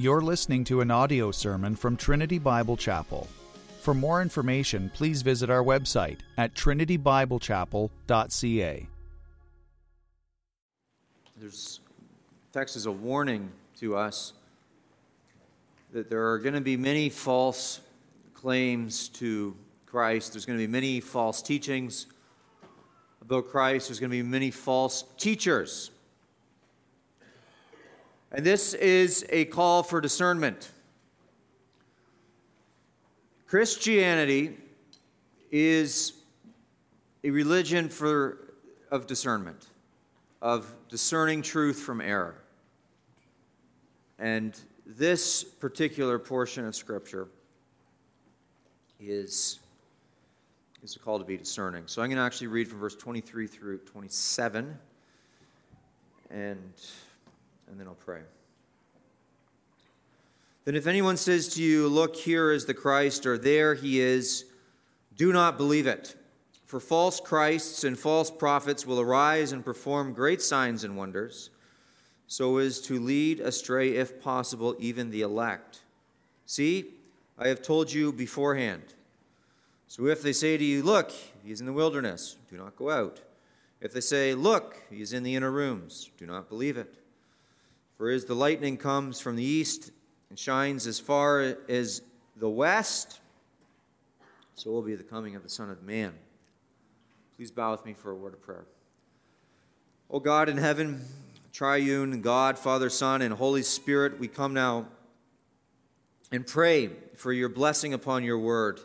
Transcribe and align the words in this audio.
You're 0.00 0.22
listening 0.22 0.64
to 0.64 0.80
an 0.80 0.90
audio 0.90 1.30
sermon 1.30 1.76
from 1.76 1.94
Trinity 1.94 2.38
Bible 2.38 2.78
Chapel. 2.78 3.28
For 3.82 3.92
more 3.92 4.22
information, 4.22 4.90
please 4.94 5.20
visit 5.20 5.50
our 5.50 5.62
website 5.62 6.20
at 6.38 6.54
trinitybiblechapel.ca. 6.54 8.86
There's 11.36 11.80
text 12.50 12.76
is 12.76 12.86
a 12.86 12.90
warning 12.90 13.50
to 13.80 13.94
us 13.94 14.32
that 15.92 16.08
there 16.08 16.30
are 16.30 16.38
going 16.38 16.54
to 16.54 16.62
be 16.62 16.78
many 16.78 17.10
false 17.10 17.82
claims 18.32 19.10
to 19.10 19.54
Christ. 19.84 20.32
There's 20.32 20.46
going 20.46 20.58
to 20.58 20.66
be 20.66 20.72
many 20.72 21.00
false 21.00 21.42
teachings 21.42 22.06
about 23.20 23.50
Christ. 23.50 23.88
There's 23.88 24.00
going 24.00 24.12
to 24.12 24.16
be 24.16 24.22
many 24.22 24.50
false 24.50 25.04
teachers. 25.18 25.90
And 28.32 28.46
this 28.46 28.74
is 28.74 29.26
a 29.30 29.46
call 29.46 29.82
for 29.82 30.00
discernment. 30.00 30.70
Christianity 33.46 34.56
is 35.50 36.12
a 37.24 37.30
religion 37.30 37.88
for, 37.88 38.52
of 38.92 39.08
discernment, 39.08 39.66
of 40.40 40.72
discerning 40.88 41.42
truth 41.42 41.80
from 41.80 42.00
error. 42.00 42.36
And 44.20 44.58
this 44.86 45.42
particular 45.42 46.18
portion 46.20 46.64
of 46.66 46.76
Scripture 46.76 47.26
is, 49.00 49.58
is 50.84 50.94
a 50.94 51.00
call 51.00 51.18
to 51.18 51.24
be 51.24 51.36
discerning. 51.36 51.84
So 51.86 52.00
I'm 52.02 52.08
going 52.08 52.18
to 52.18 52.22
actually 52.22 52.46
read 52.46 52.68
from 52.68 52.78
verse 52.78 52.94
23 52.94 53.48
through 53.48 53.78
27, 53.78 54.78
and, 56.30 56.72
and 57.70 57.78
then 57.78 57.86
I'll 57.86 57.94
pray. 57.94 58.22
Then 60.64 60.74
if 60.74 60.86
anyone 60.86 61.16
says 61.16 61.48
to 61.54 61.62
you, 61.62 61.88
Look, 61.88 62.16
here 62.16 62.52
is 62.52 62.66
the 62.66 62.74
Christ, 62.74 63.26
or 63.26 63.38
there 63.38 63.74
he 63.74 64.00
is, 64.00 64.44
do 65.16 65.32
not 65.32 65.56
believe 65.56 65.86
it. 65.86 66.16
For 66.64 66.80
false 66.80 67.18
Christs 67.18 67.82
and 67.82 67.98
false 67.98 68.30
prophets 68.30 68.86
will 68.86 69.00
arise 69.00 69.52
and 69.52 69.64
perform 69.64 70.12
great 70.12 70.40
signs 70.40 70.84
and 70.84 70.96
wonders, 70.96 71.50
so 72.26 72.58
as 72.58 72.80
to 72.82 73.00
lead 73.00 73.40
astray, 73.40 73.96
if 73.96 74.22
possible, 74.22 74.76
even 74.78 75.10
the 75.10 75.22
elect. 75.22 75.80
See, 76.46 76.94
I 77.38 77.48
have 77.48 77.62
told 77.62 77.92
you 77.92 78.12
beforehand. 78.12 78.94
So 79.88 80.06
if 80.06 80.22
they 80.22 80.32
say 80.32 80.56
to 80.56 80.64
you, 80.64 80.82
Look, 80.82 81.10
he 81.42 81.50
is 81.50 81.60
in 81.60 81.66
the 81.66 81.72
wilderness, 81.72 82.36
do 82.48 82.56
not 82.56 82.76
go 82.76 82.90
out. 82.90 83.20
If 83.80 83.92
they 83.92 84.00
say, 84.00 84.34
Look, 84.34 84.80
he 84.90 85.00
is 85.00 85.12
in 85.12 85.22
the 85.22 85.34
inner 85.34 85.50
rooms, 85.50 86.10
do 86.18 86.26
not 86.26 86.48
believe 86.48 86.76
it. 86.76 86.99
For 88.00 88.08
as 88.08 88.24
the 88.24 88.34
lightning 88.34 88.78
comes 88.78 89.20
from 89.20 89.36
the 89.36 89.44
east 89.44 89.90
and 90.30 90.38
shines 90.38 90.86
as 90.86 90.98
far 90.98 91.54
as 91.68 92.00
the 92.34 92.48
west, 92.48 93.20
so 94.54 94.70
will 94.70 94.80
be 94.80 94.94
the 94.94 95.04
coming 95.04 95.36
of 95.36 95.42
the 95.42 95.50
Son 95.50 95.68
of 95.68 95.82
Man. 95.82 96.14
Please 97.36 97.50
bow 97.50 97.72
with 97.72 97.84
me 97.84 97.92
for 97.92 98.10
a 98.10 98.14
word 98.14 98.32
of 98.32 98.40
prayer. 98.40 98.64
O 100.08 100.18
God 100.18 100.48
in 100.48 100.56
heaven, 100.56 101.04
triune 101.52 102.22
God, 102.22 102.58
Father, 102.58 102.88
Son, 102.88 103.20
and 103.20 103.34
Holy 103.34 103.62
Spirit, 103.62 104.18
we 104.18 104.28
come 104.28 104.54
now 104.54 104.86
and 106.32 106.46
pray 106.46 106.88
for 107.16 107.34
your 107.34 107.50
blessing 107.50 107.92
upon 107.92 108.24
your 108.24 108.38
word. 108.38 108.80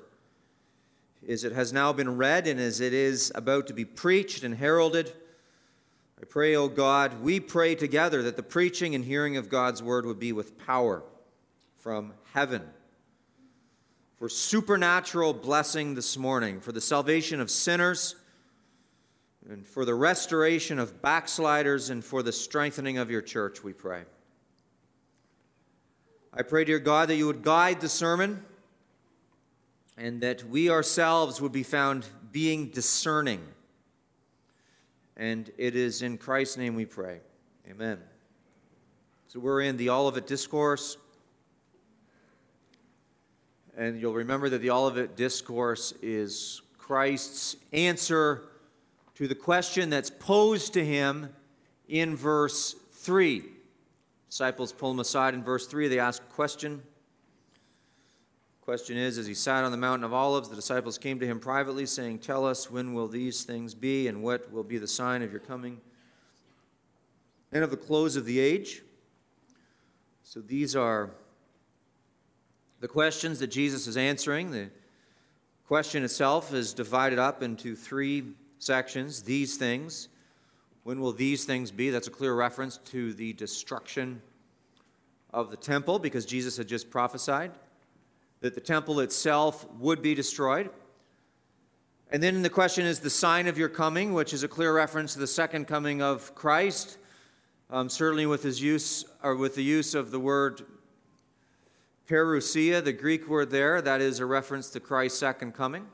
As 1.26 1.46
it 1.46 1.54
has 1.54 1.72
now 1.72 1.94
been 1.94 2.18
read 2.18 2.48
and 2.48 2.60
as 2.60 2.82
it 2.82 2.92
is 2.94 3.32
about 3.34 3.68
to 3.68 3.74
be 3.74 3.86
preached 3.86 4.44
and 4.44 4.56
heralded, 4.56 5.14
I 6.22 6.26
pray, 6.26 6.56
O 6.56 6.68
God, 6.68 7.22
we 7.22 7.40
pray 7.40 7.76
together 7.76 8.24
that 8.24 8.38
the 8.38 8.44
preaching 8.44 8.96
and 8.96 9.04
hearing 9.04 9.38
of 9.38 9.50
God's 9.50 9.84
word 9.84 10.06
would 10.06 10.20
be 10.20 10.32
with 10.32 10.58
power 10.58 11.04
from 11.78 12.14
heaven 12.34 12.62
for 14.18 14.30
supernatural 14.30 15.34
blessing 15.34 15.94
this 15.94 16.18
morning, 16.18 16.62
for 16.62 16.72
the 16.72 16.82
salvation 16.82 17.42
of 17.42 17.52
sinners, 17.52 18.16
and 19.50 19.68
for 19.68 19.86
the 19.86 19.94
restoration 19.94 20.80
of 20.80 21.02
backsliders, 21.02 21.90
and 21.90 22.04
for 22.04 22.24
the 22.24 22.32
strengthening 22.32 22.98
of 22.98 23.12
your 23.12 23.22
church, 23.22 23.64
we 23.64 23.74
pray. 23.74 24.04
I 26.34 26.44
pray, 26.44 26.64
dear 26.64 26.80
God, 26.80 27.10
that 27.10 27.16
you 27.16 27.28
would 27.28 27.44
guide 27.44 27.82
the 27.82 27.90
sermon 27.90 28.44
and 29.98 30.22
that 30.22 30.44
we 30.44 30.70
ourselves 30.70 31.40
would 31.40 31.54
be 31.54 31.64
found 31.64 32.06
being 32.32 32.70
discerning. 32.70 33.42
And 35.18 35.52
it 35.58 35.76
is 35.76 36.02
in 36.02 36.18
Christ's 36.18 36.58
name 36.58 36.76
we 36.76 36.86
pray. 36.86 37.20
Amen. 37.70 38.00
So 39.28 39.40
we're 39.40 39.62
in 39.62 39.78
the 39.78 39.90
Olivet 39.90 40.28
Discourse. 40.28 40.98
And 43.78 44.00
you'll 44.00 44.14
remember 44.14 44.50
that 44.50 44.62
the 44.62 44.72
Olivet 44.72 45.16
Discourse 45.16 45.94
is 46.02 46.62
Christ's 46.78 47.56
answer 47.74 48.44
to 49.16 49.28
the 49.28 49.36
question 49.36 49.90
that's 49.90 50.10
posed 50.10 50.74
to 50.74 50.86
him 50.86 51.30
in 51.88 52.16
verse 52.16 52.76
3. 52.92 53.44
Disciples 54.30 54.72
pull 54.72 54.92
him 54.92 55.00
aside 55.00 55.34
in 55.34 55.44
verse 55.44 55.68
3. 55.68 55.88
They 55.88 56.00
ask 56.00 56.22
a 56.22 56.34
question. 56.34 56.82
Question 58.66 58.98
is, 58.98 59.20
as 59.20 59.28
he 59.28 59.36
sat 59.36 59.64
on 59.64 59.70
the 59.70 59.78
mountain 59.78 60.04
of 60.04 60.12
olives, 60.12 60.50
the 60.50 60.56
disciples 60.56 60.98
came 60.98 61.20
to 61.20 61.28
him 61.28 61.40
privately, 61.40 61.86
saying, 61.86 62.18
Tell 62.18 62.48
us, 62.48 62.72
when 62.72 62.96
will 62.96 63.08
these 63.08 63.44
things 63.44 63.76
be, 63.76 64.08
and 64.08 64.24
what 64.24 64.52
will 64.52 64.64
be 64.64 64.80
the 64.80 64.88
sign 64.88 65.22
of 65.22 65.30
your 65.32 65.40
coming 65.40 65.80
and 67.52 67.64
of 67.64 67.70
the 67.70 67.78
close 67.78 68.16
of 68.16 68.26
the 68.26 68.40
age? 68.40 68.82
So 70.24 70.42
these 70.42 70.76
are 70.76 71.12
the 72.80 72.88
questions 72.88 73.38
that 73.38 73.52
Jesus 73.52 73.86
is 73.86 73.98
answering. 73.98 74.50
The 74.50 74.72
question 75.68 76.04
itself 76.04 76.52
is 76.52 76.74
divided 76.74 77.20
up 77.20 77.44
into 77.44 77.76
three 77.76 78.24
sections 78.58 79.22
these 79.22 79.58
things. 79.58 80.08
When 80.82 81.00
will 81.00 81.14
these 81.14 81.46
things 81.46 81.70
be? 81.70 81.92
That's 81.92 82.08
a 82.08 82.12
clear 82.12 82.34
reference 82.34 82.80
to 82.86 83.14
the 83.14 83.34
destruction 83.34 84.24
of 85.32 85.52
the 85.52 85.58
temple 85.58 86.00
because 86.00 86.26
Jesus 86.26 86.58
had 86.58 86.68
just 86.68 86.90
prophesied 86.90 87.52
that 88.46 88.54
the 88.54 88.62
temple 88.62 89.00
itself 89.00 89.66
would 89.80 90.04
be 90.04 90.14
destroyed. 90.14 90.70
And 92.12 92.22
then 92.22 92.44
the 92.44 92.50
question 92.52 92.86
is 92.86 93.00
the 93.00 93.10
sign 93.10 93.48
of 93.48 93.58
your 93.58 93.70
coming, 93.70 94.14
which 94.14 94.34
is 94.34 94.44
a 94.44 94.48
clear 94.48 94.72
reference 94.72 95.14
to 95.14 95.20
the 95.20 95.26
second 95.26 95.66
coming 95.66 96.00
of 96.00 96.36
Christ. 96.36 97.00
Um, 97.72 97.90
certainly 97.90 98.28
with 98.28 98.44
his 98.44 98.62
use 98.62 99.04
or 99.24 99.36
with 99.36 99.56
the 99.56 99.64
use 99.64 99.96
of 99.96 100.12
the 100.12 100.20
word 100.20 100.62
parousia, 102.08 102.84
the 102.84 102.94
Greek 102.94 103.28
word 103.28 103.50
there, 103.50 103.82
that 103.82 104.00
is 104.00 104.20
a 104.20 104.28
reference 104.28 104.70
to 104.70 104.80
Christ's 104.80 105.18
second 105.18 105.56
coming. 105.56 105.88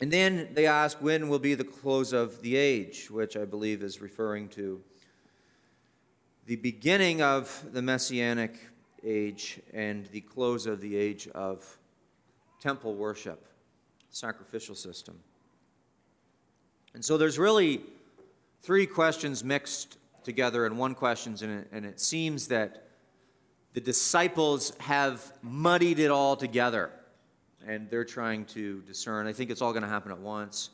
And 0.00 0.10
then 0.10 0.48
they 0.54 0.64
ask, 0.64 1.02
when 1.02 1.28
will 1.28 1.38
be 1.38 1.54
the 1.54 1.64
close 1.64 2.14
of 2.14 2.40
the 2.40 2.56
age, 2.56 3.10
which 3.10 3.36
I 3.36 3.44
believe 3.44 3.82
is 3.82 4.00
referring 4.00 4.48
to 4.50 4.80
the 6.46 6.56
beginning 6.56 7.20
of 7.20 7.66
the 7.74 7.82
messianic 7.82 8.69
age 9.04 9.60
and 9.72 10.06
the 10.06 10.20
close 10.20 10.66
of 10.66 10.80
the 10.80 10.96
age 10.96 11.28
of 11.28 11.78
temple 12.60 12.94
worship, 12.94 13.46
sacrificial 14.10 14.74
system. 14.74 15.18
And 16.94 17.04
so 17.04 17.16
there's 17.16 17.38
really 17.38 17.82
three 18.62 18.86
questions 18.86 19.44
mixed 19.44 19.98
together 20.24 20.66
in 20.66 20.76
one 20.76 20.94
question, 20.94 21.36
and 21.42 21.60
it, 21.60 21.68
and 21.72 21.86
it 21.86 22.00
seems 22.00 22.48
that 22.48 22.84
the 23.72 23.80
disciples 23.80 24.72
have 24.80 25.32
muddied 25.42 25.98
it 25.98 26.10
all 26.10 26.36
together 26.36 26.90
and 27.66 27.88
they're 27.90 28.04
trying 28.04 28.44
to 28.46 28.82
discern. 28.82 29.26
I 29.26 29.32
think 29.32 29.50
it's 29.50 29.62
all 29.62 29.72
going 29.72 29.82
to 29.82 29.88
happen 29.88 30.10
at 30.10 30.18
once. 30.18 30.70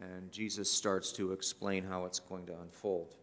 And 0.00 0.30
Jesus 0.30 0.70
starts 0.70 1.12
to 1.12 1.32
explain 1.32 1.84
how 1.84 2.04
it's 2.04 2.18
going 2.18 2.46
to 2.46 2.52
unfold. 2.60 3.14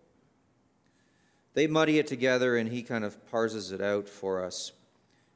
They 1.53 1.67
muddy 1.67 1.99
it 1.99 2.07
together, 2.07 2.55
and 2.55 2.69
he 2.69 2.81
kind 2.81 3.03
of 3.03 3.29
parses 3.29 3.71
it 3.71 3.81
out 3.81 4.07
for 4.07 4.43
us 4.43 4.71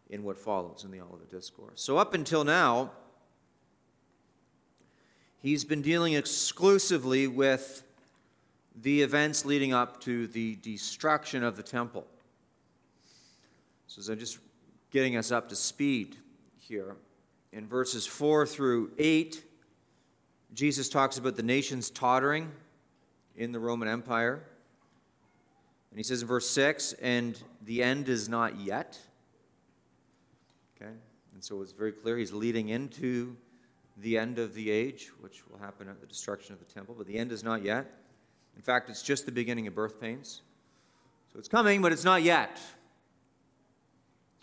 in 0.10 0.24
what 0.24 0.38
follows 0.38 0.84
in 0.84 0.92
the 0.92 1.02
Olivet 1.02 1.30
Discourse. 1.30 1.82
So, 1.82 1.98
up 1.98 2.14
until 2.14 2.44
now, 2.44 2.92
he's 5.42 5.66
been 5.66 5.82
dealing 5.82 6.14
exclusively 6.14 7.28
with 7.28 7.84
the 8.76 9.02
events 9.02 9.46
leading 9.46 9.74
up 9.74 10.00
to 10.02 10.28
the 10.28 10.56
destruction 10.58 11.44
of 11.44 11.58
the 11.58 11.64
temple. 11.64 12.06
So, 13.88 14.12
I'm 14.12 14.20
just 14.20 14.40
getting 14.92 15.18
us 15.18 15.32
up 15.32 15.50
to 15.50 15.56
speed 15.56 16.16
here. 16.58 16.96
In 17.52 17.68
verses 17.68 18.06
4 18.06 18.46
through 18.46 18.92
8, 18.98 19.44
Jesus 20.54 20.88
talks 20.88 21.18
about 21.18 21.36
the 21.36 21.44
nations 21.44 21.90
tottering 21.90 22.52
in 23.36 23.52
the 23.52 23.60
Roman 23.60 23.90
Empire. 23.90 24.44
And 25.96 26.00
he 26.02 26.04
says 26.04 26.22
in 26.24 26.28
verse 26.28 26.50
6, 26.50 26.92
and 27.02 27.42
the 27.62 27.82
end 27.82 28.10
is 28.10 28.28
not 28.28 28.60
yet. 28.60 29.00
Okay? 30.76 30.92
And 31.34 31.42
so 31.42 31.62
it's 31.62 31.72
very 31.72 31.94
clear 31.94 32.18
he's 32.18 32.34
leading 32.34 32.68
into 32.68 33.38
the 33.96 34.18
end 34.18 34.38
of 34.38 34.54
the 34.56 34.70
age, 34.70 35.12
which 35.22 35.48
will 35.48 35.58
happen 35.58 35.88
at 35.88 36.02
the 36.02 36.06
destruction 36.06 36.52
of 36.52 36.60
the 36.60 36.66
temple, 36.66 36.96
but 36.98 37.08
the 37.08 37.18
end 37.18 37.32
is 37.32 37.46
not 37.46 37.64
yet. 37.64 37.90
In 38.58 38.62
fact, 38.62 38.90
it's 38.90 39.02
just 39.02 39.26
the 39.26 39.32
beginning 39.32 39.68
of 39.68 39.74
birth 39.74 40.02
pains. 40.02 40.42
So 41.32 41.40
it's 41.40 41.48
coming, 41.48 41.82
but 41.82 41.94
it's 41.94 42.04
not 42.04 42.24
yet. 42.24 42.60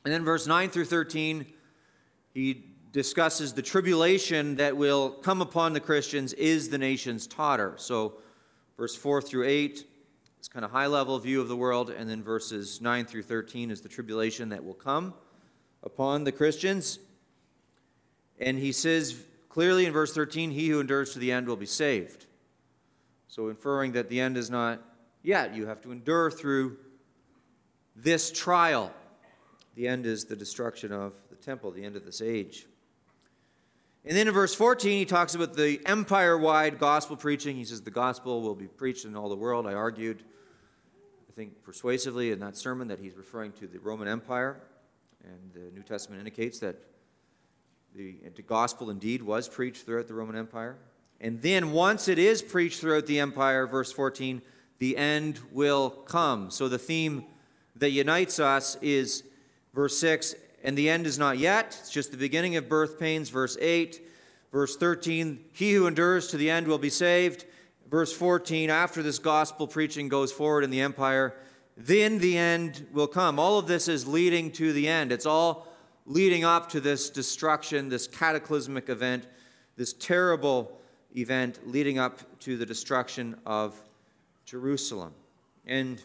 And 0.06 0.14
then 0.14 0.24
verse 0.24 0.46
9 0.46 0.70
through 0.70 0.86
13, 0.86 1.44
he 2.32 2.64
discusses 2.92 3.52
the 3.52 3.60
tribulation 3.60 4.56
that 4.56 4.78
will 4.78 5.10
come 5.10 5.42
upon 5.42 5.74
the 5.74 5.80
Christians 5.80 6.32
is 6.32 6.70
the 6.70 6.78
nation's 6.78 7.26
totter. 7.26 7.74
So, 7.76 8.14
verse 8.78 8.96
4 8.96 9.20
through 9.20 9.44
8 9.44 9.86
is 10.42 10.48
kind 10.48 10.64
of 10.64 10.72
high 10.72 10.88
level 10.88 11.16
view 11.20 11.40
of 11.40 11.46
the 11.46 11.56
world, 11.56 11.88
and 11.88 12.10
then 12.10 12.20
verses 12.20 12.80
9 12.80 13.04
through 13.04 13.22
13 13.22 13.70
is 13.70 13.80
the 13.80 13.88
tribulation 13.88 14.48
that 14.48 14.64
will 14.64 14.74
come 14.74 15.14
upon 15.84 16.24
the 16.24 16.32
Christians. 16.32 16.98
And 18.40 18.58
he 18.58 18.72
says 18.72 19.22
clearly 19.48 19.86
in 19.86 19.92
verse 19.92 20.12
13, 20.12 20.50
He 20.50 20.68
who 20.68 20.80
endures 20.80 21.12
to 21.12 21.20
the 21.20 21.30
end 21.30 21.46
will 21.46 21.56
be 21.56 21.66
saved. 21.66 22.26
So, 23.28 23.50
inferring 23.50 23.92
that 23.92 24.08
the 24.08 24.20
end 24.20 24.36
is 24.36 24.50
not 24.50 24.82
yet, 25.22 25.54
you 25.54 25.66
have 25.66 25.80
to 25.82 25.92
endure 25.92 26.28
through 26.28 26.76
this 27.94 28.32
trial. 28.32 28.92
The 29.76 29.86
end 29.86 30.06
is 30.06 30.24
the 30.24 30.36
destruction 30.36 30.90
of 30.90 31.14
the 31.30 31.36
temple, 31.36 31.70
the 31.70 31.84
end 31.84 31.94
of 31.94 32.04
this 32.04 32.20
age. 32.20 32.66
And 34.04 34.16
then 34.16 34.26
in 34.26 34.34
verse 34.34 34.56
14, 34.56 34.98
he 34.98 35.04
talks 35.04 35.36
about 35.36 35.54
the 35.54 35.80
empire 35.86 36.36
wide 36.36 36.80
gospel 36.80 37.16
preaching. 37.16 37.56
He 37.56 37.64
says 37.64 37.82
the 37.82 37.92
gospel 37.92 38.42
will 38.42 38.56
be 38.56 38.66
preached 38.66 39.04
in 39.04 39.14
all 39.14 39.28
the 39.28 39.36
world. 39.36 39.68
I 39.68 39.74
argued, 39.74 40.24
I 41.32 41.34
think 41.34 41.62
persuasively 41.62 42.30
in 42.30 42.40
that 42.40 42.58
sermon, 42.58 42.88
that 42.88 42.98
he's 42.98 43.16
referring 43.16 43.52
to 43.52 43.66
the 43.66 43.78
Roman 43.78 44.06
Empire. 44.06 44.60
And 45.24 45.50
the 45.54 45.74
New 45.74 45.82
Testament 45.82 46.18
indicates 46.18 46.58
that 46.58 46.76
the, 47.94 48.16
the 48.36 48.42
gospel 48.42 48.90
indeed 48.90 49.22
was 49.22 49.48
preached 49.48 49.86
throughout 49.86 50.08
the 50.08 50.12
Roman 50.12 50.36
Empire. 50.36 50.76
And 51.22 51.40
then 51.40 51.72
once 51.72 52.06
it 52.06 52.18
is 52.18 52.42
preached 52.42 52.80
throughout 52.80 53.06
the 53.06 53.18
empire, 53.18 53.66
verse 53.66 53.90
14, 53.90 54.42
the 54.78 54.94
end 54.98 55.40
will 55.50 55.88
come. 55.88 56.50
So 56.50 56.68
the 56.68 56.78
theme 56.78 57.24
that 57.76 57.92
unites 57.92 58.38
us 58.38 58.76
is 58.82 59.24
verse 59.72 59.96
6 59.98 60.34
and 60.62 60.76
the 60.76 60.90
end 60.90 61.06
is 61.06 61.18
not 61.18 61.38
yet. 61.38 61.78
It's 61.80 61.90
just 61.90 62.10
the 62.10 62.18
beginning 62.18 62.56
of 62.56 62.68
birth 62.68 62.98
pains. 62.98 63.30
Verse 63.30 63.56
8. 63.58 64.06
Verse 64.52 64.76
13, 64.76 65.46
he 65.54 65.72
who 65.72 65.86
endures 65.86 66.28
to 66.28 66.36
the 66.36 66.50
end 66.50 66.68
will 66.68 66.76
be 66.76 66.90
saved. 66.90 67.46
Verse 67.92 68.10
14, 68.10 68.70
after 68.70 69.02
this 69.02 69.18
gospel 69.18 69.66
preaching 69.66 70.08
goes 70.08 70.32
forward 70.32 70.64
in 70.64 70.70
the 70.70 70.80
empire, 70.80 71.34
then 71.76 72.20
the 72.20 72.38
end 72.38 72.86
will 72.90 73.06
come. 73.06 73.38
All 73.38 73.58
of 73.58 73.66
this 73.66 73.86
is 73.86 74.06
leading 74.06 74.50
to 74.52 74.72
the 74.72 74.88
end. 74.88 75.12
It's 75.12 75.26
all 75.26 75.68
leading 76.06 76.42
up 76.42 76.70
to 76.70 76.80
this 76.80 77.10
destruction, 77.10 77.90
this 77.90 78.06
cataclysmic 78.06 78.88
event, 78.88 79.26
this 79.76 79.92
terrible 79.92 80.80
event 81.14 81.58
leading 81.68 81.98
up 81.98 82.38
to 82.40 82.56
the 82.56 82.64
destruction 82.64 83.36
of 83.44 83.78
Jerusalem. 84.46 85.12
And 85.66 86.02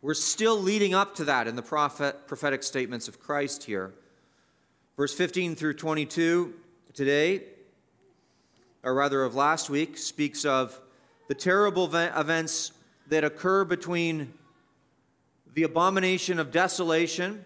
we're 0.00 0.14
still 0.14 0.56
leading 0.60 0.94
up 0.94 1.16
to 1.16 1.24
that 1.24 1.48
in 1.48 1.56
the 1.56 1.62
prophet, 1.62 2.28
prophetic 2.28 2.62
statements 2.62 3.08
of 3.08 3.18
Christ 3.18 3.64
here. 3.64 3.92
Verse 4.96 5.12
15 5.12 5.56
through 5.56 5.74
22 5.74 6.54
today, 6.92 7.42
or 8.84 8.94
rather 8.94 9.24
of 9.24 9.34
last 9.34 9.68
week, 9.68 9.98
speaks 9.98 10.44
of 10.44 10.80
the 11.28 11.34
terrible 11.34 11.94
events 11.94 12.72
that 13.08 13.24
occur 13.24 13.64
between 13.64 14.32
the 15.54 15.62
abomination 15.62 16.38
of 16.38 16.50
desolation 16.50 17.44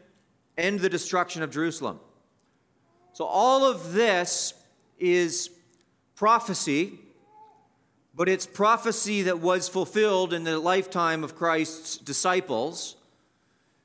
and 0.57 0.81
the 0.81 0.89
destruction 0.89 1.43
of 1.43 1.51
Jerusalem. 1.51 2.01
So, 3.13 3.25
all 3.25 3.65
of 3.65 3.93
this 3.93 4.55
is 4.99 5.51
prophecy 6.15 6.99
but 8.19 8.29
it's 8.29 8.47
prophecy 8.47 9.23
that 9.23 9.39
was 9.39 9.69
fulfilled 9.69 10.33
in 10.33 10.43
the 10.43 10.59
lifetime 10.59 11.23
of 11.23 11.37
Christ's 11.37 11.97
disciples. 11.99 12.97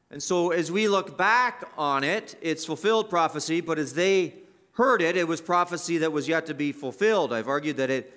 And 0.09 0.23
so, 0.23 0.49
as 0.49 0.71
we 0.71 0.87
look 0.87 1.15
back 1.19 1.63
on 1.77 2.03
it, 2.03 2.35
it's 2.41 2.65
fulfilled 2.65 3.11
prophecy, 3.11 3.61
but 3.61 3.77
as 3.77 3.93
they 3.93 4.33
heard 4.71 5.03
it, 5.03 5.15
it 5.15 5.27
was 5.27 5.39
prophecy 5.39 5.99
that 5.99 6.11
was 6.11 6.27
yet 6.27 6.47
to 6.47 6.55
be 6.55 6.71
fulfilled. 6.71 7.31
I've 7.31 7.47
argued 7.47 7.77
that 7.77 7.91
it 7.91 8.11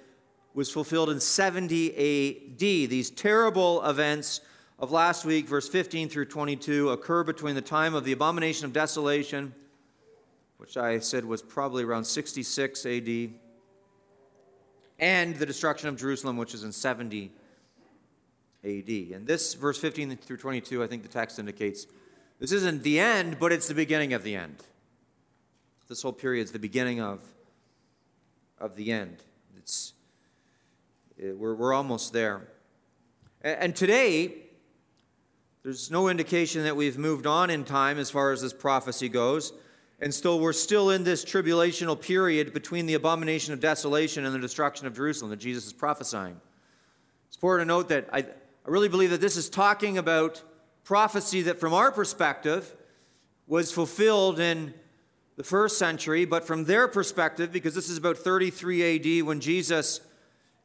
was 0.56 0.70
fulfilled 0.70 1.10
in 1.10 1.20
70 1.20 1.90
AD. 1.90 2.58
These 2.58 3.10
terrible 3.10 3.84
events 3.84 4.40
of 4.78 4.90
last 4.90 5.26
week, 5.26 5.46
verse 5.46 5.68
15 5.68 6.08
through 6.08 6.24
22, 6.24 6.88
occur 6.88 7.22
between 7.22 7.54
the 7.54 7.60
time 7.60 7.94
of 7.94 8.04
the 8.04 8.12
abomination 8.12 8.64
of 8.64 8.72
desolation, 8.72 9.54
which 10.56 10.78
I 10.78 10.98
said 10.98 11.26
was 11.26 11.42
probably 11.42 11.84
around 11.84 12.04
66 12.04 12.86
AD, 12.86 13.30
and 14.98 15.36
the 15.36 15.44
destruction 15.44 15.90
of 15.90 15.96
Jerusalem, 15.96 16.38
which 16.38 16.54
is 16.54 16.64
in 16.64 16.72
70 16.72 17.30
AD. 18.64 18.88
And 18.88 19.26
this, 19.26 19.52
verse 19.52 19.78
15 19.78 20.16
through 20.16 20.38
22, 20.38 20.82
I 20.82 20.86
think 20.86 21.02
the 21.02 21.08
text 21.10 21.38
indicates 21.38 21.86
this 22.38 22.52
isn't 22.52 22.82
the 22.82 22.98
end, 22.98 23.38
but 23.38 23.52
it's 23.52 23.68
the 23.68 23.74
beginning 23.74 24.14
of 24.14 24.22
the 24.22 24.34
end. 24.34 24.56
This 25.86 26.00
whole 26.00 26.14
period 26.14 26.44
is 26.44 26.52
the 26.52 26.58
beginning 26.58 26.98
of, 26.98 27.22
of 28.58 28.74
the 28.74 28.90
end. 28.90 29.18
It's, 29.58 29.92
it, 29.92 29.95
Uh, 31.18 31.34
we're, 31.34 31.54
we're 31.54 31.72
almost 31.72 32.12
there. 32.12 32.48
And, 33.42 33.58
and 33.60 33.76
today, 33.76 34.34
there's 35.62 35.90
no 35.90 36.08
indication 36.08 36.64
that 36.64 36.76
we've 36.76 36.98
moved 36.98 37.26
on 37.26 37.50
in 37.50 37.64
time 37.64 37.98
as 37.98 38.10
far 38.10 38.32
as 38.32 38.42
this 38.42 38.52
prophecy 38.52 39.08
goes. 39.08 39.52
And 39.98 40.12
still, 40.12 40.38
we're 40.38 40.52
still 40.52 40.90
in 40.90 41.04
this 41.04 41.24
tribulational 41.24 41.98
period 41.98 42.52
between 42.52 42.84
the 42.84 42.94
abomination 42.94 43.54
of 43.54 43.60
desolation 43.60 44.26
and 44.26 44.34
the 44.34 44.38
destruction 44.38 44.86
of 44.86 44.94
Jerusalem 44.94 45.30
that 45.30 45.38
Jesus 45.38 45.66
is 45.66 45.72
prophesying. 45.72 46.38
It's 47.28 47.36
important 47.36 47.66
to 47.66 47.74
note 47.74 47.88
that 47.88 48.08
I, 48.12 48.18
I 48.18 48.26
really 48.66 48.90
believe 48.90 49.10
that 49.10 49.22
this 49.22 49.36
is 49.36 49.48
talking 49.48 49.96
about 49.96 50.42
prophecy 50.84 51.42
that, 51.42 51.58
from 51.58 51.72
our 51.72 51.90
perspective, 51.90 52.76
was 53.46 53.72
fulfilled 53.72 54.38
in 54.38 54.74
the 55.36 55.44
first 55.44 55.78
century, 55.78 56.26
but 56.26 56.46
from 56.46 56.64
their 56.64 56.88
perspective, 56.88 57.52
because 57.52 57.74
this 57.74 57.88
is 57.88 57.96
about 57.96 58.18
33 58.18 59.20
AD 59.20 59.26
when 59.26 59.40
Jesus 59.40 60.00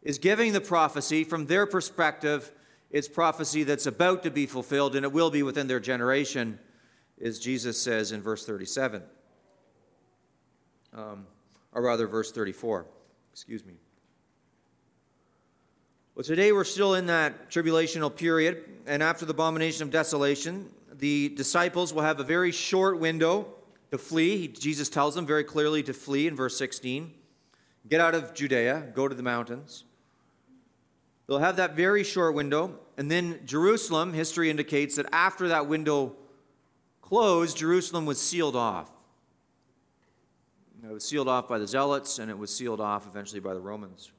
is 0.03 0.18
giving 0.18 0.53
the 0.53 0.62
prophecy, 0.62 1.24
from 1.24 1.45
their 1.45 1.65
perspective, 1.65 2.51
it's 2.89 3.07
prophecy 3.07 3.63
that's 3.63 3.86
about 3.86 4.24
to 4.24 4.31
be 4.31 4.45
fulfilled, 4.45 4.95
and 4.95 5.06
it 5.06 5.12
will 5.12 5.30
be 5.30 5.44
within 5.44 5.68
their 5.68 5.80
generation, 5.80 6.59
as 7.24 7.39
Jesus 7.39 7.80
says 7.81 8.12
in 8.12 8.21
verse 8.21 8.45
37 8.45 9.03
um, 10.94 11.25
or 11.74 11.81
rather, 11.81 12.07
verse 12.07 12.31
34. 12.31 12.86
Excuse 13.31 13.65
me. 13.65 13.75
Well, 16.15 16.24
today 16.24 16.51
we're 16.51 16.65
still 16.65 16.95
in 16.95 17.06
that 17.06 17.50
tribulational 17.50 18.13
period, 18.13 18.65
and 18.86 19.01
after 19.01 19.25
the 19.25 19.31
abomination 19.31 19.83
of 19.83 19.92
desolation, 19.92 20.69
the 20.92 21.30
disciples 21.30 21.94
will 21.94 22.01
have 22.01 22.19
a 22.19 22.24
very 22.24 22.51
short 22.51 23.00
window 23.00 23.48
to 23.91 23.98
flee. 23.98 24.48
Jesus 24.48 24.89
tells 24.89 25.15
them 25.15 25.25
very 25.25 25.43
clearly 25.43 25.81
to 25.84 25.93
flee 25.93 26.27
in 26.27 26.36
verse 26.36 26.58
16. 26.58 27.13
Get 27.88 28.01
out 28.01 28.13
of 28.13 28.34
Judea, 28.34 28.91
go 28.93 29.08
to 29.08 29.15
the 29.15 29.24
mountains. 29.24 29.86
They'll 31.31 31.39
have 31.39 31.55
that 31.55 31.77
very 31.77 32.03
short 32.03 32.35
window, 32.35 32.77
and 32.97 33.09
then 33.09 33.39
Jerusalem, 33.45 34.11
history 34.11 34.50
indicates 34.50 34.97
that 34.97 35.05
after 35.13 35.47
that 35.47 35.65
window 35.65 36.13
closed, 37.01 37.55
Jerusalem 37.55 38.05
was 38.05 38.19
sealed 38.19 38.57
off. 38.57 38.91
It 40.83 40.91
was 40.91 41.05
sealed 41.05 41.29
off 41.29 41.47
by 41.47 41.57
the 41.57 41.65
Zealots, 41.65 42.19
and 42.19 42.29
it 42.29 42.38
was 42.38 42.53
sealed 42.53 42.81
off 42.81 43.07
eventually 43.07 43.39
by 43.39 43.53
the 43.53 43.61
Romans. 43.61 44.11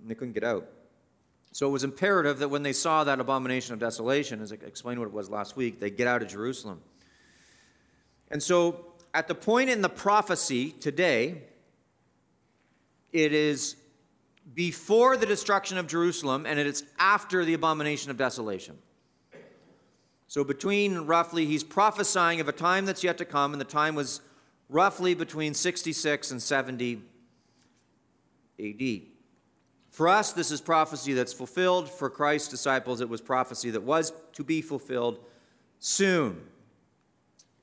And 0.00 0.10
they 0.10 0.16
couldn't 0.16 0.34
get 0.34 0.42
out. 0.42 0.68
So 1.52 1.68
it 1.68 1.70
was 1.70 1.84
imperative 1.84 2.40
that 2.40 2.48
when 2.48 2.64
they 2.64 2.72
saw 2.72 3.04
that 3.04 3.20
abomination 3.20 3.74
of 3.74 3.78
desolation, 3.78 4.42
as 4.42 4.52
I 4.52 4.56
explained 4.66 4.98
what 4.98 5.06
it 5.06 5.14
was 5.14 5.30
last 5.30 5.56
week, 5.56 5.78
they 5.78 5.88
get 5.88 6.08
out 6.08 6.20
of 6.20 6.26
Jerusalem. 6.26 6.80
And 8.28 8.42
so 8.42 8.86
at 9.14 9.28
the 9.28 9.36
point 9.36 9.70
in 9.70 9.82
the 9.82 9.88
prophecy 9.88 10.72
today, 10.72 11.44
it 13.12 13.32
is 13.32 13.76
before 14.54 15.16
the 15.16 15.26
destruction 15.26 15.78
of 15.78 15.86
Jerusalem 15.86 16.46
and 16.46 16.58
it 16.58 16.66
is 16.66 16.84
after 16.98 17.44
the 17.44 17.54
abomination 17.54 18.10
of 18.10 18.16
desolation. 18.16 18.78
So, 20.26 20.44
between 20.44 20.98
roughly, 20.98 21.46
he's 21.46 21.64
prophesying 21.64 22.40
of 22.40 22.48
a 22.48 22.52
time 22.52 22.84
that's 22.84 23.02
yet 23.02 23.16
to 23.18 23.24
come, 23.24 23.52
and 23.52 23.60
the 23.60 23.64
time 23.64 23.94
was 23.94 24.20
roughly 24.68 25.14
between 25.14 25.54
66 25.54 26.30
and 26.30 26.42
70 26.42 27.00
AD. 28.60 29.00
For 29.90 30.06
us, 30.06 30.32
this 30.32 30.50
is 30.50 30.60
prophecy 30.60 31.14
that's 31.14 31.32
fulfilled. 31.32 31.90
For 31.90 32.10
Christ's 32.10 32.48
disciples, 32.48 33.00
it 33.00 33.08
was 33.08 33.22
prophecy 33.22 33.70
that 33.70 33.82
was 33.82 34.12
to 34.34 34.44
be 34.44 34.60
fulfilled 34.60 35.18
soon. 35.78 36.42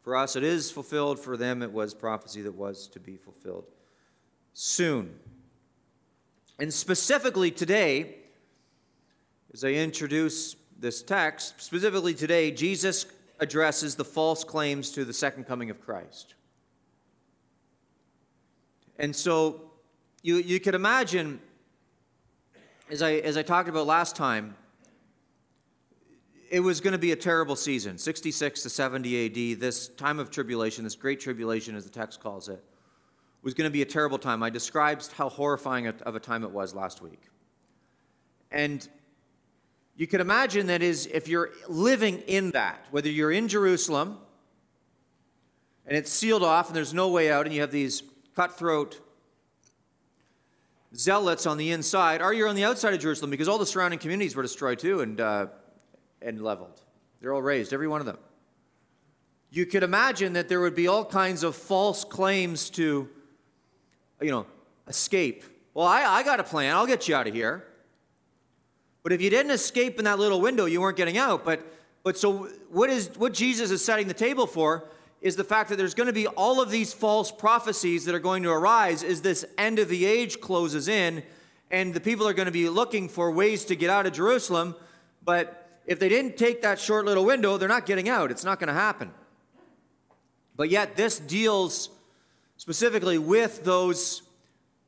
For 0.01 0.15
us, 0.15 0.35
it 0.35 0.43
is 0.43 0.71
fulfilled. 0.71 1.19
For 1.19 1.37
them, 1.37 1.61
it 1.61 1.71
was 1.71 1.93
prophecy 1.93 2.41
that 2.41 2.55
was 2.55 2.87
to 2.89 2.99
be 2.99 3.15
fulfilled 3.15 3.65
soon. 4.53 5.19
And 6.59 6.73
specifically 6.73 7.51
today, 7.51 8.15
as 9.53 9.63
I 9.63 9.69
introduce 9.69 10.55
this 10.77 11.01
text, 11.01 11.61
specifically 11.61 12.13
today, 12.13 12.51
Jesus 12.51 13.05
addresses 13.39 13.95
the 13.95 14.05
false 14.05 14.43
claims 14.43 14.91
to 14.91 15.03
the 15.03 15.13
second 15.13 15.45
coming 15.45 15.69
of 15.69 15.81
Christ. 15.81 16.35
And 18.97 19.15
so 19.15 19.71
you, 20.21 20.37
you 20.37 20.59
could 20.59 20.75
imagine, 20.75 21.41
as 22.89 23.01
I, 23.01 23.13
as 23.15 23.35
I 23.35 23.41
talked 23.41 23.67
about 23.67 23.85
last 23.85 24.15
time, 24.15 24.55
it 26.49 26.61
was 26.61 26.79
going 26.79 26.93
to 26.93 26.99
be 26.99 27.11
a 27.11 27.15
terrible 27.17 27.55
season 27.55 27.97
66 27.97 28.63
to 28.63 28.69
70 28.69 29.25
AD. 29.53 29.59
This 29.59 29.89
time 29.89 30.19
of 30.19 30.29
tribulation, 30.29 30.83
this 30.83 30.95
great 30.95 31.19
tribulation, 31.19 31.75
as 31.75 31.83
the 31.83 31.89
text 31.89 32.21
calls 32.21 32.47
it, 32.47 32.63
was 33.45 33.53
going 33.53 33.69
to 33.69 33.71
be 33.71 33.83
a 33.83 33.85
terrible 33.85 34.17
time. 34.17 34.41
I 34.41 34.49
described 34.49 35.11
how 35.11 35.29
horrifying 35.29 35.85
of 35.85 36.15
a 36.15 36.19
time 36.19 36.43
it 36.43 36.49
was 36.49 36.73
last 36.73 36.99
week. 36.99 37.21
And 38.49 38.85
you 39.95 40.07
can 40.07 40.19
imagine 40.19 40.65
that 40.67 40.81
is 40.81 41.05
if 41.05 41.27
you're 41.27 41.51
living 41.69 42.23
in 42.25 42.51
that, 42.51 42.83
whether 42.89 43.07
you're 43.07 43.31
in 43.31 43.47
Jerusalem 43.47 44.17
and 45.85 45.95
it's 45.95 46.11
sealed 46.11 46.41
off 46.41 46.67
and 46.67 46.75
there's 46.75 46.93
no 46.93 47.09
way 47.09 47.31
out, 47.31 47.45
and 47.45 47.53
you 47.53 47.61
have 47.61 47.69
these 47.69 48.01
cutthroat 48.35 48.99
zealots 50.95 51.45
on 51.45 51.59
the 51.59 51.69
inside, 51.69 52.23
or 52.23 52.33
you're 52.33 52.47
on 52.47 52.55
the 52.55 52.65
outside 52.65 52.95
of 52.95 52.99
Jerusalem 52.99 53.29
because 53.29 53.47
all 53.47 53.59
the 53.59 53.65
surrounding 53.67 53.99
communities 53.99 54.35
were 54.35 54.41
destroyed 54.41 54.79
too 54.79 55.01
and, 55.01 55.21
uh, 55.21 55.45
and 56.19 56.41
leveled. 56.41 56.81
They're 57.21 57.31
all 57.31 57.43
razed, 57.43 57.73
every 57.73 57.87
one 57.87 57.99
of 57.99 58.07
them. 58.07 58.17
You 59.51 59.67
could 59.67 59.83
imagine 59.83 60.33
that 60.33 60.49
there 60.49 60.61
would 60.61 60.75
be 60.75 60.87
all 60.87 61.05
kinds 61.05 61.43
of 61.43 61.55
false 61.55 62.03
claims 62.03 62.71
to, 62.71 63.07
you 64.21 64.31
know, 64.31 64.45
escape. 64.87 65.43
Well, 65.73 65.87
I, 65.87 66.03
I 66.03 66.23
got 66.23 66.39
a 66.39 66.43
plan. 66.43 66.75
I'll 66.75 66.87
get 66.87 67.07
you 67.07 67.15
out 67.15 67.27
of 67.27 67.33
here. 67.33 67.65
But 69.03 69.11
if 69.11 69.21
you 69.21 69.29
didn't 69.29 69.51
escape 69.51 69.99
in 69.99 70.05
that 70.05 70.17
little 70.19 70.41
window, 70.41 70.65
you 70.65 70.81
weren't 70.81 70.97
getting 70.97 71.17
out. 71.17 71.45
But, 71.45 71.65
but 72.03 72.17
so 72.17 72.49
what, 72.69 72.89
is, 72.89 73.11
what 73.17 73.33
Jesus 73.33 73.71
is 73.71 73.83
setting 73.83 74.07
the 74.07 74.13
table 74.13 74.47
for 74.47 74.85
is 75.21 75.35
the 75.35 75.43
fact 75.43 75.69
that 75.69 75.77
there's 75.77 75.93
going 75.93 76.07
to 76.07 76.13
be 76.13 76.27
all 76.27 76.61
of 76.61 76.69
these 76.69 76.93
false 76.93 77.31
prophecies 77.31 78.05
that 78.05 78.15
are 78.15 78.19
going 78.19 78.43
to 78.43 78.51
arise 78.51 79.03
as 79.03 79.21
this 79.21 79.45
end 79.57 79.79
of 79.79 79.89
the 79.89 80.05
age 80.05 80.39
closes 80.39 80.87
in, 80.87 81.23
and 81.71 81.93
the 81.93 81.99
people 81.99 82.27
are 82.27 82.33
going 82.33 82.45
to 82.45 82.51
be 82.51 82.69
looking 82.69 83.09
for 83.09 83.31
ways 83.31 83.65
to 83.65 83.75
get 83.75 83.89
out 83.89 84.05
of 84.05 84.13
Jerusalem. 84.13 84.75
But 85.23 85.81
if 85.85 85.99
they 85.99 86.09
didn't 86.09 86.37
take 86.37 86.61
that 86.61 86.79
short 86.79 87.05
little 87.05 87.25
window, 87.25 87.57
they're 87.57 87.67
not 87.67 87.85
getting 87.85 88.07
out. 88.07 88.31
It's 88.31 88.43
not 88.43 88.59
going 88.59 88.67
to 88.67 88.73
happen. 88.73 89.11
But 90.55 90.69
yet, 90.69 90.95
this 90.95 91.19
deals 91.19 91.89
specifically 92.57 93.17
with 93.17 93.63
those 93.63 94.21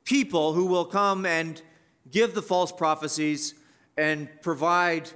people 0.04 0.54
who 0.54 0.66
will 0.66 0.86
come 0.86 1.26
and 1.26 1.62
give 2.10 2.34
the 2.34 2.42
false 2.42 2.72
prophecies 2.72 3.54
and 3.98 4.30
provide 4.42 5.10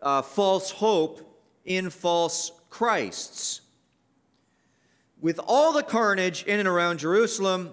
uh, 0.00 0.22
false 0.22 0.70
hope 0.70 1.38
in 1.64 1.90
false 1.90 2.52
Christs 2.70 3.62
with 5.22 5.38
all 5.46 5.72
the 5.72 5.84
carnage 5.84 6.42
in 6.42 6.58
and 6.58 6.68
around 6.68 6.98
Jerusalem, 6.98 7.72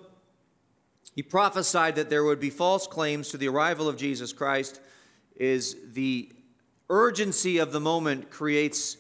he 1.15 1.23
prophesied 1.23 1.95
that 1.95 2.09
there 2.09 2.23
would 2.23 2.39
be 2.39 2.51
false 2.51 2.85
claims 2.88 3.29
to 3.29 3.38
the 3.38 3.49
arrival 3.49 3.89
of 3.89 3.97
Jesus 3.97 4.31
Christ. 4.31 4.79
Is 5.35 5.75
the 5.93 6.29
urgency 6.89 7.57
of 7.57 7.71
the 7.71 7.79
moment 7.79 8.29
creates 8.29 8.97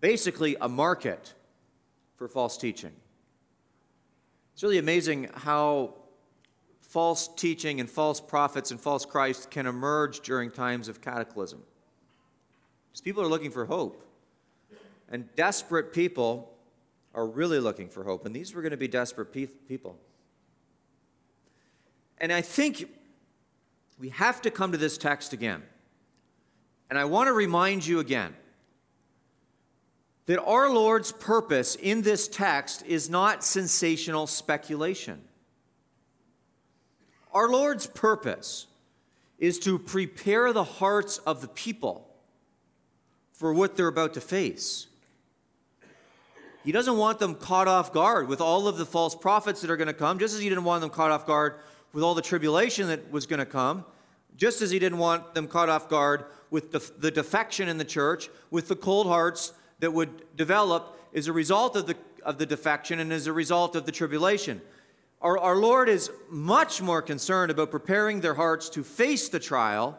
basically 0.00 0.56
a 0.60 0.68
market 0.68 1.34
for 2.16 2.26
false 2.26 2.56
teaching. 2.56 2.92
It's 4.58 4.64
really 4.64 4.78
amazing 4.78 5.30
how 5.34 5.94
false 6.80 7.28
teaching 7.28 7.78
and 7.78 7.88
false 7.88 8.20
prophets 8.20 8.72
and 8.72 8.80
false 8.80 9.06
Christ 9.06 9.52
can 9.52 9.68
emerge 9.68 10.18
during 10.18 10.50
times 10.50 10.88
of 10.88 11.00
cataclysm. 11.00 11.62
Because 12.90 13.00
people 13.00 13.22
are 13.22 13.28
looking 13.28 13.52
for 13.52 13.66
hope. 13.66 14.04
And 15.12 15.32
desperate 15.36 15.92
people 15.92 16.52
are 17.14 17.24
really 17.24 17.60
looking 17.60 17.88
for 17.88 18.02
hope, 18.02 18.26
and 18.26 18.34
these 18.34 18.52
were 18.52 18.60
going 18.60 18.72
to 18.72 18.76
be 18.76 18.88
desperate 18.88 19.32
pe- 19.32 19.46
people. 19.46 19.96
And 22.20 22.32
I 22.32 22.40
think 22.40 22.88
we 23.96 24.08
have 24.08 24.42
to 24.42 24.50
come 24.50 24.72
to 24.72 24.78
this 24.78 24.98
text 24.98 25.32
again. 25.32 25.62
And 26.90 26.98
I 26.98 27.04
want 27.04 27.28
to 27.28 27.32
remind 27.32 27.86
you 27.86 28.00
again 28.00 28.34
that 30.28 30.42
our 30.42 30.68
Lord's 30.70 31.10
purpose 31.10 31.74
in 31.74 32.02
this 32.02 32.28
text 32.28 32.84
is 32.86 33.08
not 33.08 33.42
sensational 33.42 34.26
speculation. 34.26 35.22
Our 37.32 37.48
Lord's 37.48 37.86
purpose 37.86 38.66
is 39.38 39.58
to 39.60 39.78
prepare 39.78 40.52
the 40.52 40.64
hearts 40.64 41.16
of 41.18 41.40
the 41.40 41.48
people 41.48 42.10
for 43.32 43.54
what 43.54 43.74
they're 43.74 43.88
about 43.88 44.12
to 44.14 44.20
face. 44.20 44.86
He 46.62 46.72
doesn't 46.72 46.98
want 46.98 47.20
them 47.20 47.34
caught 47.34 47.66
off 47.66 47.94
guard 47.94 48.28
with 48.28 48.42
all 48.42 48.68
of 48.68 48.76
the 48.76 48.84
false 48.84 49.14
prophets 49.14 49.62
that 49.62 49.70
are 49.70 49.78
going 49.78 49.88
to 49.88 49.94
come, 49.94 50.18
just 50.18 50.34
as 50.34 50.40
he 50.42 50.50
didn't 50.50 50.64
want 50.64 50.82
them 50.82 50.90
caught 50.90 51.10
off 51.10 51.26
guard 51.26 51.54
with 51.94 52.04
all 52.04 52.14
the 52.14 52.20
tribulation 52.20 52.88
that 52.88 53.10
was 53.10 53.24
going 53.24 53.38
to 53.38 53.46
come, 53.46 53.82
just 54.36 54.60
as 54.60 54.70
he 54.70 54.78
didn't 54.78 54.98
want 54.98 55.34
them 55.34 55.48
caught 55.48 55.70
off 55.70 55.88
guard 55.88 56.26
with 56.50 56.70
the, 56.70 56.92
the 56.98 57.10
defection 57.10 57.66
in 57.66 57.78
the 57.78 57.84
church, 57.84 58.28
with 58.50 58.68
the 58.68 58.76
cold 58.76 59.06
hearts 59.06 59.54
that 59.80 59.92
would 59.92 60.36
develop 60.36 60.98
as 61.14 61.26
a 61.26 61.32
result 61.32 61.76
of 61.76 61.86
the, 61.86 61.96
of 62.22 62.38
the 62.38 62.46
defection 62.46 63.00
and 63.00 63.12
as 63.12 63.26
a 63.26 63.32
result 63.32 63.76
of 63.76 63.86
the 63.86 63.92
tribulation. 63.92 64.60
Our, 65.20 65.38
our 65.38 65.56
Lord 65.56 65.88
is 65.88 66.10
much 66.30 66.80
more 66.80 67.02
concerned 67.02 67.50
about 67.50 67.70
preparing 67.70 68.20
their 68.20 68.34
hearts 68.34 68.68
to 68.70 68.84
face 68.84 69.28
the 69.28 69.40
trial 69.40 69.98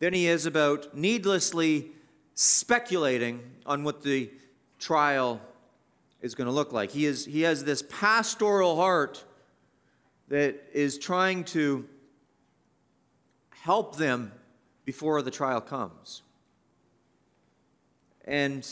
than 0.00 0.14
he 0.14 0.26
is 0.26 0.46
about 0.46 0.96
needlessly 0.96 1.92
speculating 2.34 3.40
on 3.66 3.84
what 3.84 4.02
the 4.02 4.30
trial 4.78 5.40
is 6.20 6.34
going 6.34 6.46
to 6.46 6.52
look 6.52 6.72
like. 6.72 6.90
He, 6.90 7.06
is, 7.06 7.24
he 7.24 7.42
has 7.42 7.64
this 7.64 7.82
pastoral 7.82 8.76
heart 8.76 9.24
that 10.28 10.64
is 10.72 10.98
trying 10.98 11.44
to 11.44 11.88
help 13.50 13.96
them 13.96 14.32
before 14.84 15.22
the 15.22 15.30
trial 15.30 15.60
comes. 15.60 16.22
And 18.24 18.68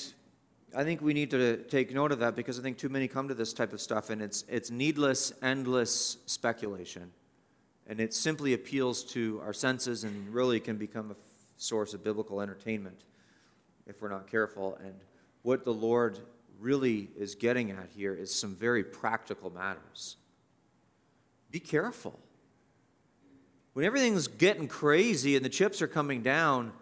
I 0.76 0.84
think 0.84 1.00
we 1.00 1.14
need 1.14 1.30
to 1.30 1.56
take 1.56 1.94
note 1.94 2.12
of 2.12 2.18
that 2.18 2.36
because 2.36 2.58
I 2.58 2.62
think 2.62 2.76
too 2.76 2.90
many 2.90 3.08
come 3.08 3.28
to 3.28 3.34
this 3.34 3.54
type 3.54 3.72
of 3.72 3.80
stuff 3.80 4.10
and 4.10 4.20
it's, 4.20 4.44
it's 4.46 4.70
needless, 4.70 5.32
endless 5.40 6.18
speculation. 6.26 7.12
And 7.86 7.98
it 7.98 8.12
simply 8.12 8.52
appeals 8.52 9.02
to 9.04 9.40
our 9.42 9.54
senses 9.54 10.04
and 10.04 10.28
really 10.34 10.60
can 10.60 10.76
become 10.76 11.10
a 11.12 11.14
source 11.56 11.94
of 11.94 12.04
biblical 12.04 12.42
entertainment 12.42 13.04
if 13.86 14.02
we're 14.02 14.10
not 14.10 14.30
careful. 14.30 14.78
And 14.84 14.92
what 15.40 15.64
the 15.64 15.72
Lord 15.72 16.18
really 16.60 17.08
is 17.16 17.34
getting 17.34 17.70
at 17.70 17.88
here 17.96 18.14
is 18.14 18.34
some 18.34 18.54
very 18.54 18.84
practical 18.84 19.48
matters. 19.48 20.16
Be 21.50 21.58
careful. 21.58 22.20
When 23.72 23.86
everything's 23.86 24.28
getting 24.28 24.68
crazy 24.68 25.36
and 25.36 25.44
the 25.44 25.48
chips 25.48 25.80
are 25.80 25.88
coming 25.88 26.20
down, 26.20 26.72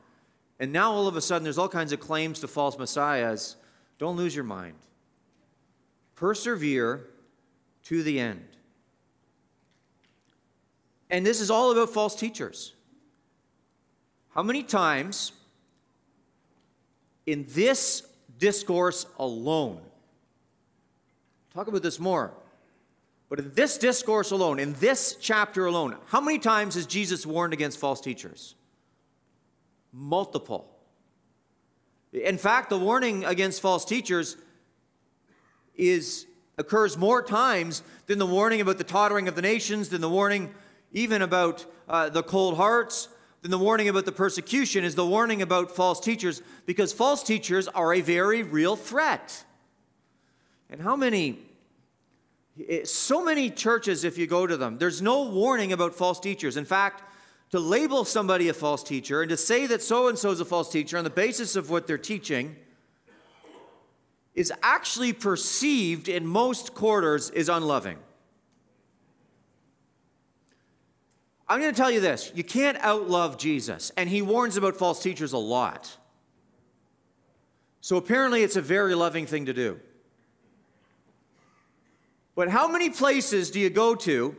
and 0.58 0.72
now 0.72 0.90
all 0.90 1.06
of 1.06 1.16
a 1.16 1.20
sudden 1.20 1.44
there's 1.44 1.58
all 1.58 1.68
kinds 1.68 1.92
of 1.92 2.00
claims 2.00 2.40
to 2.40 2.48
false 2.48 2.76
messiahs, 2.76 3.54
don't 3.98 4.16
lose 4.16 4.34
your 4.34 4.44
mind. 4.44 4.74
Persevere 6.16 7.06
to 7.84 8.02
the 8.02 8.18
end. 8.18 8.44
And 11.10 11.24
this 11.24 11.40
is 11.40 11.50
all 11.50 11.72
about 11.72 11.90
false 11.90 12.14
teachers. 12.14 12.72
How 14.30 14.42
many 14.42 14.62
times 14.62 15.32
in 17.26 17.46
this 17.50 18.02
discourse 18.38 19.06
alone. 19.18 19.80
Talk 21.52 21.68
about 21.68 21.82
this 21.82 22.00
more. 22.00 22.32
But 23.28 23.38
in 23.38 23.52
this 23.54 23.78
discourse 23.78 24.30
alone, 24.30 24.58
in 24.58 24.74
this 24.74 25.16
chapter 25.20 25.66
alone, 25.66 25.96
how 26.06 26.20
many 26.20 26.38
times 26.38 26.74
has 26.74 26.86
Jesus 26.86 27.24
warned 27.24 27.52
against 27.52 27.78
false 27.78 28.00
teachers? 28.00 28.54
Multiple. 29.92 30.70
In 32.14 32.38
fact, 32.38 32.70
the 32.70 32.78
warning 32.78 33.24
against 33.24 33.60
false 33.60 33.84
teachers 33.84 34.36
is 35.74 36.26
occurs 36.56 36.96
more 36.96 37.20
times 37.20 37.82
than 38.06 38.18
the 38.18 38.26
warning 38.26 38.60
about 38.60 38.78
the 38.78 38.84
tottering 38.84 39.26
of 39.26 39.34
the 39.34 39.42
nations, 39.42 39.88
than 39.88 40.00
the 40.00 40.08
warning 40.08 40.54
even 40.92 41.22
about 41.22 41.66
uh, 41.88 42.08
the 42.08 42.22
cold 42.22 42.56
hearts, 42.56 43.08
than 43.42 43.50
the 43.50 43.58
warning 43.58 43.88
about 43.88 44.04
the 44.04 44.12
persecution 44.12 44.84
is 44.84 44.94
the 44.94 45.04
warning 45.04 45.42
about 45.42 45.74
false 45.74 45.98
teachers 45.98 46.40
because 46.66 46.92
false 46.92 47.22
teachers 47.22 47.66
are 47.68 47.92
a 47.92 48.00
very 48.00 48.42
real 48.44 48.76
threat. 48.76 49.44
And 50.70 50.80
how 50.80 50.94
many, 50.94 51.40
eh, 52.68 52.84
so 52.84 53.24
many 53.24 53.50
churches, 53.50 54.04
if 54.04 54.16
you 54.16 54.28
go 54.28 54.46
to 54.46 54.56
them, 54.56 54.78
there's 54.78 55.02
no 55.02 55.28
warning 55.28 55.72
about 55.72 55.94
false 55.94 56.20
teachers. 56.20 56.56
In 56.56 56.64
fact, 56.64 57.02
to 57.54 57.60
label 57.60 58.04
somebody 58.04 58.48
a 58.48 58.52
false 58.52 58.82
teacher 58.82 59.22
and 59.22 59.28
to 59.30 59.36
say 59.36 59.64
that 59.64 59.80
so 59.80 60.08
and 60.08 60.18
so 60.18 60.32
is 60.32 60.40
a 60.40 60.44
false 60.44 60.68
teacher 60.68 60.98
on 60.98 61.04
the 61.04 61.08
basis 61.08 61.54
of 61.54 61.70
what 61.70 61.86
they're 61.86 61.96
teaching 61.96 62.56
is 64.34 64.52
actually 64.60 65.12
perceived 65.12 66.08
in 66.08 66.26
most 66.26 66.74
quarters 66.74 67.30
as 67.30 67.48
unloving. 67.48 67.96
I'm 71.48 71.60
going 71.60 71.72
to 71.72 71.76
tell 71.76 71.92
you 71.92 72.00
this 72.00 72.32
you 72.34 72.42
can't 72.42 72.76
outlove 72.78 73.38
Jesus, 73.38 73.92
and 73.96 74.08
he 74.08 74.20
warns 74.20 74.56
about 74.56 74.74
false 74.74 75.00
teachers 75.00 75.32
a 75.32 75.38
lot. 75.38 75.96
So 77.80 77.96
apparently, 77.96 78.42
it's 78.42 78.56
a 78.56 78.62
very 78.62 78.96
loving 78.96 79.26
thing 79.26 79.46
to 79.46 79.52
do. 79.52 79.78
But 82.34 82.48
how 82.48 82.66
many 82.66 82.90
places 82.90 83.52
do 83.52 83.60
you 83.60 83.70
go 83.70 83.94
to 83.94 84.36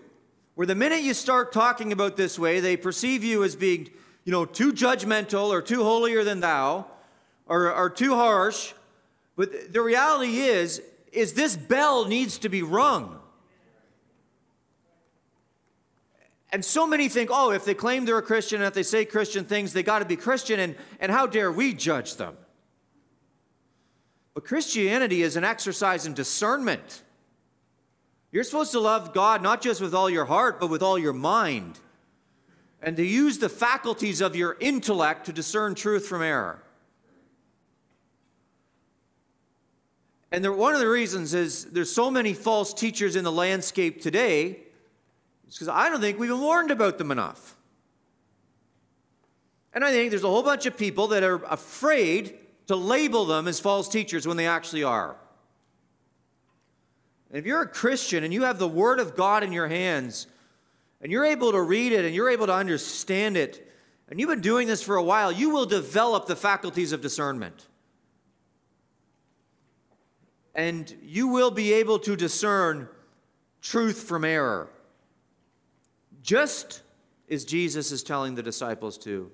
where 0.55 0.65
the 0.65 0.75
minute 0.75 1.01
you 1.01 1.13
start 1.13 1.51
talking 1.53 1.91
about 1.91 2.17
this 2.17 2.39
way, 2.39 2.59
they 2.59 2.77
perceive 2.77 3.23
you 3.23 3.43
as 3.43 3.55
being, 3.55 3.89
you 4.23 4.31
know, 4.31 4.45
too 4.45 4.73
judgmental 4.73 5.49
or 5.49 5.61
too 5.61 5.83
holier 5.83 6.23
than 6.23 6.39
thou, 6.39 6.87
or, 7.45 7.71
are 7.71 7.89
too 7.89 8.15
harsh, 8.15 8.73
but 9.35 9.71
the 9.71 9.81
reality 9.81 10.37
is, 10.37 10.81
is 11.11 11.33
this 11.33 11.55
bell 11.55 12.05
needs 12.05 12.37
to 12.39 12.49
be 12.49 12.63
rung. 12.63 13.19
And 16.51 16.63
so 16.63 16.87
many 16.87 17.09
think, 17.09 17.29
oh, 17.31 17.51
if 17.51 17.65
they 17.65 17.73
claim 17.73 18.05
they're 18.05 18.17
a 18.17 18.21
Christian 18.23 18.61
and 18.61 18.67
if 18.67 18.73
they 18.73 18.83
say 18.83 19.03
Christian 19.03 19.43
things, 19.43 19.73
they 19.73 19.83
got 19.83 19.99
to 19.99 20.05
be 20.05 20.15
Christian, 20.15 20.59
and, 20.59 20.75
and 20.99 21.11
how 21.11 21.27
dare 21.27 21.51
we 21.51 21.73
judge 21.73 22.15
them? 22.15 22.37
But 24.33 24.45
Christianity 24.45 25.21
is 25.21 25.35
an 25.35 25.43
exercise 25.43 26.05
in 26.05 26.13
discernment. 26.13 27.03
You're 28.35 28.43
supposed 28.43 28.73
to 28.73 28.81
love 28.81 29.13
God 29.13 29.41
not 29.41 29.61
just 29.61 29.79
with 29.79 29.95
all 29.95 30.09
your 30.09 30.25
heart, 30.25 30.59
but 30.59 30.69
with 30.69 30.83
all 30.83 30.99
your 30.99 31.13
mind, 31.13 31.79
and 32.81 32.97
to 32.97 33.05
use 33.05 33.37
the 33.37 33.47
faculties 33.47 34.19
of 34.19 34.35
your 34.35 34.57
intellect 34.59 35.27
to 35.27 35.31
discern 35.31 35.73
truth 35.73 36.05
from 36.05 36.21
error. 36.21 36.61
And 40.33 40.43
there, 40.43 40.51
one 40.51 40.73
of 40.73 40.81
the 40.81 40.89
reasons 40.89 41.33
is 41.33 41.63
there's 41.71 41.89
so 41.89 42.11
many 42.11 42.33
false 42.33 42.73
teachers 42.73 43.15
in 43.15 43.23
the 43.23 43.31
landscape 43.31 44.01
today, 44.01 44.59
is 45.47 45.53
because 45.53 45.69
I 45.69 45.89
don't 45.89 46.01
think 46.01 46.19
we've 46.19 46.29
been 46.29 46.41
warned 46.41 46.71
about 46.71 46.97
them 46.97 47.11
enough. 47.11 47.55
And 49.73 49.85
I 49.85 49.93
think 49.93 50.09
there's 50.09 50.25
a 50.25 50.27
whole 50.27 50.43
bunch 50.43 50.65
of 50.65 50.75
people 50.75 51.07
that 51.07 51.23
are 51.23 51.41
afraid 51.45 52.37
to 52.67 52.75
label 52.75 53.23
them 53.23 53.47
as 53.47 53.61
false 53.61 53.87
teachers 53.87 54.27
when 54.27 54.35
they 54.35 54.45
actually 54.45 54.83
are. 54.83 55.15
And 57.29 57.37
if 57.37 57.45
you're 57.45 57.61
a 57.61 57.67
Christian 57.67 58.23
and 58.23 58.33
you 58.33 58.43
have 58.43 58.59
the 58.59 58.67
Word 58.67 58.99
of 58.99 59.15
God 59.15 59.43
in 59.43 59.51
your 59.51 59.67
hands, 59.67 60.27
and 61.01 61.11
you're 61.11 61.25
able 61.25 61.51
to 61.51 61.61
read 61.61 61.91
it 61.91 62.05
and 62.05 62.15
you're 62.15 62.29
able 62.29 62.47
to 62.47 62.53
understand 62.53 63.37
it, 63.37 63.69
and 64.09 64.19
you've 64.19 64.29
been 64.29 64.41
doing 64.41 64.67
this 64.67 64.83
for 64.83 64.95
a 64.95 65.03
while, 65.03 65.31
you 65.31 65.49
will 65.49 65.65
develop 65.65 66.27
the 66.27 66.35
faculties 66.35 66.91
of 66.91 67.01
discernment 67.01 67.67
and 70.55 70.95
you 71.03 71.27
will 71.27 71.51
be 71.51 71.73
able 71.73 71.99
to 71.99 72.15
discern 72.15 72.87
truth 73.61 74.03
from 74.03 74.23
error. 74.23 74.69
Just 76.23 76.81
as 77.29 77.43
Jesus 77.43 77.91
is 77.91 78.01
telling 78.01 78.35
the 78.35 78.41
disciples 78.41 78.97
to 78.99 79.29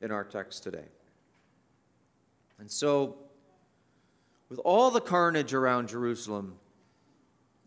in 0.00 0.10
our 0.10 0.24
text 0.24 0.62
today. 0.62 0.86
And 2.58 2.70
so, 2.70 3.16
with 4.48 4.58
all 4.60 4.90
the 4.90 5.00
carnage 5.00 5.52
around 5.52 5.88
Jerusalem, 5.88 6.57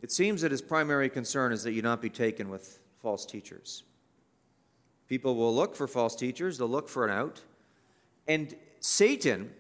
it 0.02 0.12
seems 0.12 0.42
that 0.42 0.52
his 0.52 0.62
primary 0.62 1.10
concern 1.10 1.52
is 1.52 1.64
that 1.64 1.74
you 1.74 1.82
not 1.82 2.02
be 2.02 2.10
taken 2.10 2.50
with 2.50 2.80
false 3.02 3.26
teachers. 3.26 3.84
People 5.08 5.36
will 5.36 5.54
look 5.54 5.76
for 5.76 5.88
false 5.88 6.16
teachers, 6.16 6.58
they'll 6.58 6.68
look 6.68 6.90
for 6.90 7.06
an 7.06 7.12
out. 7.12 7.42
And 8.28 8.56
Satan 8.80 9.52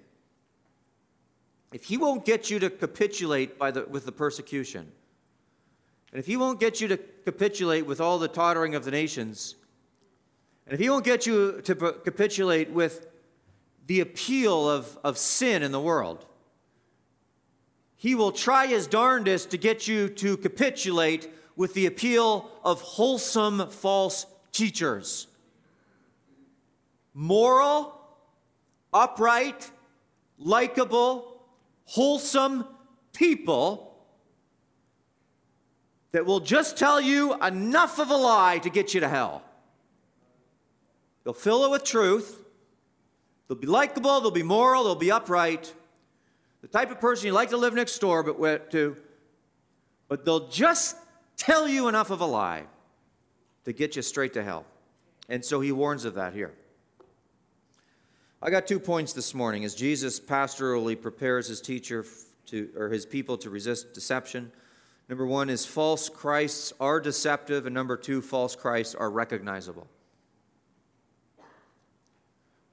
if 1.72 1.86
he 1.86 1.98
won't 1.98 2.26
get 2.26 2.50
you 2.50 2.60
to 2.60 2.70
capitulate 2.70 3.58
by 3.58 3.72
the, 3.72 3.86
with 3.86 4.06
the 4.06 4.12
persecution, 4.12 4.92
and 6.12 6.20
if 6.20 6.26
he 6.26 6.36
won't 6.36 6.60
get 6.60 6.82
you 6.82 6.88
to 6.90 6.98
capitulate 6.98 7.86
with 7.86 8.02
all 8.02 8.20
the 8.20 8.28
tottering 8.28 8.76
of 8.76 8.84
the 8.84 8.92
nations, 8.92 9.56
and 10.66 10.74
if 10.74 10.80
he 10.80 10.90
won't 10.90 11.06
get 11.06 11.26
you 11.26 11.62
to 11.62 11.76
capitulate 11.76 12.70
with 12.70 13.08
the 13.88 14.02
appeal 14.02 14.70
of, 14.70 14.98
of 15.04 15.18
sin 15.18 15.64
in 15.64 15.72
the 15.72 15.80
world, 15.80 16.26
he 18.02 18.16
will 18.16 18.32
try 18.32 18.66
his 18.66 18.88
darndest 18.88 19.52
to 19.52 19.60
get 19.60 19.88
you 19.88 20.10
to 20.10 20.36
capitulate 20.36 21.32
with 21.56 21.76
the 21.76 21.86
appeal 21.86 22.50
of 22.64 22.82
wholesome 22.82 23.70
false 23.70 24.26
teachers. 24.52 25.28
Moral, 27.14 27.96
upright, 28.92 29.70
likable, 30.40 31.44
wholesome 31.86 32.66
people 33.14 33.96
that 36.12 36.26
will 36.26 36.40
just 36.40 36.78
tell 36.78 37.00
you 37.00 37.36
enough 37.36 38.00
of 38.00 38.10
a 38.10 38.18
lie 38.18 38.58
to 38.64 38.72
get 38.72 38.96
you 38.96 39.02
to 39.02 39.08
hell. 39.08 39.44
They'll 41.24 41.36
fill 41.36 41.66
it 41.66 41.70
with 41.70 41.84
truth. 41.84 42.44
They'll 43.48 43.60
be 43.60 43.68
likable, 43.68 44.22
they'll 44.22 44.32
be 44.32 44.42
moral, 44.42 44.86
they'll 44.86 44.96
be 44.96 45.12
upright. 45.12 45.72
The 46.62 46.68
type 46.68 46.92
of 46.92 47.00
person 47.00 47.28
you 47.28 47.34
like 47.34 47.50
to 47.50 47.58
live 47.58 47.74
next 47.74 47.98
door 48.00 48.24
but 48.24 48.72
to, 48.72 48.96
but 50.08 50.26
they'll 50.26 50.48
just 50.50 50.96
tell 51.38 51.68
you 51.68 51.88
enough 51.88 52.12
of 52.12 52.22
a 52.22 52.26
lie 52.26 52.64
to 53.66 53.74
get 53.74 53.96
you 53.96 54.02
straight 54.02 54.34
to 54.34 54.44
hell. 54.44 54.66
And 55.28 55.44
so 55.44 55.60
he 55.60 55.72
warns 55.72 56.06
of 56.06 56.16
that 56.16 56.34
here. 56.34 56.54
I 58.42 58.50
got 58.50 58.68
two 58.68 58.80
points 58.80 59.14
this 59.14 59.34
morning 59.34 59.66
as 59.66 59.76
Jesus 59.76 60.20
pastorally 60.20 61.00
prepares 61.00 61.48
his 61.48 61.62
teacher 61.62 62.06
to, 62.48 62.70
or 62.76 62.90
his 62.90 63.06
people 63.06 63.38
to 63.38 63.50
resist 63.50 63.94
deception. 63.94 64.52
Number 65.10 65.26
one 65.26 65.50
is 65.50 65.66
false 65.66 66.10
Christs 66.10 66.74
are 66.80 67.00
deceptive, 67.00 67.66
and 67.66 67.74
number 67.74 67.98
two, 67.98 68.22
false 68.22 68.56
Christs 68.56 68.96
are 68.96 69.12
recognizable. 69.12 69.88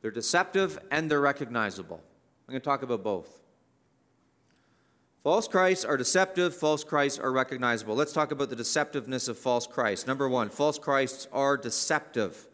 They're 0.01 0.11
deceptive 0.11 0.79
and 0.91 1.11
they're 1.11 1.21
recognizable. 1.21 2.01
I'm 2.47 2.53
going 2.53 2.61
to 2.61 2.65
talk 2.65 2.83
about 2.83 3.03
both. 3.03 3.29
False 5.29 5.47
Christs 5.47 5.85
are 5.85 5.99
deceptive, 5.99 6.57
false 6.57 6.85
Christs 6.85 7.19
are 7.19 7.31
recognizable. 7.31 7.95
Let's 7.95 8.15
talk 8.15 8.33
about 8.33 8.49
the 8.49 8.57
deceptiveness 8.57 9.29
of 9.29 9.37
false 9.37 9.67
Christs. 9.67 10.07
Number 10.07 10.27
one, 10.27 10.49
false 10.49 10.79
Christs 10.79 11.29
are 11.35 11.59
deceptive. 11.59 12.47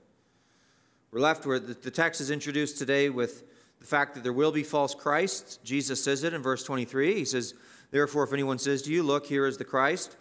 We're 1.12 1.20
left 1.20 1.46
where 1.46 1.60
the 1.60 1.92
text 1.92 2.20
is 2.20 2.32
introduced 2.32 2.76
today 2.76 3.10
with 3.10 3.44
the 3.78 3.86
fact 3.86 4.16
that 4.16 4.24
there 4.24 4.32
will 4.32 4.50
be 4.50 4.64
false 4.64 4.92
Christs. 4.92 5.58
Jesus 5.58 6.02
says 6.02 6.24
it 6.24 6.34
in 6.34 6.42
verse 6.42 6.64
23. 6.64 7.14
He 7.14 7.24
says, 7.24 7.54
Therefore, 7.92 8.24
if 8.24 8.32
anyone 8.32 8.58
says 8.58 8.82
to 8.82 8.90
you, 8.90 9.04
Look, 9.04 9.26
here 9.26 9.46
is 9.46 9.56
the 9.56 9.64
Christ, 9.64 10.16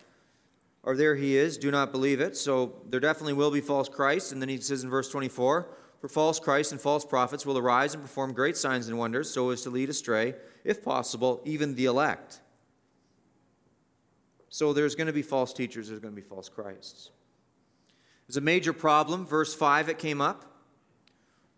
or 0.84 0.96
there 0.96 1.16
he 1.16 1.36
is, 1.36 1.58
do 1.58 1.72
not 1.72 1.92
believe 1.92 2.22
it. 2.22 2.38
So 2.38 2.76
there 2.88 3.00
definitely 3.00 3.34
will 3.34 3.50
be 3.50 3.62
false 3.62 3.90
Christs. 3.90 4.32
And 4.32 4.40
then 4.40 4.50
he 4.50 4.60
says 4.60 4.84
in 4.84 4.92
verse 4.92 5.10
24, 5.10 5.70
For 6.02 6.08
false 6.08 6.40
Christs 6.40 6.72
and 6.72 6.80
false 6.80 7.04
prophets 7.04 7.48
will 7.48 7.58
arise 7.58 7.96
and 7.96 8.04
perform 8.04 8.32
great 8.32 8.58
signs 8.58 8.90
and 8.90 9.00
wonders, 9.00 9.28
so 9.32 9.50
as 9.50 9.64
to 9.64 9.72
lead 9.72 9.90
astray, 9.90 10.36
if 10.64 10.84
possible, 10.84 11.42
even 11.46 11.74
the 11.74 11.86
elect. 11.86 12.42
So 14.54 14.72
there's 14.72 14.94
going 14.94 15.08
to 15.08 15.14
be 15.14 15.24
false 15.24 15.52
teachers, 15.52 15.88
there's 15.88 16.00
going 16.00 16.14
to 16.14 16.22
be 16.22 16.28
false 16.28 16.48
Christs. 16.48 17.10
There's 18.28 18.38
a 18.38 18.42
major 18.42 18.72
problem. 18.72 19.26
Verse 19.26 19.56
5, 19.56 19.90
it 19.90 19.98
came 19.98 20.22
up. 20.22 20.46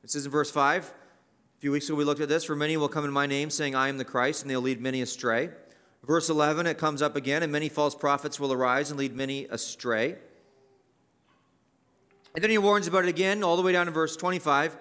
It 0.02 0.10
says 0.10 0.26
in 0.26 0.32
verse 0.32 0.50
5, 0.50 0.86
a 0.86 1.60
few 1.60 1.74
weeks 1.74 1.90
ago 1.90 1.98
we 1.98 2.06
looked 2.06 2.22
at 2.22 2.30
this, 2.30 2.46
for 2.46 2.56
many 2.56 2.78
will 2.78 2.88
come 2.88 3.04
in 3.04 3.12
my 3.12 3.26
name, 3.26 3.50
saying, 3.50 3.76
I 3.76 3.90
am 3.90 3.98
the 3.98 4.06
Christ, 4.06 4.44
and 4.44 4.50
they'll 4.50 4.62
lead 4.62 4.80
many 4.80 5.02
astray. 5.02 5.50
Verse 6.06 6.30
11, 6.30 6.68
it 6.68 6.78
comes 6.78 7.02
up 7.02 7.18
again, 7.18 7.44
and 7.44 7.52
many 7.52 7.68
false 7.68 7.96
prophets 7.96 8.40
will 8.40 8.54
arise 8.54 8.92
and 8.92 8.98
lead 8.98 9.14
many 9.14 9.44
astray. 9.48 10.16
And 12.34 12.42
then 12.42 12.50
he 12.50 12.58
warns 12.58 12.88
about 12.88 13.04
it 13.04 13.10
again, 13.10 13.44
all 13.44 13.58
the 13.58 13.62
way 13.62 13.74
down 13.74 13.88
to 13.88 13.92
verse 13.92 14.16
25. 14.16 14.78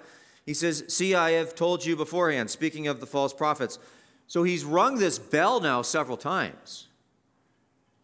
He 0.47 0.55
says, 0.55 0.85
See, 0.87 1.17
I 1.17 1.33
have 1.33 1.57
told 1.57 1.85
you 1.85 1.97
beforehand, 1.97 2.49
speaking 2.49 2.87
of 2.87 3.01
the 3.01 3.07
false 3.07 3.35
prophets. 3.35 3.81
So 4.29 4.45
he's 4.45 4.65
rung 4.65 4.99
this 4.99 5.19
bell 5.19 5.59
now 5.59 5.83
several 5.83 6.17
times. 6.17 6.87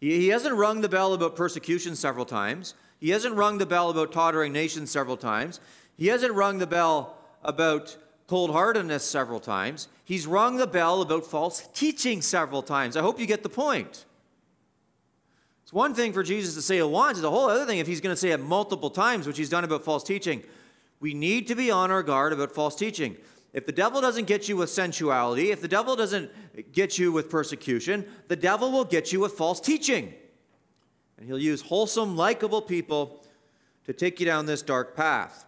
He, 0.01 0.29
hasn't 0.29 0.55
rung 0.55 0.81
the 0.81 0.89
bell 0.89 1.13
about 1.13 1.37
persecution 1.37 1.95
several 1.95 2.25
times. 2.25 2.75
He 2.99 3.11
hasn't 3.11 3.35
rung 3.35 3.59
the 3.59 3.67
bell 3.67 3.91
about 3.91 4.13
tottering 4.13 4.53
nations 4.53 4.91
several 4.91 5.17
times. 5.17 5.61
He 5.97 6.07
hasn't 6.07 6.33
rung 6.33 6.59
the 6.59 6.67
bell 6.67 7.17
about 7.45 7.97
cold 8.27 8.51
heartedness 8.51 9.05
several 9.05 9.41
times. 9.41 9.89
He's 10.05 10.27
rung 10.27 10.57
the 10.57 10.67
bell 10.67 11.03
about 11.03 11.27
false 11.27 11.69
teaching 11.75 12.23
several 12.23 12.63
times. 12.63 12.97
I 12.97 13.03
hope 13.03 13.21
you 13.21 13.27
get 13.27 13.43
the 13.43 13.51
point. 13.51 14.07
It's 15.65 15.73
one 15.73 15.95
thing 15.95 16.13
for 16.13 16.23
Jesus 16.23 16.55
to 16.55 16.63
say 16.63 16.79
it 16.79 16.89
once, 16.89 17.19
it's 17.19 17.25
a 17.25 17.31
whole 17.31 17.49
other 17.49 17.67
thing 17.67 17.79
if 17.79 17.87
he's 17.87 18.01
going 18.01 18.13
to 18.13 18.21
say 18.21 18.31
it 18.31 18.41
multiple 18.41 18.91
times, 18.91 19.27
which 19.27 19.39
he's 19.39 19.51
done 19.51 19.65
about 19.65 19.85
false 19.85 20.03
teaching. 20.03 20.43
We 20.99 21.15
need 21.15 21.47
to 21.49 21.55
be 21.55 21.71
on 21.71 21.91
our 21.91 22.03
guard 22.03 22.33
about 22.33 22.53
false 22.53 22.75
teaching. 22.75 23.17
If 23.53 23.67
the 23.67 23.73
devil 23.73 24.01
doesn't 24.01 24.27
get 24.27 24.49
you 24.49 24.57
with 24.57 24.71
sensuality, 24.71 25.51
if 25.51 25.61
the 25.61 25.69
devil 25.69 25.97
doesn't 25.97 26.31
get 26.73 26.99
you 26.99 27.11
with 27.11 27.29
persecution, 27.29 28.07
the 28.29 28.37
devil 28.37 28.71
will 28.71 28.85
get 28.85 29.13
you 29.13 29.21
with 29.21 29.33
false 29.33 29.61
teaching. 29.61 30.15
And 31.19 31.27
he'll 31.27 31.39
use 31.39 31.61
wholesome, 31.61 32.17
likable 32.17 32.63
people 32.63 33.25
to 33.85 33.93
take 33.93 34.21
you 34.21 34.27
down 34.27 34.47
this 34.47 34.63
dark 34.63 34.97
path. 34.97 35.45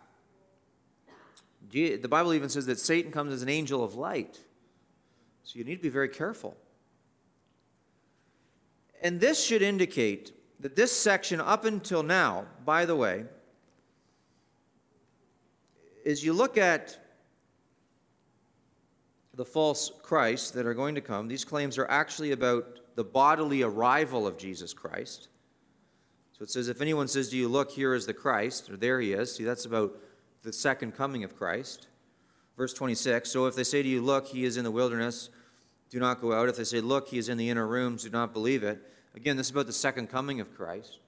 The 1.71 1.97
Bible 2.09 2.35
even 2.35 2.49
says 2.49 2.67
that 2.67 2.79
Satan 2.79 3.13
comes 3.13 3.33
as 3.33 3.43
an 3.43 3.49
angel 3.49 3.83
of 3.83 3.95
light. 3.95 4.39
So 5.45 5.59
you 5.59 5.65
need 5.65 5.77
to 5.77 5.83
be 5.83 5.89
very 5.89 6.09
careful. 6.09 6.57
And 9.01 9.21
this 9.21 9.43
should 9.43 9.63
indicate 9.63 10.33
that 10.61 10.77
this 10.77 10.93
section, 10.93 11.41
up 11.41 11.65
until 11.65 12.03
now, 12.03 12.47
by 12.65 12.85
the 12.85 12.95
way, 12.95 13.25
is 16.05 16.25
you 16.25 16.33
look 16.33 16.59
at 16.59 16.99
the 19.35 19.45
false 19.45 19.91
Christ 20.03 20.55
that 20.55 20.67
are 20.67 20.75
going 20.75 20.95
to 20.95 21.01
come, 21.01 21.29
these 21.29 21.45
claims 21.45 21.79
are 21.79 21.91
actually 21.91 22.33
about 22.33 22.81
the 22.97 23.05
bodily 23.05 23.63
arrival 23.63 24.27
of 24.27 24.37
Jesus 24.37 24.75
Christ. 24.75 25.29
So 26.33 26.43
it 26.43 26.51
says, 26.51 26.69
if 26.69 26.81
anyone 26.81 27.09
says 27.09 27.31
to 27.31 27.37
you, 27.37 27.49
Look, 27.49 27.71
here 27.71 27.95
is 27.95 28.07
the 28.07 28.15
Christ, 28.15 28.69
or 28.69 28.77
there 28.77 29.01
he 29.01 29.13
is, 29.13 29.35
see, 29.35 29.45
that's 29.45 29.65
about 29.65 29.97
the 30.43 30.53
second 30.53 30.93
coming 30.93 31.25
of 31.25 31.37
Christ. 31.37 31.89
Verse 32.57 32.75
26 32.75 33.31
So 33.31 33.47
if 33.47 33.55
they 33.55 33.65
say 33.65 33.83
to 33.83 33.89
you, 33.89 34.03
Look, 34.03 34.27
he 34.29 34.45
is 34.45 34.57
in 34.57 34.65
the 34.65 34.71
wilderness, 34.71 35.31
do 35.89 35.99
not 35.99 36.21
go 36.21 36.33
out. 36.33 36.49
If 36.49 36.57
they 36.57 36.65
say, 36.65 36.81
Look, 36.81 37.09
he 37.09 37.19
is 37.19 37.29
in 37.29 37.39
the 37.39 37.49
inner 37.49 37.67
rooms, 37.67 38.03
do 38.03 38.11
not 38.11 38.33
believe 38.33 38.63
it. 38.63 38.83
Again, 39.15 39.37
this 39.37 39.47
is 39.47 39.53
about 39.53 39.67
the 39.67 39.73
second 39.73 40.09
coming 40.09 40.41
of 40.41 40.55
Christ. 40.55 40.99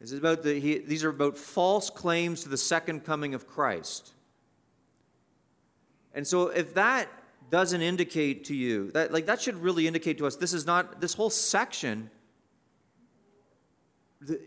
This 0.00 0.12
is 0.12 0.18
about 0.18 0.42
the, 0.42 0.60
he, 0.60 0.78
these 0.78 1.04
are 1.04 1.10
about 1.10 1.38
false 1.38 1.88
claims 1.88 2.42
to 2.42 2.48
the 2.48 2.58
second 2.58 3.04
coming 3.04 3.34
of 3.34 3.46
Christ. 3.46 4.12
And 6.16 6.26
so 6.26 6.48
if 6.48 6.74
that 6.74 7.08
doesn't 7.50 7.82
indicate 7.82 8.46
to 8.46 8.56
you, 8.56 8.90
that 8.90 9.12
like 9.12 9.26
that 9.26 9.40
should 9.40 9.54
really 9.54 9.86
indicate 9.86 10.18
to 10.18 10.26
us 10.26 10.34
this 10.34 10.52
is 10.52 10.66
not 10.66 11.00
this 11.00 11.14
whole 11.14 11.30
section 11.30 12.10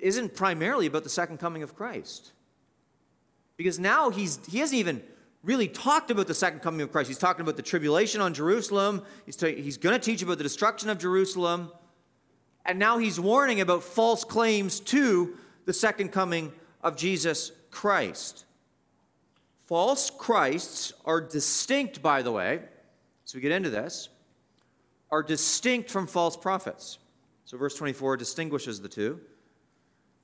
isn't 0.02 0.36
primarily 0.36 0.88
about 0.88 1.04
the 1.04 1.10
second 1.10 1.38
coming 1.38 1.64
of 1.64 1.76
Christ. 1.76 2.34
Because 3.58 3.80
now 3.80 4.10
he's, 4.10 4.40
he 4.48 4.60
hasn't 4.60 4.80
even 4.80 5.04
really 5.44 5.68
talked 5.68 6.12
about 6.12 6.28
the 6.28 6.34
second 6.34 6.60
coming 6.62 6.82
of 6.82 6.92
Christ. 6.92 7.08
He's 7.08 7.18
talking 7.18 7.42
about 7.42 7.56
the 7.56 7.62
tribulation 7.62 8.22
on 8.22 8.34
Jerusalem. 8.34 9.04
He's, 9.26 9.36
t- 9.36 9.62
he's 9.62 9.78
going 9.78 9.98
to 9.98 10.04
teach 10.04 10.22
about 10.22 10.38
the 10.38 10.44
destruction 10.44 10.90
of 10.90 10.98
Jerusalem. 10.98 11.72
And 12.66 12.80
now 12.80 12.98
he's 12.98 13.20
warning 13.20 13.62
about 13.62 13.84
false 13.84 14.24
claims 14.24 14.80
to 14.82 15.38
the 15.66 15.74
second 15.74 16.10
coming 16.10 16.52
of 16.82 16.98
Jesus 16.98 17.52
Christ. 17.72 18.46
False 19.70 20.10
Christs 20.10 20.94
are 21.06 21.22
distinct, 21.22 22.02
by 22.02 22.24
the 22.24 22.32
way, 22.32 22.62
so 23.24 23.38
we 23.38 23.42
get 23.44 23.52
into 23.52 23.70
this, 23.70 24.10
are 25.12 25.22
distinct 25.22 25.92
from 25.92 26.08
false 26.08 26.36
prophets. 26.36 26.98
So 27.46 27.56
verse 27.56 27.76
24 27.76 28.18
distinguishes 28.18 28.82
the 28.82 28.90
two. 28.90 29.20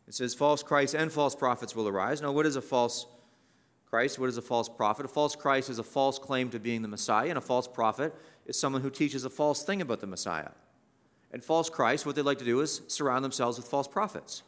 It 0.08 0.15
says, 0.15 0.34
False 0.34 0.63
Christs 0.63 0.95
and 0.95 1.12
false 1.12 1.36
prophets 1.36 1.75
will 1.75 1.88
arise. 1.88 2.23
Now, 2.23 2.31
what 2.31 2.47
is 2.47 2.55
a 2.55 2.62
false 2.62 3.05
Christ. 3.86 4.17
What 4.17 4.29
is 4.29 4.38
a 4.38 4.41
false 4.41 4.67
prophet? 4.67 5.05
A 5.05 5.08
false 5.08 5.36
Christ 5.36 5.69
is 5.69 5.77
a 5.77 5.84
false 5.84 6.17
claim 6.17 6.49
to 6.49 6.60
being 6.60 6.81
the 6.81 6.88
Messiah, 6.88 7.29
and 7.29 7.38
a 7.38 7.41
false 7.41 7.67
prophet 7.67 8.15
is 8.47 8.60
someone 8.60 8.81
who 8.81 8.89
teaches 8.89 9.25
a 9.25 9.29
false 9.29 9.63
thing 9.63 9.79
about 9.79 10.01
the 10.01 10.08
Messiah. 10.08 10.49
And 11.31 11.43
false 11.43 11.69
Christ, 11.69 12.03
what 12.03 12.15
they 12.15 12.23
like 12.23 12.39
to 12.39 12.45
do 12.45 12.62
is 12.62 12.81
surround 12.88 13.23
themselves 13.23 13.60
with 13.60 13.67
false 13.67 13.88
prophets, 13.88 14.41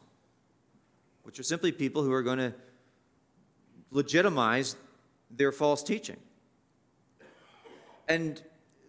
which 1.22 1.38
are 1.38 1.44
simply 1.44 1.70
people 1.70 2.02
who 2.02 2.12
are 2.12 2.24
going 2.24 2.38
to 2.38 2.52
legitimize 3.92 4.74
their 5.30 5.52
false 5.52 5.82
teaching. 5.82 6.16
And 8.08 8.42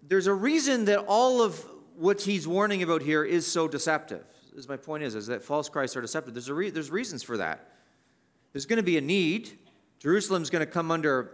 there's 0.08 0.28
a 0.28 0.34
reason 0.34 0.86
that 0.86 0.99
all 1.08 1.41
of 1.41 1.65
what 1.95 2.21
he's 2.21 2.47
warning 2.47 2.82
about 2.84 3.02
here 3.02 3.23
is 3.23 3.45
so 3.45 3.67
deceptive. 3.67 4.25
As 4.58 4.67
my 4.67 4.78
point 4.78 5.04
is, 5.04 5.15
is 5.15 5.28
that 5.28 5.43
false 5.43 5.69
Christs 5.69 5.95
are 5.97 6.02
deceptive. 6.02 6.34
There's, 6.34 6.47
a 6.47 6.54
re- 6.54 6.69
there's 6.69 6.89
reasons 6.89 7.23
for 7.23 7.38
that. 7.38 7.73
There's 8.54 8.65
going 8.65 8.78
to 8.78 8.84
be 8.84 8.97
a 8.97 9.02
need 9.02 9.58
Jerusalem's 9.99 10.49
going 10.49 10.65
to 10.65 10.71
come 10.71 10.91
under 10.91 11.32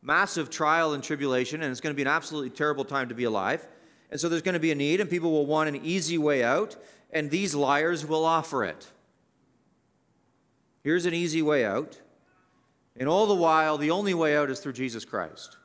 massive 0.00 0.48
trial 0.48 0.94
and 0.94 1.02
tribulation, 1.02 1.62
and 1.62 1.70
it's 1.70 1.80
going 1.80 1.92
to 1.92 1.96
be 1.96 2.02
an 2.02 2.08
absolutely 2.08 2.50
terrible 2.50 2.84
time 2.84 3.08
to 3.08 3.14
be 3.14 3.24
alive. 3.24 3.66
And 4.10 4.20
so 4.20 4.28
there's 4.28 4.42
going 4.42 4.54
to 4.54 4.60
be 4.60 4.70
a 4.70 4.76
need, 4.76 5.00
and 5.00 5.10
people 5.10 5.32
will 5.32 5.46
want 5.46 5.68
an 5.68 5.84
easy 5.84 6.16
way 6.16 6.44
out, 6.44 6.76
and 7.10 7.30
these 7.30 7.54
liars 7.54 8.06
will 8.06 8.24
offer 8.24 8.64
it. 8.64 8.92
Here's 10.84 11.06
an 11.06 11.14
easy 11.14 11.42
way 11.42 11.64
out. 11.64 12.00
And 12.98 13.08
all 13.08 13.26
the 13.26 13.34
while, 13.34 13.76
the 13.78 13.90
only 13.90 14.14
way 14.14 14.36
out 14.36 14.50
is 14.50 14.60
through 14.60 14.72
Jesus 14.72 15.04
Christ. 15.04 15.56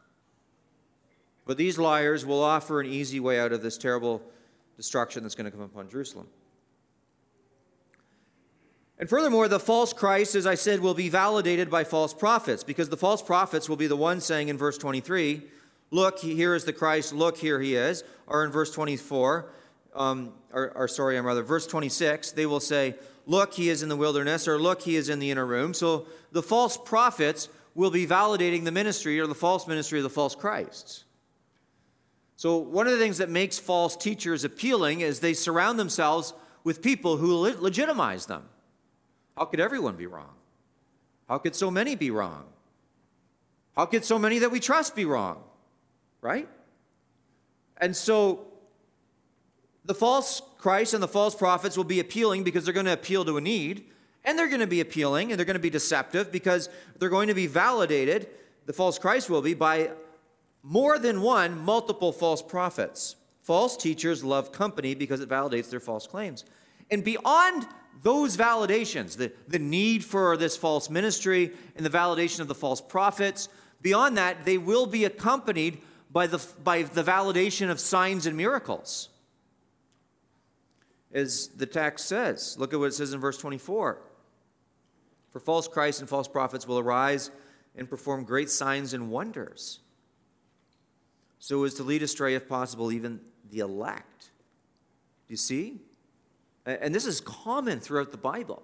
But 1.45 1.57
these 1.57 1.77
liars 1.77 2.25
will 2.25 2.43
offer 2.43 2.79
an 2.79 2.87
easy 2.87 3.19
way 3.19 3.39
out 3.39 3.51
of 3.51 3.61
this 3.61 3.77
terrible 3.77 4.21
destruction 4.77 5.23
that's 5.23 5.35
going 5.35 5.45
to 5.45 5.51
come 5.51 5.61
upon 5.61 5.89
Jerusalem. 5.89 6.27
And 8.99 9.09
furthermore, 9.09 9.47
the 9.47 9.59
false 9.59 9.93
Christ, 9.93 10.35
as 10.35 10.45
I 10.45 10.55
said, 10.55 10.79
will 10.79 10.93
be 10.93 11.09
validated 11.09 11.71
by 11.71 11.83
false 11.83 12.13
prophets, 12.13 12.63
because 12.63 12.89
the 12.89 12.97
false 12.97 13.21
prophets 13.21 13.67
will 13.67 13.75
be 13.75 13.87
the 13.87 13.97
ones 13.97 14.25
saying 14.25 14.49
in 14.49 14.57
verse 14.57 14.77
23, 14.77 15.41
Look, 15.89 16.19
here 16.19 16.55
is 16.55 16.63
the 16.63 16.71
Christ, 16.71 17.11
look, 17.11 17.37
here 17.37 17.59
he 17.59 17.75
is. 17.75 18.03
Or 18.27 18.45
in 18.45 18.51
verse 18.51 18.71
24, 18.71 19.51
um, 19.93 20.33
or, 20.53 20.71
or 20.75 20.87
sorry, 20.87 21.17
I'm 21.17 21.25
rather, 21.25 21.43
verse 21.43 21.67
26, 21.67 22.31
they 22.31 22.45
will 22.45 22.59
say, 22.59 22.95
Look, 23.25 23.53
he 23.53 23.69
is 23.69 23.83
in 23.83 23.89
the 23.89 23.95
wilderness, 23.95 24.47
or 24.47 24.59
Look, 24.59 24.81
he 24.81 24.95
is 24.95 25.09
in 25.09 25.19
the 25.19 25.31
inner 25.31 25.45
room. 25.45 25.73
So 25.73 26.07
the 26.31 26.41
false 26.41 26.77
prophets 26.77 27.49
will 27.75 27.91
be 27.91 28.07
validating 28.07 28.63
the 28.65 28.71
ministry 28.71 29.19
or 29.19 29.27
the 29.27 29.35
false 29.35 29.67
ministry 29.67 29.99
of 29.99 30.03
the 30.03 30.09
false 30.09 30.35
Christs. 30.35 31.05
So, 32.35 32.57
one 32.57 32.87
of 32.87 32.93
the 32.93 32.99
things 32.99 33.19
that 33.19 33.29
makes 33.29 33.59
false 33.59 33.95
teachers 33.95 34.43
appealing 34.43 35.01
is 35.01 35.19
they 35.19 35.33
surround 35.33 35.77
themselves 35.77 36.33
with 36.63 36.81
people 36.81 37.17
who 37.17 37.35
legitimize 37.35 38.25
them. 38.25 38.43
How 39.37 39.45
could 39.45 39.59
everyone 39.59 39.95
be 39.95 40.07
wrong? 40.07 40.33
How 41.29 41.37
could 41.37 41.55
so 41.55 41.69
many 41.69 41.95
be 41.95 42.11
wrong? 42.11 42.45
How 43.75 43.85
could 43.85 44.03
so 44.03 44.17
many 44.19 44.39
that 44.39 44.51
we 44.51 44.59
trust 44.59 44.95
be 44.95 45.05
wrong? 45.05 45.43
Right? 46.19 46.49
And 47.77 47.95
so 47.95 48.50
the 49.91 49.95
false 49.95 50.41
Christ 50.57 50.93
and 50.93 51.03
the 51.03 51.07
false 51.09 51.35
prophets 51.35 51.75
will 51.75 51.83
be 51.83 51.99
appealing 51.99 52.45
because 52.45 52.63
they're 52.63 52.73
going 52.73 52.85
to 52.85 52.93
appeal 52.93 53.25
to 53.25 53.35
a 53.35 53.41
need, 53.41 53.83
and 54.23 54.39
they're 54.39 54.47
going 54.47 54.61
to 54.61 54.65
be 54.67 54.79
appealing 54.79 55.29
and 55.29 55.37
they're 55.37 55.45
going 55.45 55.55
to 55.55 55.59
be 55.59 55.69
deceptive 55.69 56.31
because 56.31 56.69
they're 56.97 57.09
going 57.09 57.27
to 57.27 57.33
be 57.33 57.45
validated, 57.45 58.29
the 58.67 58.71
false 58.71 58.97
Christ 58.97 59.29
will 59.29 59.41
be, 59.41 59.53
by 59.53 59.91
more 60.63 60.97
than 60.97 61.21
one, 61.21 61.59
multiple 61.59 62.13
false 62.13 62.41
prophets. 62.41 63.17
False 63.41 63.75
teachers 63.75 64.23
love 64.23 64.53
company 64.53 64.95
because 64.95 65.19
it 65.19 65.27
validates 65.27 65.69
their 65.69 65.81
false 65.81 66.07
claims. 66.07 66.45
And 66.89 67.03
beyond 67.03 67.67
those 68.01 68.37
validations, 68.37 69.17
the, 69.17 69.33
the 69.49 69.59
need 69.59 70.05
for 70.05 70.37
this 70.37 70.55
false 70.55 70.89
ministry 70.89 71.51
and 71.75 71.85
the 71.85 71.89
validation 71.89 72.39
of 72.39 72.47
the 72.47 72.55
false 72.55 72.79
prophets, 72.79 73.49
beyond 73.81 74.17
that, 74.17 74.45
they 74.45 74.57
will 74.57 74.85
be 74.85 75.03
accompanied 75.03 75.79
by 76.09 76.27
the, 76.27 76.41
by 76.63 76.83
the 76.83 77.03
validation 77.03 77.69
of 77.69 77.77
signs 77.77 78.25
and 78.25 78.37
miracles. 78.37 79.09
As 81.13 81.49
the 81.49 81.65
text 81.65 82.07
says, 82.07 82.55
look 82.57 82.73
at 82.73 82.79
what 82.79 82.87
it 82.87 82.93
says 82.93 83.13
in 83.13 83.19
verse 83.19 83.37
24. 83.37 84.01
For 85.29 85.39
false 85.39 85.67
Christs 85.67 86.01
and 86.01 86.09
false 86.09 86.27
prophets 86.27 86.67
will 86.67 86.79
arise 86.79 87.31
and 87.75 87.89
perform 87.89 88.23
great 88.23 88.49
signs 88.49 88.93
and 88.93 89.09
wonders, 89.09 89.79
so 91.39 91.63
as 91.63 91.73
to 91.75 91.83
lead 91.83 92.03
astray, 92.03 92.35
if 92.35 92.47
possible, 92.47 92.91
even 92.91 93.21
the 93.49 93.59
elect. 93.59 94.29
Do 95.27 95.33
you 95.33 95.37
see? 95.37 95.79
and 96.65 96.93
this 96.93 97.07
is 97.07 97.21
common 97.21 97.79
throughout 97.79 98.11
the 98.11 98.17
Bible, 98.17 98.61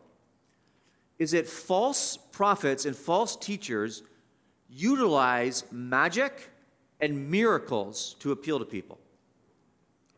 is 1.17 1.31
that 1.31 1.47
false 1.47 2.17
prophets 2.31 2.85
and 2.85 2.95
false 2.95 3.35
teachers 3.35 4.03
utilize 4.69 5.63
magic 5.71 6.49
and 6.99 7.31
miracles 7.31 8.15
to 8.19 8.31
appeal 8.31 8.59
to 8.59 8.65
people 8.65 8.99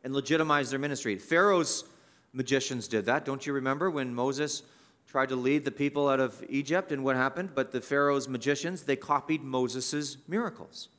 and 0.03 0.13
legitimize 0.13 0.69
their 0.69 0.79
ministry. 0.79 1.17
Pharaoh's 1.17 1.85
magicians 2.33 2.87
did 2.87 3.05
that. 3.05 3.25
Don't 3.25 3.45
you 3.45 3.53
remember 3.53 3.89
when 3.89 4.13
Moses 4.13 4.63
tried 5.07 5.29
to 5.29 5.35
lead 5.35 5.65
the 5.65 5.71
people 5.71 6.07
out 6.07 6.19
of 6.19 6.43
Egypt 6.49 6.91
and 6.91 7.03
what 7.03 7.15
happened? 7.15 7.51
But 7.55 7.71
the 7.71 7.81
Pharaoh's 7.81 8.27
magicians, 8.27 8.83
they 8.83 8.95
copied 8.95 9.43
Moses' 9.43 10.17
miracles. 10.27 10.89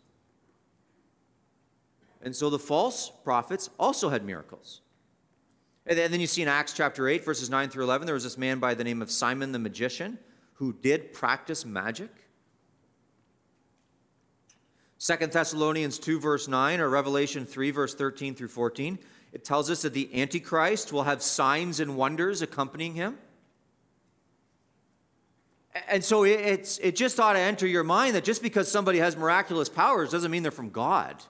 And 2.22 2.34
so 2.36 2.50
the 2.50 2.58
false 2.58 3.10
prophets 3.24 3.70
also 3.78 4.10
had 4.10 4.24
miracles. 4.24 4.80
And 5.86 5.98
then 5.98 6.20
you 6.20 6.26
see 6.26 6.42
in 6.42 6.48
Acts 6.48 6.72
chapter 6.72 7.08
8, 7.08 7.24
verses 7.24 7.48
9 7.48 7.70
through 7.70 7.84
11, 7.84 8.06
there 8.06 8.14
was 8.14 8.24
this 8.24 8.36
man 8.36 8.58
by 8.58 8.74
the 8.74 8.84
name 8.84 9.00
of 9.00 9.10
Simon 9.10 9.52
the 9.52 9.58
magician 9.58 10.18
who 10.54 10.74
did 10.74 11.14
practice 11.14 11.64
magic. 11.64 12.10
Second 14.98 15.32
Thessalonians 15.32 15.98
2, 15.98 16.20
verse 16.20 16.46
9, 16.46 16.78
or 16.78 16.90
Revelation 16.90 17.46
3, 17.46 17.70
verse 17.70 17.94
13 17.94 18.34
through 18.34 18.48
14, 18.48 18.98
it 19.32 19.44
tells 19.44 19.70
us 19.70 19.82
that 19.82 19.94
the 19.94 20.20
Antichrist 20.20 20.92
will 20.92 21.04
have 21.04 21.22
signs 21.22 21.80
and 21.80 21.96
wonders 21.96 22.42
accompanying 22.42 22.94
him. 22.94 23.18
And 25.88 26.04
so 26.04 26.24
it's, 26.24 26.78
it 26.78 26.96
just 26.96 27.20
ought 27.20 27.34
to 27.34 27.38
enter 27.38 27.66
your 27.66 27.84
mind 27.84 28.16
that 28.16 28.24
just 28.24 28.42
because 28.42 28.70
somebody 28.70 28.98
has 28.98 29.16
miraculous 29.16 29.68
powers 29.68 30.10
doesn't 30.10 30.30
mean 30.30 30.42
they're 30.42 30.50
from 30.50 30.70
God. 30.70 31.22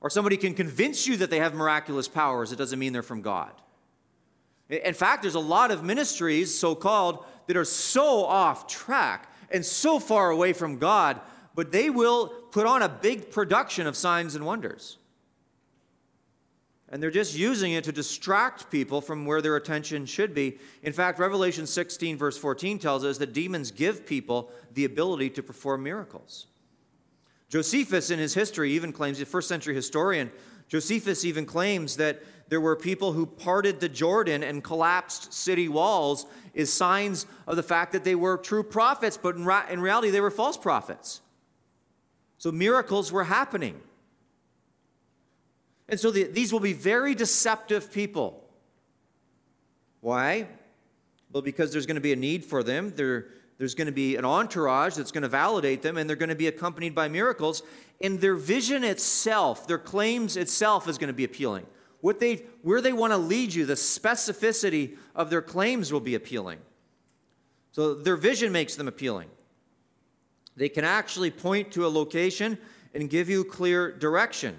Or 0.00 0.08
somebody 0.08 0.38
can 0.38 0.54
convince 0.54 1.06
you 1.06 1.18
that 1.18 1.30
they 1.30 1.38
have 1.38 1.54
miraculous 1.54 2.08
powers, 2.08 2.52
it 2.52 2.56
doesn't 2.56 2.78
mean 2.78 2.92
they're 2.92 3.02
from 3.02 3.20
God. 3.20 3.52
In 4.68 4.94
fact, 4.94 5.22
there's 5.22 5.34
a 5.34 5.40
lot 5.40 5.70
of 5.70 5.84
ministries, 5.84 6.56
so 6.56 6.74
called, 6.74 7.24
that 7.46 7.56
are 7.56 7.64
so 7.64 8.24
off 8.24 8.66
track 8.66 9.30
and 9.50 9.64
so 9.64 9.98
far 9.98 10.30
away 10.30 10.52
from 10.52 10.78
God, 10.78 11.20
but 11.54 11.72
they 11.72 11.90
will 11.90 12.28
put 12.50 12.66
on 12.66 12.82
a 12.82 12.88
big 12.88 13.30
production 13.30 13.86
of 13.86 13.96
signs 13.96 14.34
and 14.34 14.44
wonders. 14.44 14.98
And 16.96 17.02
they're 17.02 17.10
just 17.10 17.36
using 17.36 17.72
it 17.72 17.84
to 17.84 17.92
distract 17.92 18.70
people 18.70 19.02
from 19.02 19.26
where 19.26 19.42
their 19.42 19.56
attention 19.56 20.06
should 20.06 20.32
be. 20.32 20.56
In 20.82 20.94
fact, 20.94 21.18
Revelation 21.18 21.66
16, 21.66 22.16
verse 22.16 22.38
14 22.38 22.78
tells 22.78 23.04
us 23.04 23.18
that 23.18 23.34
demons 23.34 23.70
give 23.70 24.06
people 24.06 24.50
the 24.72 24.86
ability 24.86 25.28
to 25.28 25.42
perform 25.42 25.82
miracles. 25.82 26.46
Josephus, 27.50 28.08
in 28.08 28.18
his 28.18 28.32
history, 28.32 28.72
even 28.72 28.94
claims, 28.94 29.20
a 29.20 29.26
first 29.26 29.46
century 29.46 29.74
historian, 29.74 30.32
Josephus 30.68 31.22
even 31.26 31.44
claims 31.44 31.98
that 31.98 32.22
there 32.48 32.62
were 32.62 32.74
people 32.74 33.12
who 33.12 33.26
parted 33.26 33.78
the 33.78 33.90
Jordan 33.90 34.42
and 34.42 34.64
collapsed 34.64 35.34
city 35.34 35.68
walls 35.68 36.24
is 36.54 36.72
signs 36.72 37.26
of 37.46 37.56
the 37.56 37.62
fact 37.62 37.92
that 37.92 38.04
they 38.04 38.14
were 38.14 38.38
true 38.38 38.62
prophets, 38.62 39.18
but 39.18 39.36
in, 39.36 39.44
ra- 39.44 39.66
in 39.68 39.80
reality, 39.80 40.08
they 40.08 40.22
were 40.22 40.30
false 40.30 40.56
prophets. 40.56 41.20
So 42.38 42.50
miracles 42.50 43.12
were 43.12 43.24
happening. 43.24 43.82
And 45.88 45.98
so 46.00 46.10
the, 46.10 46.24
these 46.24 46.52
will 46.52 46.60
be 46.60 46.72
very 46.72 47.14
deceptive 47.14 47.92
people. 47.92 48.44
Why? 50.00 50.48
Well, 51.32 51.42
because 51.42 51.72
there's 51.72 51.86
going 51.86 51.96
to 51.96 52.00
be 52.00 52.12
a 52.12 52.16
need 52.16 52.44
for 52.44 52.62
them. 52.62 52.92
There, 52.96 53.28
there's 53.58 53.74
going 53.74 53.86
to 53.86 53.92
be 53.92 54.16
an 54.16 54.24
entourage 54.24 54.94
that's 54.94 55.12
going 55.12 55.22
to 55.22 55.28
validate 55.28 55.82
them, 55.82 55.96
and 55.96 56.08
they're 56.08 56.16
going 56.16 56.28
to 56.28 56.34
be 56.34 56.46
accompanied 56.46 56.94
by 56.94 57.08
miracles. 57.08 57.62
And 58.00 58.20
their 58.20 58.34
vision 58.34 58.84
itself, 58.84 59.66
their 59.66 59.78
claims 59.78 60.36
itself, 60.36 60.88
is 60.88 60.98
going 60.98 61.08
to 61.08 61.14
be 61.14 61.24
appealing. 61.24 61.66
What 62.00 62.20
they, 62.20 62.44
where 62.62 62.80
they 62.80 62.92
want 62.92 63.12
to 63.12 63.16
lead 63.16 63.54
you, 63.54 63.64
the 63.64 63.74
specificity 63.74 64.96
of 65.14 65.30
their 65.30 65.42
claims 65.42 65.92
will 65.92 66.00
be 66.00 66.14
appealing. 66.14 66.58
So 67.72 67.94
their 67.94 68.16
vision 68.16 68.52
makes 68.52 68.74
them 68.74 68.88
appealing. 68.88 69.28
They 70.56 70.68
can 70.68 70.84
actually 70.84 71.30
point 71.30 71.72
to 71.72 71.86
a 71.86 71.88
location 71.88 72.58
and 72.94 73.10
give 73.10 73.28
you 73.28 73.44
clear 73.44 73.92
direction. 73.92 74.56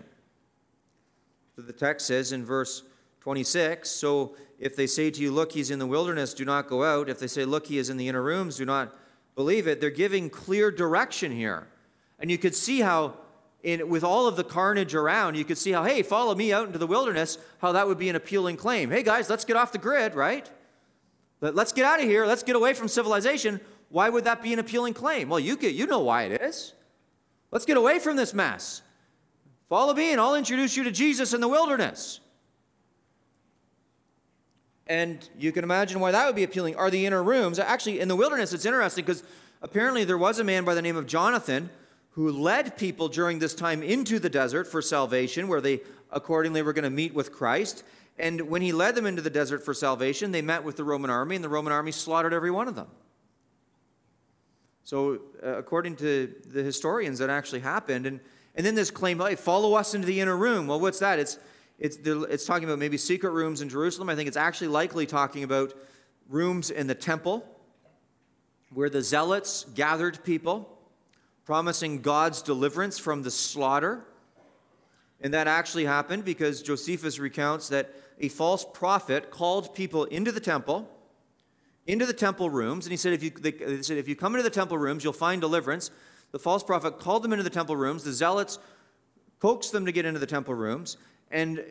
The 1.58 1.74
text 1.74 2.06
says 2.06 2.32
in 2.32 2.46
verse 2.46 2.84
26 3.22 3.90
So 3.90 4.36
if 4.60 4.76
they 4.76 4.86
say 4.86 5.10
to 5.10 5.22
you, 5.22 5.32
Look, 5.32 5.52
he's 5.52 5.72
in 5.72 5.80
the 5.80 5.88
wilderness, 5.88 6.34
do 6.34 6.46
not 6.46 6.68
go 6.68 6.84
out. 6.84 7.10
If 7.10 7.20
they 7.20 7.28
say, 7.28 7.46
Look, 7.46 7.66
he 7.66 7.80
is 7.80 7.90
in 7.90 7.98
the 7.98 8.08
inner 8.08 8.22
rooms, 8.22 8.58
do 8.58 8.66
not 8.66 8.96
believe 9.36 9.68
it. 9.68 9.82
They're 9.82 9.90
giving 9.90 10.30
clear 10.30 10.70
direction 10.70 11.32
here. 11.32 11.68
And 12.20 12.30
you 12.30 12.38
could 12.38 12.56
see 12.56 12.82
how, 12.82 13.18
in, 13.64 13.90
with 13.90 14.04
all 14.04 14.28
of 14.28 14.36
the 14.36 14.44
carnage 14.44 14.94
around, 14.94 15.36
you 15.36 15.46
could 15.46 15.58
see 15.58 15.72
how, 15.72 15.84
hey, 15.84 16.04
follow 16.04 16.36
me 16.36 16.54
out 16.54 16.68
into 16.68 16.80
the 16.80 16.88
wilderness, 16.88 17.38
how 17.60 17.72
that 17.72 17.88
would 17.88 17.98
be 17.98 18.10
an 18.10 18.16
appealing 18.16 18.58
claim. 18.58 18.92
Hey, 18.92 19.04
guys, 19.04 19.30
let's 19.30 19.46
get 19.46 19.56
off 19.56 19.72
the 19.72 19.78
grid, 19.78 20.16
right? 20.16 20.50
Let's 21.42 21.72
get 21.72 21.86
out 21.86 22.00
of 22.00 22.06
here. 22.06 22.26
Let's 22.26 22.44
get 22.44 22.56
away 22.56 22.74
from 22.74 22.88
civilization. 22.88 23.60
Why 23.90 24.10
would 24.10 24.24
that 24.24 24.42
be 24.42 24.54
an 24.54 24.60
appealing 24.60 24.94
claim? 24.94 25.30
Well, 25.30 25.40
you, 25.40 25.56
could, 25.56 25.74
you 25.74 25.86
know 25.86 26.00
why 26.00 26.24
it 26.24 26.42
is. 26.42 26.74
Let's 27.52 27.66
get 27.66 27.78
away 27.78 28.00
from 28.00 28.16
this 28.16 28.34
mess. 28.34 28.82
Follow 29.70 29.94
me, 29.94 30.12
and 30.12 30.22
I'll 30.22 30.36
introduce 30.36 30.78
you 30.78 30.84
to 30.86 30.92
Jesus 30.92 31.34
in 31.34 31.42
the 31.42 31.48
wilderness. 31.48 32.22
And 34.88 35.28
you 35.38 35.52
can 35.52 35.66
imagine 35.66 36.00
why 36.00 36.12
that 36.12 36.26
would 36.26 36.36
be 36.36 36.44
appealing. 36.44 36.78
Are 36.78 36.90
the 36.90 37.06
inner 37.06 37.22
rooms? 37.22 37.60
Actually, 37.60 38.00
in 38.00 38.08
the 38.08 38.16
wilderness, 38.16 38.54
it's 38.54 38.66
interesting 38.66 39.04
because 39.04 39.24
apparently 39.62 40.06
there 40.06 40.18
was 40.18 40.40
a 40.40 40.44
man 40.46 40.64
by 40.64 40.74
the 40.74 40.82
name 40.82 40.96
of 40.96 41.06
Jonathan 41.06 41.70
who 42.12 42.32
led 42.32 42.78
people 42.78 43.10
during 43.10 43.40
this 43.40 43.54
time 43.54 43.84
into 43.84 44.20
the 44.20 44.30
desert 44.30 44.66
for 44.66 44.82
salvation, 44.82 45.50
where 45.50 45.60
they 45.60 45.82
accordingly 46.12 46.62
were 46.62 46.74
going 46.74 46.84
to 46.84 46.90
meet 46.90 47.14
with 47.14 47.34
Christ. 47.34 47.84
And 48.18 48.50
when 48.50 48.62
he 48.62 48.72
led 48.72 48.96
them 48.96 49.06
into 49.06 49.22
the 49.22 49.30
desert 49.30 49.64
for 49.64 49.74
salvation, 49.74 50.32
they 50.32 50.42
met 50.42 50.64
with 50.64 50.78
the 50.78 50.86
Roman 50.86 51.10
army, 51.10 51.36
and 51.36 51.44
the 51.44 51.50
Roman 51.50 51.74
army 51.74 51.92
slaughtered 51.92 52.34
every 52.34 52.50
one 52.50 52.70
of 52.70 52.76
them. 52.76 52.88
So, 54.86 55.20
uh, 55.44 55.58
according 55.58 55.98
to 55.98 56.34
the 56.48 56.64
historians, 56.64 57.20
that 57.20 57.30
actually 57.30 57.60
happened. 57.60 58.06
And, 58.06 58.22
and 58.58 58.66
then 58.66 58.76
this 58.76 58.92
claim, 58.92 59.20
hey, 59.20 59.36
follow 59.36 59.76
us 59.76 59.94
into 59.94 60.08
the 60.08 60.20
inner 60.20 60.36
room. 60.36 60.68
Well, 60.68 60.80
what's 60.80 61.00
that? 61.00 61.20
It's 61.20 61.40
it's, 61.80 61.98
it's 62.04 62.46
talking 62.46 62.64
about 62.64 62.80
maybe 62.80 62.98
secret 62.98 63.32
rooms 63.32 63.62
in 63.62 63.70
Jerusalem. 63.70 64.10
I 64.10 64.16
think 64.16 64.28
it's 64.28 64.38
actually 64.38 64.70
likely 64.70 65.06
talking 65.06 65.44
about 65.44 65.74
rooms 66.28 66.72
in 66.72 66.88
the 66.88 66.96
temple 66.96 67.46
where 68.74 68.90
the 68.90 69.02
zealots 69.02 69.66
gathered 69.76 70.24
people, 70.24 70.78
promising 71.46 72.02
God's 72.02 72.42
deliverance 72.42 72.98
from 73.00 73.24
the 73.24 73.32
slaughter. 73.32 74.04
And 75.22 75.34
that 75.34 75.48
actually 75.48 75.86
happened 75.86 76.26
because 76.26 76.62
Josephus 76.62 77.20
recounts 77.20 77.70
that 77.70 77.94
a 78.20 78.28
false 78.30 78.66
prophet 78.74 79.32
called 79.32 79.74
people 79.74 80.06
into 80.06 80.32
the 80.32 80.40
temple, 80.40 80.90
into 81.86 82.06
the 82.06 82.14
temple 82.14 82.50
rooms, 82.50 82.86
and 82.86 82.92
he 82.92 82.98
said, 82.98 83.14
if 83.14 83.24
you, 83.24 83.30
they 83.30 83.82
said, 83.82 83.98
if 83.98 84.08
you 84.08 84.16
come 84.16 84.34
into 84.34 84.44
the 84.44 84.50
temple 84.50 84.78
rooms, 84.78 85.04
you'll 85.04 85.14
find 85.14 85.42
deliverance. 85.42 85.92
The 86.38 86.44
false 86.44 86.62
prophet 86.62 87.00
called 87.00 87.24
them 87.24 87.34
into 87.34 87.42
the 87.42 87.50
temple 87.50 87.76
rooms. 87.76 88.04
The 88.04 88.14
zealots 88.14 88.60
coaxed 89.40 89.72
them 89.72 89.88
to 89.88 89.92
get 89.92 90.06
into 90.06 90.20
the 90.20 90.28
temple 90.28 90.54
rooms. 90.54 90.96
And 91.32 91.66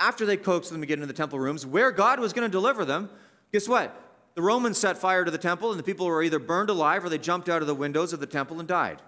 after 0.00 0.24
they 0.24 0.38
coaxed 0.38 0.70
them 0.72 0.80
to 0.80 0.86
get 0.86 0.94
into 0.94 1.06
the 1.06 1.12
temple 1.12 1.38
rooms, 1.38 1.66
where 1.66 1.92
God 1.92 2.18
was 2.18 2.32
going 2.32 2.48
to 2.48 2.50
deliver 2.50 2.86
them, 2.86 3.10
guess 3.52 3.68
what? 3.68 3.94
The 4.34 4.40
Romans 4.40 4.78
set 4.78 4.96
fire 4.96 5.22
to 5.26 5.30
the 5.30 5.36
temple, 5.36 5.70
and 5.70 5.78
the 5.78 5.82
people 5.82 6.06
were 6.06 6.22
either 6.22 6.38
burned 6.38 6.70
alive 6.70 7.04
or 7.04 7.10
they 7.10 7.18
jumped 7.18 7.50
out 7.50 7.60
of 7.60 7.66
the 7.66 7.74
windows 7.74 8.14
of 8.14 8.20
the 8.20 8.26
temple 8.26 8.58
and 8.58 8.66
died. 8.66 9.02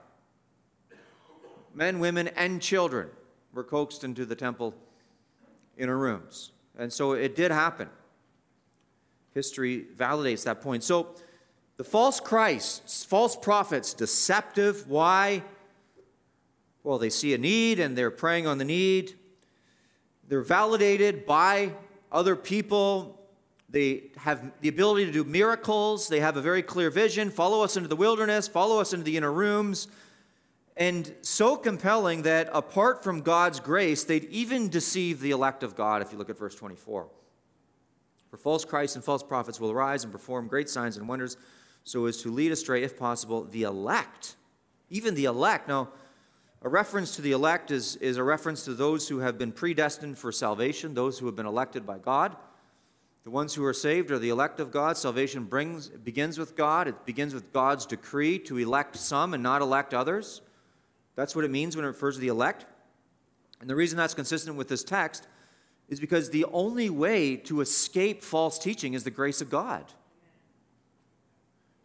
Men, 1.73 2.01
women, 2.01 2.29
and 2.29 2.61
children 2.61 3.09
were 3.55 3.65
coaxed 3.65 4.05
into 4.05 4.27
the 4.27 4.37
temple 4.37 4.75
inner 5.79 5.97
rooms. 5.97 6.53
And 6.79 6.93
so 6.93 7.13
it 7.13 7.35
did 7.35 7.51
happen. 7.51 7.89
History 9.33 9.87
validates 9.97 10.45
that 10.45 10.61
point. 10.61 10.85
So 10.85 11.15
the 11.79 11.85
false 11.85 12.19
Christs, 12.19 13.05
false 13.05 13.37
prophets, 13.37 13.95
deceptive. 13.95 14.89
Why? 14.89 15.45
Well, 16.83 16.99
they 16.99 17.09
see 17.09 17.35
a 17.35 17.39
need 17.39 17.79
and 17.79 17.97
they're 17.97 18.11
preying 18.11 18.49
on 18.49 18.59
the 18.59 18.65
need. 18.65 19.15
They're 20.27 20.43
validated 20.43 21.25
by 21.25 21.73
other 22.11 22.35
people. 22.35 23.21
They 23.71 24.11
have 24.17 24.51
the 24.61 24.69
ability 24.69 25.07
to 25.07 25.13
do 25.13 25.23
miracles. 25.23 26.09
They 26.09 26.19
have 26.19 26.37
a 26.37 26.43
very 26.43 26.63
clear 26.63 26.91
vision. 26.91 27.31
Follow 27.31 27.63
us 27.63 27.77
into 27.77 27.89
the 27.89 27.97
wilderness, 27.97 28.49
follow 28.49 28.81
us 28.81 28.93
into 28.93 29.05
the 29.05 29.17
inner 29.17 29.33
rooms. 29.33 29.87
And 30.77 31.13
so 31.23 31.57
compelling 31.57 32.23
that 32.23 32.49
apart 32.53 33.05
from 33.05 33.21
God's 33.21 33.61
grace, 33.61 34.05
they'd 34.05 34.25
even 34.25 34.69
deceive 34.69 35.21
the 35.21 35.31
elect 35.31 35.63
of 35.63 35.77
God, 35.77 36.03
if 36.03 36.13
you 36.13 36.19
look 36.19 36.31
at 36.31 36.39
verse 36.39 36.55
24. 36.55 37.09
For 38.31 38.37
false 38.37 38.65
Christs 38.65 38.97
and 38.97 39.05
false 39.05 39.23
prophets 39.23 39.61
will 39.61 39.71
arise 39.71 40.05
and 40.05 40.13
perform 40.13 40.49
great 40.49 40.69
signs 40.69 40.97
and 40.97 41.09
wonders 41.09 41.37
so 41.89 42.05
as 42.05 42.19
to 42.19 42.31
lead 42.31 42.53
astray, 42.53 42.83
if 42.83 42.99
possible, 42.99 43.45
the 43.45 43.63
elect. 43.63 44.37
Even 44.91 45.15
the 45.15 45.25
elect. 45.25 45.69
Now, 45.69 45.89
a 46.61 46.69
reference 46.69 47.17
to 47.17 47.23
the 47.23 47.33
elect 47.33 47.71
is, 47.71 47.97
is 47.97 48.19
a 48.19 48.23
reference 48.23 48.63
to 48.67 48.75
those 48.75 49.09
who 49.09 49.21
have 49.21 49.39
been 49.39 49.53
predestined 49.53 50.19
for 50.19 50.31
salvation, 50.31 50.93
those 50.93 51.19
who 51.19 51.25
have 51.25 51.35
been 51.35 51.47
elected 51.47 51.87
by 51.87 51.97
God. 51.97 52.37
The 53.25 53.31
ones 53.31 53.55
who 53.55 53.65
are 53.65 53.73
saved 53.73 54.11
are 54.11 54.19
the 54.19 54.29
elect 54.29 54.61
of 54.61 54.71
God. 54.71 54.99
Salvation 54.99 55.45
brings, 55.45 55.89
begins 55.89 56.37
with 56.37 56.57
God. 56.57 56.89
It 56.89 57.07
begins 57.07 57.33
with 57.33 57.55
God's 57.55 57.87
decree 57.87 58.39
to 58.41 58.59
elect 58.59 58.97
some 58.97 59.33
and 59.33 59.43
not 59.43 59.63
elect 59.63 59.95
others. 59.95 60.43
That's 61.17 61.35
what 61.35 61.47
it 61.47 61.51
means 61.51 61.75
when 61.75 61.87
it 61.87 61.89
refers 61.89 62.17
to 62.17 62.21
the 62.21 62.29
elect. 62.29 62.67
And 63.63 63.71
the 63.71 63.75
reason 63.75 63.97
that's 63.97 64.13
consistent 64.13 64.59
with 64.59 64.69
this 64.69 64.85
text 64.85 65.27
is 65.89 66.01
because 66.01 66.29
the 66.29 66.45
only 66.53 66.91
way 66.91 67.37
to 67.37 67.63
escape 67.63 68.23
false 68.23 68.59
teaching 68.59 68.93
is 68.93 69.05
the 69.05 69.11
grace 69.11 69.41
of 69.41 69.49
God. 69.49 69.87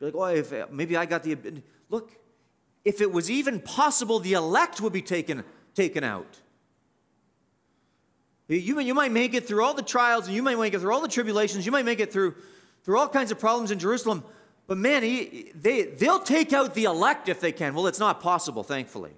You're 0.03 0.11
like, 0.11 0.19
oh, 0.19 0.37
if 0.37 0.51
uh, 0.51 0.67
maybe 0.69 0.97
I 0.97 1.05
got 1.05 1.23
the 1.23 1.37
look 1.89 2.11
if 2.83 2.99
it 2.99 3.09
was 3.09 3.31
even 3.31 3.61
possible 3.61 4.19
the 4.19 4.33
elect 4.33 4.81
would 4.81 4.91
be 4.91 5.01
taken, 5.01 5.45
taken 5.73 6.03
out. 6.03 6.41
You, 8.49 8.81
you 8.81 8.93
might 8.93 9.13
make 9.13 9.33
it 9.33 9.47
through 9.47 9.63
all 9.63 9.73
the 9.73 9.81
trials, 9.81 10.27
and 10.27 10.35
you 10.35 10.43
might 10.43 10.57
make 10.57 10.73
it 10.73 10.81
through 10.81 10.93
all 10.93 11.01
the 11.01 11.07
tribulations, 11.07 11.65
you 11.65 11.71
might 11.71 11.85
make 11.85 12.01
it 12.01 12.11
through, 12.11 12.35
through 12.83 12.99
all 12.99 13.07
kinds 13.07 13.31
of 13.31 13.39
problems 13.39 13.71
in 13.71 13.79
Jerusalem, 13.79 14.25
but 14.67 14.77
man, 14.77 15.01
he, 15.01 15.51
they, 15.55 15.83
they'll 15.83 16.19
take 16.19 16.51
out 16.51 16.73
the 16.73 16.83
elect 16.83 17.29
if 17.29 17.39
they 17.39 17.53
can. 17.53 17.73
Well, 17.73 17.87
it's 17.87 17.99
not 17.99 18.19
possible, 18.19 18.63
thankfully. 18.63 19.11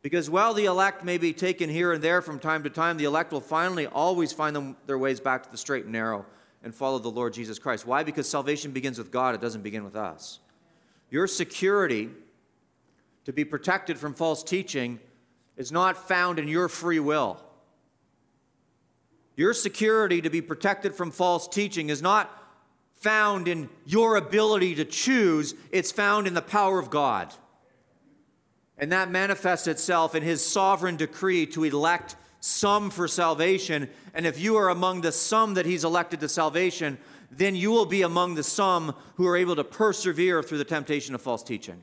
Because 0.00 0.30
while 0.30 0.54
the 0.54 0.66
elect 0.66 1.04
may 1.04 1.18
be 1.18 1.32
taken 1.32 1.68
here 1.68 1.92
and 1.92 2.02
there 2.02 2.22
from 2.22 2.38
time 2.38 2.62
to 2.62 2.70
time, 2.70 2.98
the 2.98 3.04
elect 3.04 3.32
will 3.32 3.40
finally 3.40 3.88
always 3.88 4.32
find 4.32 4.54
them, 4.54 4.76
their 4.86 4.96
ways 4.96 5.18
back 5.18 5.42
to 5.42 5.50
the 5.50 5.58
straight 5.58 5.84
and 5.84 5.92
narrow 5.92 6.24
and 6.62 6.74
follow 6.74 6.98
the 6.98 7.10
Lord 7.10 7.32
Jesus 7.32 7.58
Christ. 7.58 7.86
Why? 7.86 8.02
Because 8.02 8.28
salvation 8.28 8.72
begins 8.72 8.98
with 8.98 9.10
God, 9.10 9.34
it 9.34 9.40
doesn't 9.40 9.62
begin 9.62 9.84
with 9.84 9.96
us. 9.96 10.40
Your 11.10 11.26
security 11.26 12.10
to 13.24 13.32
be 13.32 13.44
protected 13.44 13.98
from 13.98 14.14
false 14.14 14.42
teaching 14.42 15.00
is 15.56 15.72
not 15.72 16.08
found 16.08 16.38
in 16.38 16.48
your 16.48 16.68
free 16.68 17.00
will. 17.00 17.40
Your 19.36 19.54
security 19.54 20.20
to 20.20 20.30
be 20.30 20.42
protected 20.42 20.94
from 20.94 21.10
false 21.10 21.48
teaching 21.48 21.88
is 21.88 22.02
not 22.02 22.30
found 22.96 23.48
in 23.48 23.68
your 23.86 24.16
ability 24.16 24.74
to 24.74 24.84
choose, 24.84 25.54
it's 25.72 25.90
found 25.90 26.26
in 26.26 26.34
the 26.34 26.42
power 26.42 26.78
of 26.78 26.90
God. 26.90 27.32
And 28.76 28.92
that 28.92 29.10
manifests 29.10 29.66
itself 29.66 30.14
in 30.14 30.22
his 30.22 30.44
sovereign 30.44 30.96
decree 30.96 31.46
to 31.46 31.64
elect 31.64 32.16
some 32.40 32.90
for 32.90 33.06
salvation. 33.06 33.88
And 34.14 34.26
if 34.26 34.40
you 34.40 34.56
are 34.56 34.70
among 34.70 35.02
the 35.02 35.12
some 35.12 35.54
that 35.54 35.66
he's 35.66 35.84
elected 35.84 36.20
to 36.20 36.28
salvation, 36.28 36.98
then 37.30 37.54
you 37.54 37.70
will 37.70 37.86
be 37.86 38.02
among 38.02 38.34
the 38.34 38.42
some 38.42 38.94
who 39.14 39.26
are 39.26 39.36
able 39.36 39.54
to 39.56 39.64
persevere 39.64 40.42
through 40.42 40.58
the 40.58 40.64
temptation 40.64 41.14
of 41.14 41.22
false 41.22 41.42
teaching. 41.42 41.82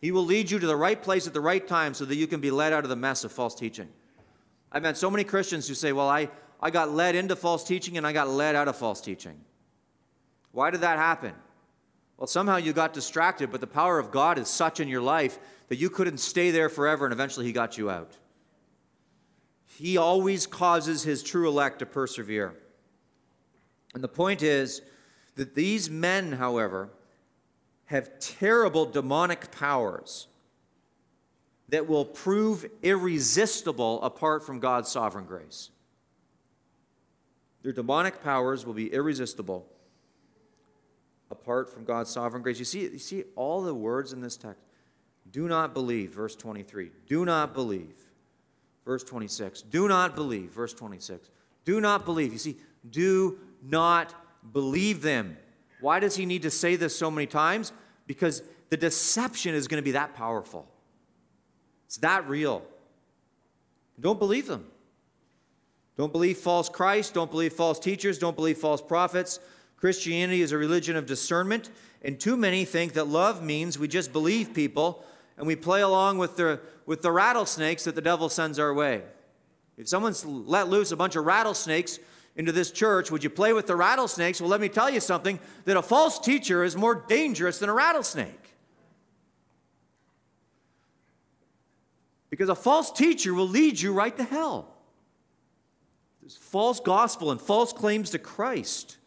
He 0.00 0.12
will 0.12 0.24
lead 0.24 0.50
you 0.50 0.58
to 0.58 0.66
the 0.66 0.76
right 0.76 1.00
place 1.00 1.26
at 1.26 1.34
the 1.34 1.40
right 1.40 1.66
time 1.66 1.92
so 1.92 2.06
that 2.06 2.16
you 2.16 2.26
can 2.26 2.40
be 2.40 2.50
led 2.50 2.72
out 2.72 2.84
of 2.84 2.90
the 2.90 2.96
mess 2.96 3.24
of 3.24 3.32
false 3.32 3.54
teaching. 3.54 3.88
I've 4.72 4.82
met 4.82 4.96
so 4.96 5.10
many 5.10 5.24
Christians 5.24 5.68
who 5.68 5.74
say, 5.74 5.92
Well, 5.92 6.08
I, 6.08 6.30
I 6.60 6.70
got 6.70 6.90
led 6.90 7.14
into 7.14 7.36
false 7.36 7.64
teaching 7.64 7.98
and 7.98 8.06
I 8.06 8.12
got 8.12 8.28
led 8.28 8.54
out 8.54 8.68
of 8.68 8.76
false 8.76 9.00
teaching. 9.00 9.38
Why 10.52 10.70
did 10.70 10.80
that 10.80 10.96
happen? 10.96 11.34
Well, 12.16 12.26
somehow 12.26 12.56
you 12.56 12.72
got 12.72 12.92
distracted, 12.92 13.50
but 13.50 13.60
the 13.60 13.66
power 13.66 13.98
of 13.98 14.10
God 14.10 14.38
is 14.38 14.48
such 14.48 14.80
in 14.80 14.88
your 14.88 15.00
life 15.00 15.38
that 15.68 15.76
you 15.76 15.90
couldn't 15.90 16.18
stay 16.18 16.50
there 16.50 16.68
forever 16.68 17.04
and 17.04 17.12
eventually 17.12 17.46
He 17.46 17.52
got 17.52 17.76
you 17.76 17.90
out. 17.90 18.16
He 19.78 19.96
always 19.96 20.46
causes 20.46 21.02
his 21.02 21.22
true 21.22 21.48
elect 21.48 21.78
to 21.78 21.86
persevere. 21.86 22.54
And 23.94 24.02
the 24.02 24.08
point 24.08 24.42
is 24.42 24.82
that 25.36 25.54
these 25.54 25.88
men, 25.88 26.32
however, 26.32 26.90
have 27.86 28.18
terrible 28.20 28.86
demonic 28.86 29.50
powers 29.50 30.28
that 31.68 31.88
will 31.88 32.04
prove 32.04 32.66
irresistible 32.82 34.02
apart 34.02 34.44
from 34.44 34.60
God's 34.60 34.90
sovereign 34.90 35.24
grace. 35.24 35.70
Their 37.62 37.72
demonic 37.72 38.22
powers 38.22 38.66
will 38.66 38.74
be 38.74 38.92
irresistible 38.92 39.66
apart 41.30 41.72
from 41.72 41.84
God's 41.84 42.10
sovereign 42.10 42.42
grace. 42.42 42.58
You 42.58 42.64
see, 42.64 42.82
you 42.82 42.98
see 42.98 43.24
all 43.36 43.62
the 43.62 43.74
words 43.74 44.12
in 44.12 44.20
this 44.20 44.36
text. 44.36 44.62
Do 45.30 45.46
not 45.46 45.74
believe, 45.74 46.12
verse 46.12 46.34
23. 46.34 46.90
Do 47.06 47.24
not 47.24 47.54
believe, 47.54 48.09
verse 48.90 49.04
26. 49.04 49.62
Do 49.62 49.86
not 49.86 50.16
believe, 50.16 50.50
verse 50.50 50.74
26. 50.74 51.30
Do 51.64 51.80
not 51.80 52.04
believe. 52.04 52.32
You 52.32 52.40
see, 52.40 52.56
do 52.90 53.38
not 53.62 54.12
believe 54.52 55.00
them. 55.00 55.36
Why 55.80 56.00
does 56.00 56.16
he 56.16 56.26
need 56.26 56.42
to 56.42 56.50
say 56.50 56.74
this 56.74 56.98
so 56.98 57.08
many 57.08 57.28
times? 57.28 57.72
Because 58.08 58.42
the 58.68 58.76
deception 58.76 59.54
is 59.54 59.68
going 59.68 59.80
to 59.80 59.84
be 59.84 59.92
that 59.92 60.16
powerful. 60.16 60.66
It's 61.86 61.98
that 61.98 62.28
real. 62.28 62.64
Don't 64.00 64.18
believe 64.18 64.48
them. 64.48 64.66
Don't 65.96 66.10
believe 66.10 66.38
false 66.38 66.68
Christ. 66.68 67.14
Don't 67.14 67.30
believe 67.30 67.52
false 67.52 67.78
teachers. 67.78 68.18
Don't 68.18 68.34
believe 68.34 68.58
false 68.58 68.82
prophets. 68.82 69.38
Christianity 69.76 70.42
is 70.42 70.50
a 70.50 70.58
religion 70.58 70.96
of 70.96 71.06
discernment, 71.06 71.70
and 72.02 72.18
too 72.18 72.36
many 72.36 72.64
think 72.64 72.94
that 72.94 73.06
love 73.06 73.40
means 73.40 73.78
we 73.78 73.86
just 73.86 74.12
believe 74.12 74.52
people 74.52 75.04
and 75.40 75.46
we 75.46 75.56
play 75.56 75.80
along 75.80 76.18
with 76.18 76.36
the, 76.36 76.60
with 76.84 77.00
the 77.00 77.10
rattlesnakes 77.10 77.84
that 77.84 77.94
the 77.94 78.02
devil 78.02 78.28
sends 78.28 78.58
our 78.58 78.74
way. 78.74 79.02
If 79.78 79.88
someone's 79.88 80.26
let 80.26 80.68
loose 80.68 80.92
a 80.92 80.96
bunch 80.96 81.16
of 81.16 81.24
rattlesnakes 81.24 81.98
into 82.36 82.52
this 82.52 82.70
church, 82.70 83.10
would 83.10 83.24
you 83.24 83.30
play 83.30 83.54
with 83.54 83.66
the 83.66 83.74
rattlesnakes? 83.74 84.38
Well, 84.38 84.50
let 84.50 84.60
me 84.60 84.68
tell 84.68 84.90
you 84.90 85.00
something 85.00 85.40
that 85.64 85.78
a 85.78 85.82
false 85.82 86.18
teacher 86.18 86.62
is 86.62 86.76
more 86.76 86.94
dangerous 86.94 87.58
than 87.58 87.70
a 87.70 87.72
rattlesnake. 87.72 88.54
Because 92.28 92.50
a 92.50 92.54
false 92.54 92.92
teacher 92.92 93.32
will 93.32 93.48
lead 93.48 93.80
you 93.80 93.94
right 93.94 94.14
to 94.18 94.24
hell. 94.24 94.76
There's 96.20 96.36
false 96.36 96.80
gospel 96.80 97.30
and 97.30 97.40
false 97.40 97.72
claims 97.72 98.10
to 98.10 98.18
Christ. 98.18 98.98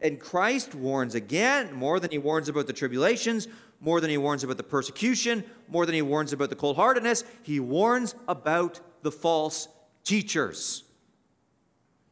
And 0.00 0.18
Christ 0.18 0.74
warns 0.74 1.14
again, 1.14 1.72
more 1.72 2.00
than 2.00 2.10
he 2.10 2.18
warns 2.18 2.48
about 2.48 2.66
the 2.66 2.72
tribulations, 2.72 3.46
more 3.80 4.00
than 4.00 4.10
he 4.10 4.18
warns 4.18 4.42
about 4.42 4.56
the 4.56 4.62
persecution, 4.62 5.44
more 5.68 5.86
than 5.86 5.94
he 5.94 6.02
warns 6.02 6.32
about 6.32 6.50
the 6.50 6.56
cold 6.56 6.76
heartedness, 6.76 7.24
he 7.42 7.60
warns 7.60 8.14
about 8.26 8.80
the 9.02 9.12
false 9.12 9.68
teachers. 10.04 10.84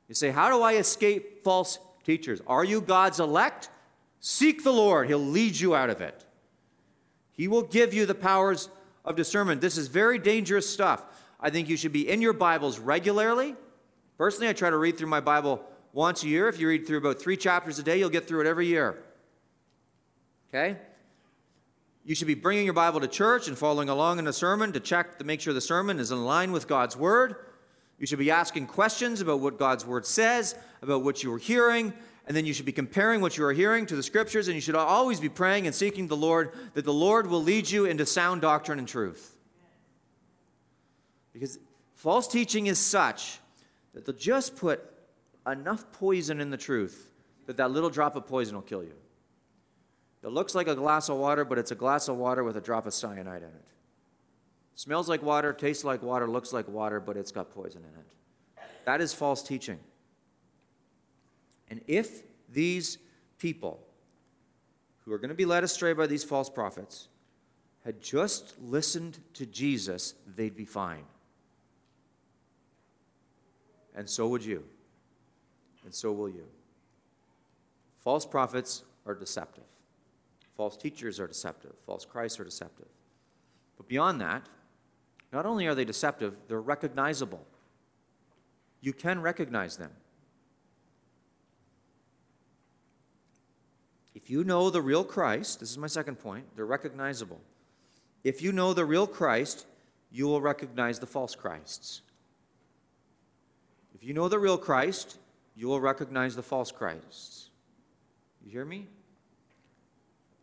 You 0.09 0.15
say, 0.15 0.31
How 0.31 0.51
do 0.51 0.63
I 0.63 0.75
escape 0.75 1.43
false 1.43 1.79
teachers? 2.05 2.41
Are 2.47 2.65
you 2.65 2.81
God's 2.81 3.21
elect? 3.21 3.71
Seek 4.21 4.65
the 4.65 4.73
Lord, 4.73 5.09
he'll 5.09 5.19
lead 5.19 5.59
you 5.59 5.75
out 5.75 5.91
of 5.91 6.01
it. 6.01 6.25
He 7.33 7.49
will 7.49 7.63
give 7.63 7.93
you 7.93 8.07
the 8.07 8.15
powers 8.15 8.69
of 9.05 9.17
discernment. 9.17 9.61
This 9.61 9.77
is 9.77 9.89
very 9.89 10.19
dangerous 10.19 10.69
stuff. 10.69 11.05
I 11.41 11.51
think 11.51 11.69
you 11.69 11.77
should 11.77 11.93
be 11.93 12.09
in 12.09 12.23
your 12.23 12.33
Bibles 12.33 12.79
regularly. 12.79 13.55
Personally, 14.17 14.49
I 14.49 14.53
try 14.53 14.71
to 14.71 14.77
read 14.79 14.97
through 14.97 15.09
my 15.09 15.21
Bible 15.21 15.63
once 15.93 16.23
a 16.23 16.29
year. 16.29 16.49
If 16.49 16.59
you 16.59 16.69
read 16.69 16.87
through 16.87 16.99
about 16.99 17.21
three 17.21 17.37
chapters 17.37 17.79
a 17.79 17.83
day, 17.83 17.99
you'll 17.99 18.09
get 18.09 18.27
through 18.27 18.43
it 18.43 18.47
every 18.47 18.67
year. 18.67 19.03
Okay? 20.49 20.79
You 22.07 22.15
should 22.15 22.27
be 22.27 22.35
bringing 22.35 22.67
your 22.67 22.75
Bible 22.75 23.01
to 23.01 23.09
church 23.09 23.49
and 23.49 23.57
following 23.57 23.89
along 23.89 24.19
in 24.19 24.27
the 24.27 24.33
sermon 24.33 24.73
to 24.73 24.81
check 24.81 25.19
to 25.19 25.25
make 25.25 25.41
sure 25.41 25.55
the 25.55 25.61
sermon 25.61 25.99
is 25.99 26.11
in 26.11 26.25
line 26.27 26.53
with 26.53 26.69
God's 26.69 26.97
Word. 26.97 27.37
You 27.99 28.07
should 28.07 28.19
be 28.19 28.31
asking 28.31 28.67
questions 28.67 29.23
about 29.23 29.41
what 29.41 29.59
God's 29.59 29.87
Word 29.87 30.05
says, 30.05 30.55
about 30.83 31.03
what 31.03 31.23
you 31.23 31.33
are 31.33 31.39
hearing, 31.39 31.95
and 32.27 32.37
then 32.37 32.45
you 32.45 32.53
should 32.53 32.67
be 32.67 32.73
comparing 32.73 33.23
what 33.23 33.39
you 33.39 33.45
are 33.47 33.55
hearing 33.55 33.87
to 33.87 33.97
the 33.97 34.03
Scriptures, 34.03 34.49
and 34.49 34.55
you 34.55 34.61
should 34.61 34.75
always 34.75 35.19
be 35.19 35.31
praying 35.31 35.67
and 35.67 35.75
seeking 35.75 36.07
the 36.07 36.17
Lord 36.17 36.53
that 36.75 36.85
the 36.85 36.93
Lord 36.93 37.27
will 37.27 37.43
lead 37.43 37.71
you 37.71 37.87
into 37.87 38.05
sound 38.05 38.43
doctrine 38.43 38.79
and 38.79 38.87
truth. 38.87 39.39
Because 41.33 41.59
false 41.95 42.29
teaching 42.29 42.67
is 42.67 42.79
such 42.79 43.39
that 43.95 44.05
they'll 44.05 44.15
just 44.15 44.57
put 44.57 44.83
enough 45.51 45.91
poison 45.93 46.41
in 46.41 46.51
the 46.51 46.57
truth 46.59 47.13
that 47.47 47.57
that 47.57 47.71
little 47.71 47.91
drop 47.91 48.15
of 48.15 48.27
poison 48.27 48.55
will 48.55 48.63
kill 48.63 48.83
you. 48.83 48.95
It 50.25 50.33
looks 50.33 50.55
like 50.55 50.69
a 50.69 50.75
glass 50.75 51.11
of 51.11 51.19
water, 51.19 51.45
but 51.45 51.59
it's 51.59 51.71
a 51.71 51.75
glass 51.75 52.09
of 52.09 52.17
water 52.17 52.43
with 52.43 52.57
a 52.57 52.61
drop 52.61 52.87
of 52.87 52.95
cyanide 52.95 53.43
in 53.43 53.49
it. 53.49 53.65
Smells 54.75 55.09
like 55.09 55.23
water, 55.23 55.53
tastes 55.53 55.85
like 55.85 56.03
water, 56.03 56.27
looks 56.27 56.53
like 56.53 56.67
water, 56.67 56.99
but 56.99 57.17
it's 57.17 57.31
got 57.31 57.51
poison 57.51 57.83
in 57.83 58.01
it. 58.01 58.67
That 58.87 59.03
is 59.03 59.13
false 59.13 59.43
teaching. 59.43 59.79
And 61.69 61.83
if 61.87 62.23
these 62.51 62.99
people 63.39 63.81
who 65.05 65.13
are 65.13 65.19
going 65.19 65.29
to 65.29 65.35
be 65.35 65.45
led 65.45 65.63
astray 65.63 65.93
by 65.93 66.07
these 66.07 66.25
false 66.25 66.49
prophets 66.49 67.09
had 67.85 68.01
just 68.01 68.55
listened 68.63 69.19
to 69.35 69.45
Jesus, 69.45 70.15
they'd 70.37 70.57
be 70.57 70.65
fine. 70.65 71.05
And 73.95 74.09
so 74.09 74.27
would 74.29 74.45
you. 74.45 74.65
And 75.85 75.95
so 75.95 76.13
will 76.13 76.31
you. 76.31 76.47
False 78.03 78.25
prophets 78.25 78.85
are 79.07 79.15
deceptive. 79.15 79.64
False 80.57 80.77
teachers 80.77 81.19
are 81.19 81.27
deceptive. 81.27 81.73
False 81.87 82.05
Christs 82.05 82.39
are 82.39 82.45
deceptive. 82.45 82.87
But 83.77 83.89
beyond 83.89 84.21
that, 84.21 84.47
not 85.33 85.47
only 85.47 85.67
are 85.67 85.75
they 85.75 85.85
deceptive, 85.85 86.37
they're 86.47 86.61
recognizable. 86.61 87.45
You 88.81 88.93
can 88.93 89.21
recognize 89.21 89.77
them. 89.77 89.91
If 94.15 94.31
you 94.31 94.45
know 94.45 94.71
the 94.71 94.81
real 94.81 95.05
Christ, 95.05 95.59
this 95.61 95.71
is 95.71 95.79
my 95.79 95.89
second 95.89 96.17
point, 96.17 96.45
they're 96.55 96.65
recognizable. 96.65 97.41
If 98.23 98.41
you 98.41 98.53
know 98.53 98.73
the 98.73 98.85
real 98.85 99.07
Christ, 99.07 99.67
you 100.11 100.27
will 100.27 100.41
recognize 100.41 101.01
the 101.01 101.07
false 101.07 101.35
Christs. 101.35 102.03
If 103.95 104.05
you 104.05 104.15
know 104.15 104.29
the 104.29 104.39
real 104.39 104.57
Christ, 104.57 105.19
you 105.57 105.67
will 105.67 105.81
recognize 105.81 106.37
the 106.37 106.43
false 106.43 106.71
Christs. 106.71 107.51
You 108.45 108.53
hear 108.53 108.65
me? 108.65 108.87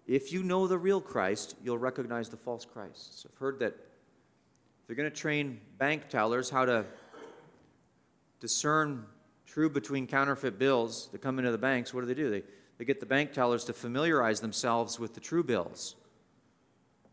If 0.08 0.34
you 0.34 0.44
know 0.44 0.68
the 0.68 0.78
real 0.78 1.00
Christ, 1.00 1.56
you'll 1.64 1.78
recognize 1.78 2.30
the 2.30 2.38
false 2.38 2.66
Christs. 2.66 3.26
I've 3.30 3.38
heard 3.38 3.60
that 3.60 3.76
they're 4.88 4.96
going 4.96 5.10
to 5.10 5.16
train 5.16 5.60
bank 5.78 6.10
tellers 6.10 6.50
how 6.50 6.66
to 6.66 6.86
discern 8.40 9.06
true 9.46 9.70
between 9.70 10.08
counterfeit 10.08 10.58
bills 10.58 11.10
that 11.12 11.22
come 11.22 11.38
into 11.40 11.52
the 11.52 11.58
banks. 11.58 11.94
What 11.94 12.02
do 12.02 12.08
they 12.08 12.14
do? 12.14 12.30
They, 12.30 12.44
they 12.78 12.86
get 12.86 13.00
the 13.00 13.06
bank 13.06 13.32
tellers 13.34 13.64
to 13.66 13.74
familiarize 13.74 14.42
themselves 14.42 15.00
with 15.00 15.14
the 15.14 15.20
true 15.20 15.44
bills. 15.44 15.96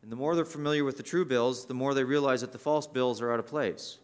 And 0.03 0.11
the 0.11 0.17
more 0.17 0.35
they're 0.35 0.45
familiar 0.45 0.85
with 0.85 0.97
the 0.97 1.03
true 1.03 1.25
bills, 1.25 1.67
the 1.67 1.75
more 1.75 1.95
they 1.95 2.05
realize 2.05 2.41
that 2.41 2.53
the 2.53 2.59
false 2.59 2.87
bills 2.87 3.21
are 3.21 3.33
out 3.33 3.39
of 3.39 3.47
place. 3.47 3.99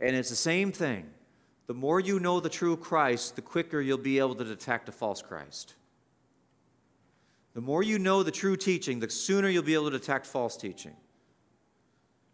And 0.00 0.16
it's 0.16 0.30
the 0.30 0.36
same 0.36 0.72
thing. 0.72 1.06
The 1.66 1.74
more 1.74 2.00
you 2.00 2.18
know 2.18 2.40
the 2.40 2.48
true 2.48 2.76
Christ, 2.76 3.36
the 3.36 3.42
quicker 3.42 3.80
you'll 3.80 3.98
be 3.98 4.18
able 4.18 4.34
to 4.34 4.44
detect 4.44 4.88
a 4.88 4.92
false 4.92 5.22
Christ. 5.22 5.74
The 7.54 7.60
more 7.60 7.82
you 7.82 7.98
know 7.98 8.22
the 8.22 8.30
true 8.30 8.56
teaching, 8.56 9.00
the 9.00 9.10
sooner 9.10 9.48
you'll 9.48 9.62
be 9.62 9.74
able 9.74 9.90
to 9.90 9.98
detect 9.98 10.26
false 10.26 10.56
teaching. 10.56 10.94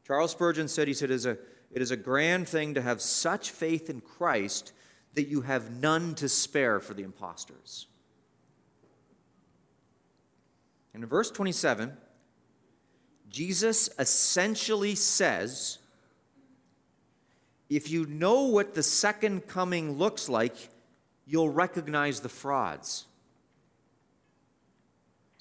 Charles 0.07 0.33
Spurgeon 0.33 0.68
said, 0.68 0.88
he 0.88 0.94
said, 0.94 1.11
it 1.11 1.14
is, 1.14 1.26
a, 1.26 1.38
it 1.72 1.83
is 1.83 1.90
a 1.90 1.96
grand 1.96 2.48
thing 2.48 2.74
to 2.74 2.83
have 2.83 3.00
such 3.00 3.50
faith 3.50 3.90
in 3.90 4.00
Christ 4.00 4.72
that 5.14 5.29
you 5.29 5.40
have 5.40 5.70
none 5.70 6.14
to 6.16 6.29
spare 6.29 6.79
for 6.79 6.94
the 6.94 7.02
impostors. 7.02 7.87
And 10.94 11.02
in 11.02 11.09
verse 11.09 11.31
27, 11.31 11.96
Jesus 13.29 13.88
essentially 13.98 14.94
says, 14.94 15.79
if 17.68 17.90
you 17.90 18.07
know 18.07 18.44
what 18.44 18.74
the 18.74 18.83
second 18.83 19.48
coming 19.48 19.98
looks 19.98 20.29
like, 20.29 20.55
you'll 21.26 21.50
recognize 21.50 22.20
the 22.20 22.29
frauds. 22.29 23.07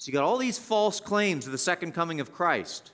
So 0.06 0.10
you 0.10 0.12
got 0.12 0.22
all 0.22 0.36
these 0.36 0.56
false 0.56 1.00
claims 1.00 1.46
of 1.46 1.52
the 1.52 1.58
second 1.58 1.90
coming 1.90 2.20
of 2.20 2.32
Christ. 2.32 2.92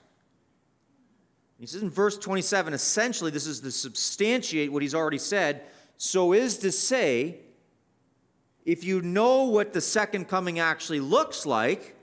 He 1.59 1.67
says 1.67 1.83
in 1.83 1.91
verse 1.91 2.17
27, 2.17 2.73
essentially, 2.73 3.29
this 3.29 3.45
is 3.45 3.59
to 3.59 3.69
substantiate 3.69 4.71
what 4.71 4.81
he's 4.81 4.95
already 4.95 5.19
said. 5.19 5.61
So 5.97 6.33
is 6.33 6.57
to 6.57 6.71
say, 6.71 7.37
if 8.65 8.83
you 8.83 8.99
know 9.03 9.43
what 9.43 9.73
the 9.73 9.79
second 9.79 10.27
coming 10.27 10.57
actually 10.57 11.01
looks 11.01 11.45
like, 11.45 11.95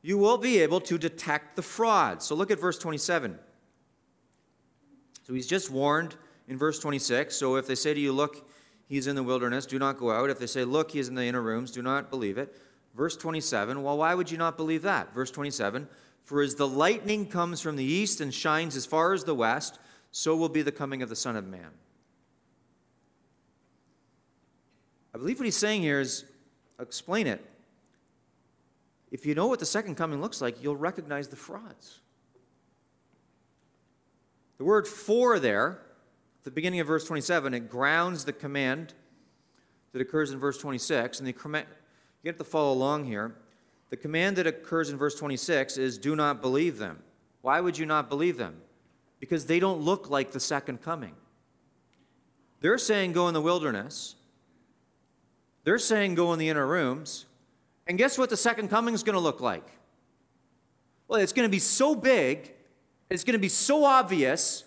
you 0.00 0.16
will 0.16 0.38
be 0.38 0.60
able 0.60 0.80
to 0.80 0.96
detect 0.96 1.54
the 1.54 1.62
fraud. 1.62 2.22
So 2.22 2.34
look 2.34 2.50
at 2.50 2.58
verse 2.58 2.78
27. 2.78 3.38
So 5.26 5.34
he's 5.34 5.46
just 5.46 5.68
warned 5.68 6.16
in 6.48 6.56
verse 6.56 6.78
26. 6.78 7.36
So 7.36 7.56
if 7.56 7.66
they 7.66 7.74
say 7.74 7.92
to 7.92 8.00
you, 8.00 8.12
Look, 8.12 8.48
he's 8.88 9.06
in 9.06 9.16
the 9.16 9.22
wilderness, 9.22 9.66
do 9.66 9.78
not 9.78 9.98
go 9.98 10.10
out. 10.12 10.30
If 10.30 10.38
they 10.38 10.46
say, 10.46 10.64
Look, 10.64 10.92
he 10.92 10.98
is 10.98 11.08
in 11.08 11.14
the 11.14 11.24
inner 11.24 11.42
rooms, 11.42 11.70
do 11.70 11.82
not 11.82 12.08
believe 12.08 12.38
it. 12.38 12.56
Verse 12.94 13.16
27, 13.16 13.82
well, 13.82 13.98
why 13.98 14.14
would 14.14 14.30
you 14.30 14.38
not 14.38 14.56
believe 14.56 14.82
that? 14.82 15.14
Verse 15.14 15.30
27, 15.30 15.88
For 16.24 16.42
as 16.42 16.56
the 16.56 16.66
lightning 16.66 17.26
comes 17.26 17.60
from 17.60 17.76
the 17.76 17.84
east 17.84 18.20
and 18.20 18.34
shines 18.34 18.76
as 18.76 18.84
far 18.84 19.12
as 19.12 19.24
the 19.24 19.34
west, 19.34 19.78
so 20.10 20.34
will 20.34 20.48
be 20.48 20.62
the 20.62 20.72
coming 20.72 21.02
of 21.02 21.08
the 21.08 21.16
Son 21.16 21.36
of 21.36 21.46
Man. 21.46 21.70
I 25.14 25.18
believe 25.18 25.38
what 25.38 25.44
he's 25.44 25.56
saying 25.56 25.82
here 25.82 26.00
is 26.00 26.24
explain 26.80 27.26
it. 27.26 27.44
If 29.10 29.26
you 29.26 29.34
know 29.34 29.46
what 29.46 29.58
the 29.58 29.66
second 29.66 29.96
coming 29.96 30.20
looks 30.20 30.40
like, 30.40 30.62
you'll 30.62 30.76
recognize 30.76 31.28
the 31.28 31.36
frauds. 31.36 32.00
The 34.58 34.64
word 34.64 34.86
for 34.86 35.38
there, 35.38 35.80
at 36.40 36.44
the 36.44 36.50
beginning 36.50 36.80
of 36.80 36.86
verse 36.86 37.06
27, 37.06 37.54
it 37.54 37.70
grounds 37.70 38.24
the 38.24 38.32
command 38.32 38.94
that 39.92 40.00
occurs 40.00 40.30
in 40.30 40.38
verse 40.38 40.58
26. 40.58 41.18
And 41.18 41.26
the 41.26 41.32
command, 41.32 41.66
you 42.22 42.28
have 42.28 42.38
to 42.38 42.44
follow 42.44 42.72
along 42.72 43.04
here. 43.04 43.34
The 43.90 43.96
command 43.96 44.36
that 44.36 44.46
occurs 44.46 44.90
in 44.90 44.96
verse 44.96 45.14
26 45.14 45.76
is 45.76 45.98
do 45.98 46.14
not 46.14 46.40
believe 46.40 46.78
them. 46.78 47.02
Why 47.42 47.60
would 47.60 47.78
you 47.78 47.86
not 47.86 48.08
believe 48.08 48.36
them? 48.36 48.56
Because 49.18 49.46
they 49.46 49.58
don't 49.58 49.80
look 49.80 50.10
like 50.10 50.30
the 50.32 50.40
second 50.40 50.82
coming. 50.82 51.14
They're 52.60 52.78
saying 52.78 53.12
go 53.12 53.28
in 53.28 53.34
the 53.34 53.40
wilderness. 53.40 54.16
They're 55.64 55.78
saying 55.78 56.14
go 56.14 56.32
in 56.32 56.38
the 56.38 56.48
inner 56.48 56.66
rooms. 56.66 57.26
And 57.86 57.98
guess 57.98 58.16
what 58.18 58.30
the 58.30 58.36
second 58.36 58.68
coming 58.68 58.94
is 58.94 59.02
going 59.02 59.14
to 59.14 59.20
look 59.20 59.40
like? 59.40 59.66
Well, 61.08 61.20
it's 61.20 61.32
going 61.32 61.48
to 61.48 61.50
be 61.50 61.58
so 61.58 61.94
big, 61.94 62.54
it's 63.08 63.24
going 63.24 63.32
to 63.32 63.40
be 63.40 63.48
so 63.48 63.84
obvious 63.84 64.64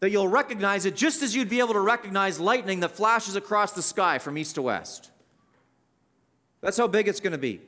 that 0.00 0.10
you'll 0.10 0.28
recognize 0.28 0.84
it 0.84 0.96
just 0.96 1.22
as 1.22 1.34
you'd 1.34 1.48
be 1.48 1.60
able 1.60 1.74
to 1.74 1.80
recognize 1.80 2.40
lightning 2.40 2.80
that 2.80 2.90
flashes 2.90 3.36
across 3.36 3.72
the 3.72 3.82
sky 3.82 4.18
from 4.18 4.36
east 4.36 4.56
to 4.56 4.62
west. 4.62 5.10
That's 6.64 6.78
how 6.78 6.86
big 6.86 7.08
it's 7.08 7.20
going 7.20 7.32
to 7.32 7.38
be. 7.38 7.60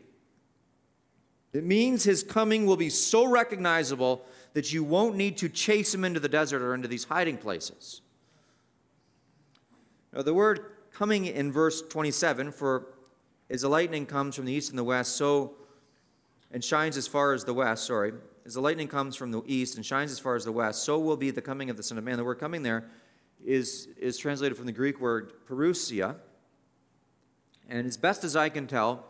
It 1.52 1.64
means 1.64 2.04
his 2.04 2.22
coming 2.22 2.64
will 2.64 2.78
be 2.78 2.88
so 2.88 3.26
recognizable 3.26 4.24
that 4.54 4.72
you 4.72 4.82
won't 4.82 5.16
need 5.16 5.36
to 5.36 5.50
chase 5.50 5.92
him 5.94 6.02
into 6.02 6.18
the 6.18 6.30
desert 6.30 6.62
or 6.62 6.72
into 6.74 6.88
these 6.88 7.04
hiding 7.04 7.36
places. 7.36 8.00
Now, 10.14 10.22
the 10.22 10.32
word 10.32 10.72
coming 10.94 11.26
in 11.26 11.52
verse 11.52 11.82
27 11.82 12.52
for 12.52 12.86
as 13.50 13.60
the 13.60 13.68
lightning 13.68 14.06
comes 14.06 14.34
from 14.34 14.46
the 14.46 14.52
east 14.54 14.70
and 14.70 14.78
the 14.78 14.84
west, 14.84 15.16
so 15.16 15.56
and 16.50 16.64
shines 16.64 16.96
as 16.96 17.06
far 17.06 17.34
as 17.34 17.44
the 17.44 17.52
west, 17.52 17.84
sorry, 17.84 18.14
as 18.46 18.54
the 18.54 18.62
lightning 18.62 18.88
comes 18.88 19.14
from 19.14 19.30
the 19.30 19.42
east 19.46 19.76
and 19.76 19.84
shines 19.84 20.10
as 20.10 20.18
far 20.18 20.36
as 20.36 20.46
the 20.46 20.52
west, 20.52 20.84
so 20.84 20.98
will 20.98 21.18
be 21.18 21.30
the 21.30 21.42
coming 21.42 21.68
of 21.68 21.76
the 21.76 21.82
Son 21.82 21.98
of 21.98 22.04
Man. 22.04 22.16
The 22.16 22.24
word 22.24 22.38
coming 22.38 22.62
there 22.62 22.88
is, 23.44 23.88
is 23.98 24.16
translated 24.16 24.56
from 24.56 24.64
the 24.64 24.72
Greek 24.72 25.00
word 25.00 25.34
parousia. 25.46 26.16
And 27.68 27.86
as 27.86 27.96
best 27.96 28.24
as 28.24 28.36
I 28.36 28.48
can 28.48 28.66
tell, 28.66 29.04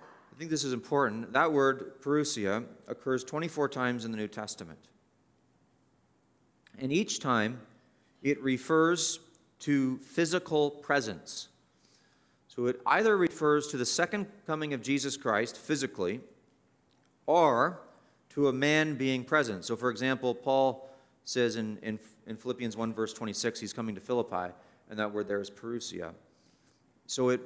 I 0.00 0.38
think 0.38 0.50
this 0.50 0.64
is 0.64 0.72
important. 0.72 1.32
That 1.32 1.52
word, 1.52 2.00
parousia, 2.02 2.64
occurs 2.88 3.22
24 3.24 3.68
times 3.68 4.04
in 4.04 4.10
the 4.10 4.16
New 4.16 4.28
Testament. 4.28 4.78
And 6.78 6.92
each 6.92 7.20
time 7.20 7.60
it 8.22 8.42
refers 8.42 9.20
to 9.60 9.98
physical 9.98 10.70
presence. 10.70 11.48
So 12.48 12.66
it 12.66 12.80
either 12.86 13.16
refers 13.16 13.68
to 13.68 13.76
the 13.76 13.86
second 13.86 14.26
coming 14.46 14.74
of 14.74 14.82
Jesus 14.82 15.16
Christ 15.16 15.56
physically 15.56 16.20
or 17.26 17.80
to 18.30 18.48
a 18.48 18.52
man 18.52 18.96
being 18.96 19.24
present. 19.24 19.64
So, 19.64 19.76
for 19.76 19.90
example, 19.90 20.34
Paul 20.34 20.88
says 21.24 21.56
in, 21.56 21.78
in, 21.82 21.98
in 22.26 22.36
Philippians 22.36 22.76
1, 22.76 22.92
verse 22.92 23.12
26, 23.12 23.60
he's 23.60 23.72
coming 23.72 23.94
to 23.94 24.00
Philippi, 24.00 24.52
and 24.90 24.98
that 24.98 25.12
word 25.12 25.28
there 25.28 25.40
is 25.40 25.50
parousia. 25.50 26.12
So, 27.06 27.28
it, 27.30 27.40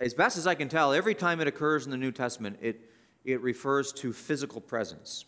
as 0.00 0.14
best 0.14 0.38
as 0.38 0.46
I 0.46 0.54
can 0.54 0.68
tell, 0.68 0.92
every 0.92 1.14
time 1.14 1.40
it 1.40 1.46
occurs 1.46 1.84
in 1.84 1.90
the 1.90 1.96
New 1.96 2.10
Testament, 2.10 2.58
it, 2.62 2.80
it 3.24 3.40
refers 3.42 3.92
to 3.94 4.12
physical 4.12 4.60
presence. 4.60 5.26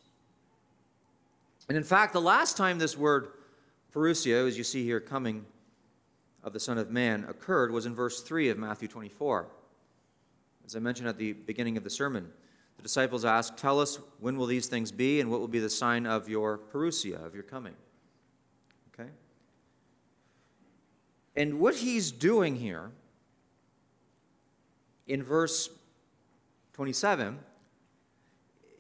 And 1.68 1.76
in 1.76 1.84
fact, 1.84 2.12
the 2.12 2.20
last 2.20 2.56
time 2.56 2.78
this 2.78 2.96
word 2.96 3.28
parousia, 3.94 4.48
as 4.48 4.56
you 4.56 4.64
see 4.64 4.84
here, 4.84 5.00
coming 5.00 5.44
of 6.42 6.52
the 6.52 6.60
Son 6.60 6.78
of 6.78 6.90
Man 6.90 7.24
occurred 7.28 7.70
was 7.70 7.86
in 7.86 7.94
verse 7.94 8.22
3 8.22 8.48
of 8.48 8.58
Matthew 8.58 8.88
24. 8.88 9.46
As 10.64 10.74
I 10.74 10.78
mentioned 10.78 11.08
at 11.08 11.18
the 11.18 11.34
beginning 11.34 11.76
of 11.76 11.84
the 11.84 11.90
sermon, 11.90 12.30
the 12.76 12.82
disciples 12.82 13.24
asked, 13.24 13.58
Tell 13.58 13.78
us, 13.78 13.98
when 14.20 14.36
will 14.38 14.46
these 14.46 14.66
things 14.66 14.90
be, 14.90 15.20
and 15.20 15.30
what 15.30 15.40
will 15.40 15.48
be 15.48 15.58
the 15.58 15.70
sign 15.70 16.06
of 16.06 16.28
your 16.28 16.58
parousia, 16.58 17.24
of 17.24 17.34
your 17.34 17.44
coming? 17.44 17.74
Okay? 18.92 19.10
And 21.36 21.60
what 21.60 21.76
he's 21.76 22.10
doing 22.10 22.56
here 22.56 22.90
in 25.12 25.22
verse 25.22 25.68
27, 26.72 27.38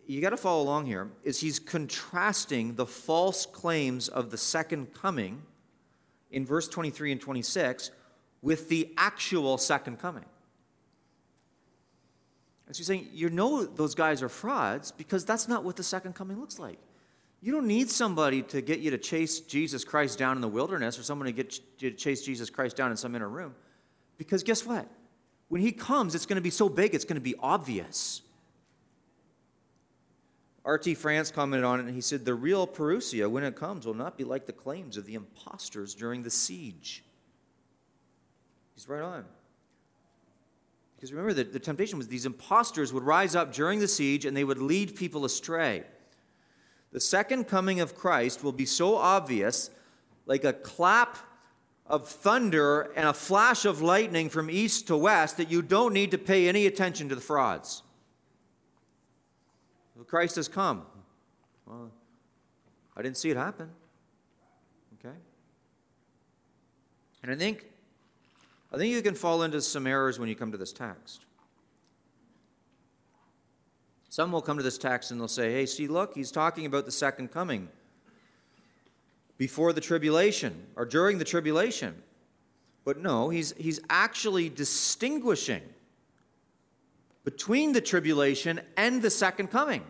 you 0.06 0.22
got 0.22 0.30
to 0.30 0.38
follow 0.38 0.62
along 0.62 0.86
here, 0.86 1.10
is 1.24 1.40
he's 1.40 1.58
contrasting 1.58 2.74
the 2.74 2.86
false 2.86 3.44
claims 3.44 4.08
of 4.08 4.30
the 4.30 4.38
second 4.38 4.94
coming 4.94 5.42
in 6.30 6.46
verse 6.46 6.68
23 6.68 7.12
and 7.12 7.20
26 7.20 7.90
with 8.40 8.70
the 8.70 8.94
actual 8.96 9.58
second 9.58 9.98
coming. 9.98 10.24
And 12.66 12.74
so 12.74 12.80
he's 12.80 12.86
saying, 12.86 13.10
You 13.12 13.28
know, 13.28 13.66
those 13.66 13.94
guys 13.94 14.22
are 14.22 14.30
frauds 14.30 14.90
because 14.90 15.26
that's 15.26 15.48
not 15.48 15.64
what 15.64 15.76
the 15.76 15.82
second 15.82 16.14
coming 16.14 16.40
looks 16.40 16.58
like. 16.58 16.78
You 17.42 17.52
don't 17.52 17.66
need 17.66 17.90
somebody 17.90 18.40
to 18.44 18.62
get 18.62 18.78
you 18.78 18.90
to 18.92 18.98
chase 18.98 19.40
Jesus 19.40 19.84
Christ 19.84 20.18
down 20.18 20.38
in 20.38 20.40
the 20.40 20.48
wilderness 20.48 20.98
or 20.98 21.02
someone 21.02 21.26
to 21.26 21.32
get 21.32 21.60
you 21.78 21.90
to 21.90 21.96
chase 21.96 22.24
Jesus 22.24 22.48
Christ 22.48 22.74
down 22.74 22.90
in 22.90 22.96
some 22.96 23.14
inner 23.14 23.28
room. 23.28 23.54
Because 24.16 24.42
guess 24.42 24.64
what? 24.64 24.88
When 25.52 25.60
he 25.60 25.70
comes, 25.70 26.14
it's 26.14 26.24
going 26.24 26.36
to 26.36 26.40
be 26.40 26.48
so 26.48 26.70
big, 26.70 26.94
it's 26.94 27.04
going 27.04 27.16
to 27.16 27.20
be 27.20 27.34
obvious. 27.38 28.22
R.T. 30.64 30.94
France 30.94 31.30
commented 31.30 31.62
on 31.62 31.78
it, 31.78 31.84
and 31.84 31.94
he 31.94 32.00
said, 32.00 32.24
The 32.24 32.32
real 32.32 32.66
Parousia, 32.66 33.30
when 33.30 33.44
it 33.44 33.54
comes, 33.54 33.84
will 33.84 33.92
not 33.92 34.16
be 34.16 34.24
like 34.24 34.46
the 34.46 34.54
claims 34.54 34.96
of 34.96 35.04
the 35.04 35.12
impostors 35.12 35.94
during 35.94 36.22
the 36.22 36.30
siege. 36.30 37.04
He's 38.74 38.88
right 38.88 39.02
on. 39.02 39.26
Because 40.96 41.12
remember, 41.12 41.34
the, 41.34 41.44
the 41.44 41.60
temptation 41.60 41.98
was 41.98 42.08
these 42.08 42.24
impostors 42.24 42.90
would 42.94 43.02
rise 43.02 43.36
up 43.36 43.52
during 43.52 43.78
the 43.78 43.88
siege 43.88 44.24
and 44.24 44.34
they 44.34 44.44
would 44.44 44.56
lead 44.56 44.96
people 44.96 45.26
astray. 45.26 45.84
The 46.92 47.00
second 47.00 47.44
coming 47.44 47.78
of 47.78 47.94
Christ 47.94 48.42
will 48.42 48.52
be 48.52 48.64
so 48.64 48.96
obvious, 48.96 49.68
like 50.24 50.44
a 50.44 50.54
clap 50.54 51.18
of 51.86 52.08
thunder 52.08 52.92
and 52.96 53.08
a 53.08 53.12
flash 53.12 53.64
of 53.64 53.82
lightning 53.82 54.28
from 54.28 54.48
east 54.48 54.86
to 54.86 54.96
west, 54.96 55.36
that 55.36 55.50
you 55.50 55.62
don't 55.62 55.92
need 55.92 56.10
to 56.10 56.18
pay 56.18 56.48
any 56.48 56.66
attention 56.66 57.08
to 57.08 57.14
the 57.14 57.20
frauds. 57.20 57.82
Christ 60.06 60.36
has 60.36 60.48
come. 60.48 60.84
Well, 61.66 61.90
I 62.96 63.02
didn't 63.02 63.16
see 63.16 63.30
it 63.30 63.36
happen. 63.36 63.70
Okay? 64.98 65.14
And 67.22 67.32
I 67.32 67.34
think 67.34 67.66
I 68.72 68.78
think 68.78 68.92
you 68.92 69.02
can 69.02 69.14
fall 69.14 69.42
into 69.42 69.60
some 69.60 69.86
errors 69.86 70.18
when 70.18 70.28
you 70.28 70.34
come 70.34 70.50
to 70.52 70.58
this 70.58 70.72
text. 70.72 71.24
Some 74.08 74.32
will 74.32 74.42
come 74.42 74.56
to 74.56 74.62
this 74.62 74.78
text 74.78 75.10
and 75.10 75.20
they'll 75.20 75.28
say, 75.28 75.52
hey, 75.52 75.66
see, 75.66 75.86
look, 75.86 76.14
he's 76.14 76.30
talking 76.30 76.66
about 76.66 76.84
the 76.84 76.92
second 76.92 77.28
coming 77.28 77.68
before 79.42 79.72
the 79.72 79.80
tribulation 79.80 80.54
or 80.76 80.84
during 80.84 81.18
the 81.18 81.24
tribulation. 81.24 82.00
But 82.84 82.98
no, 82.98 83.28
he's, 83.28 83.52
he's 83.58 83.80
actually 83.90 84.48
distinguishing 84.48 85.62
between 87.24 87.72
the 87.72 87.80
tribulation 87.80 88.60
and 88.76 89.02
the 89.02 89.10
second 89.10 89.48
coming. 89.48 89.82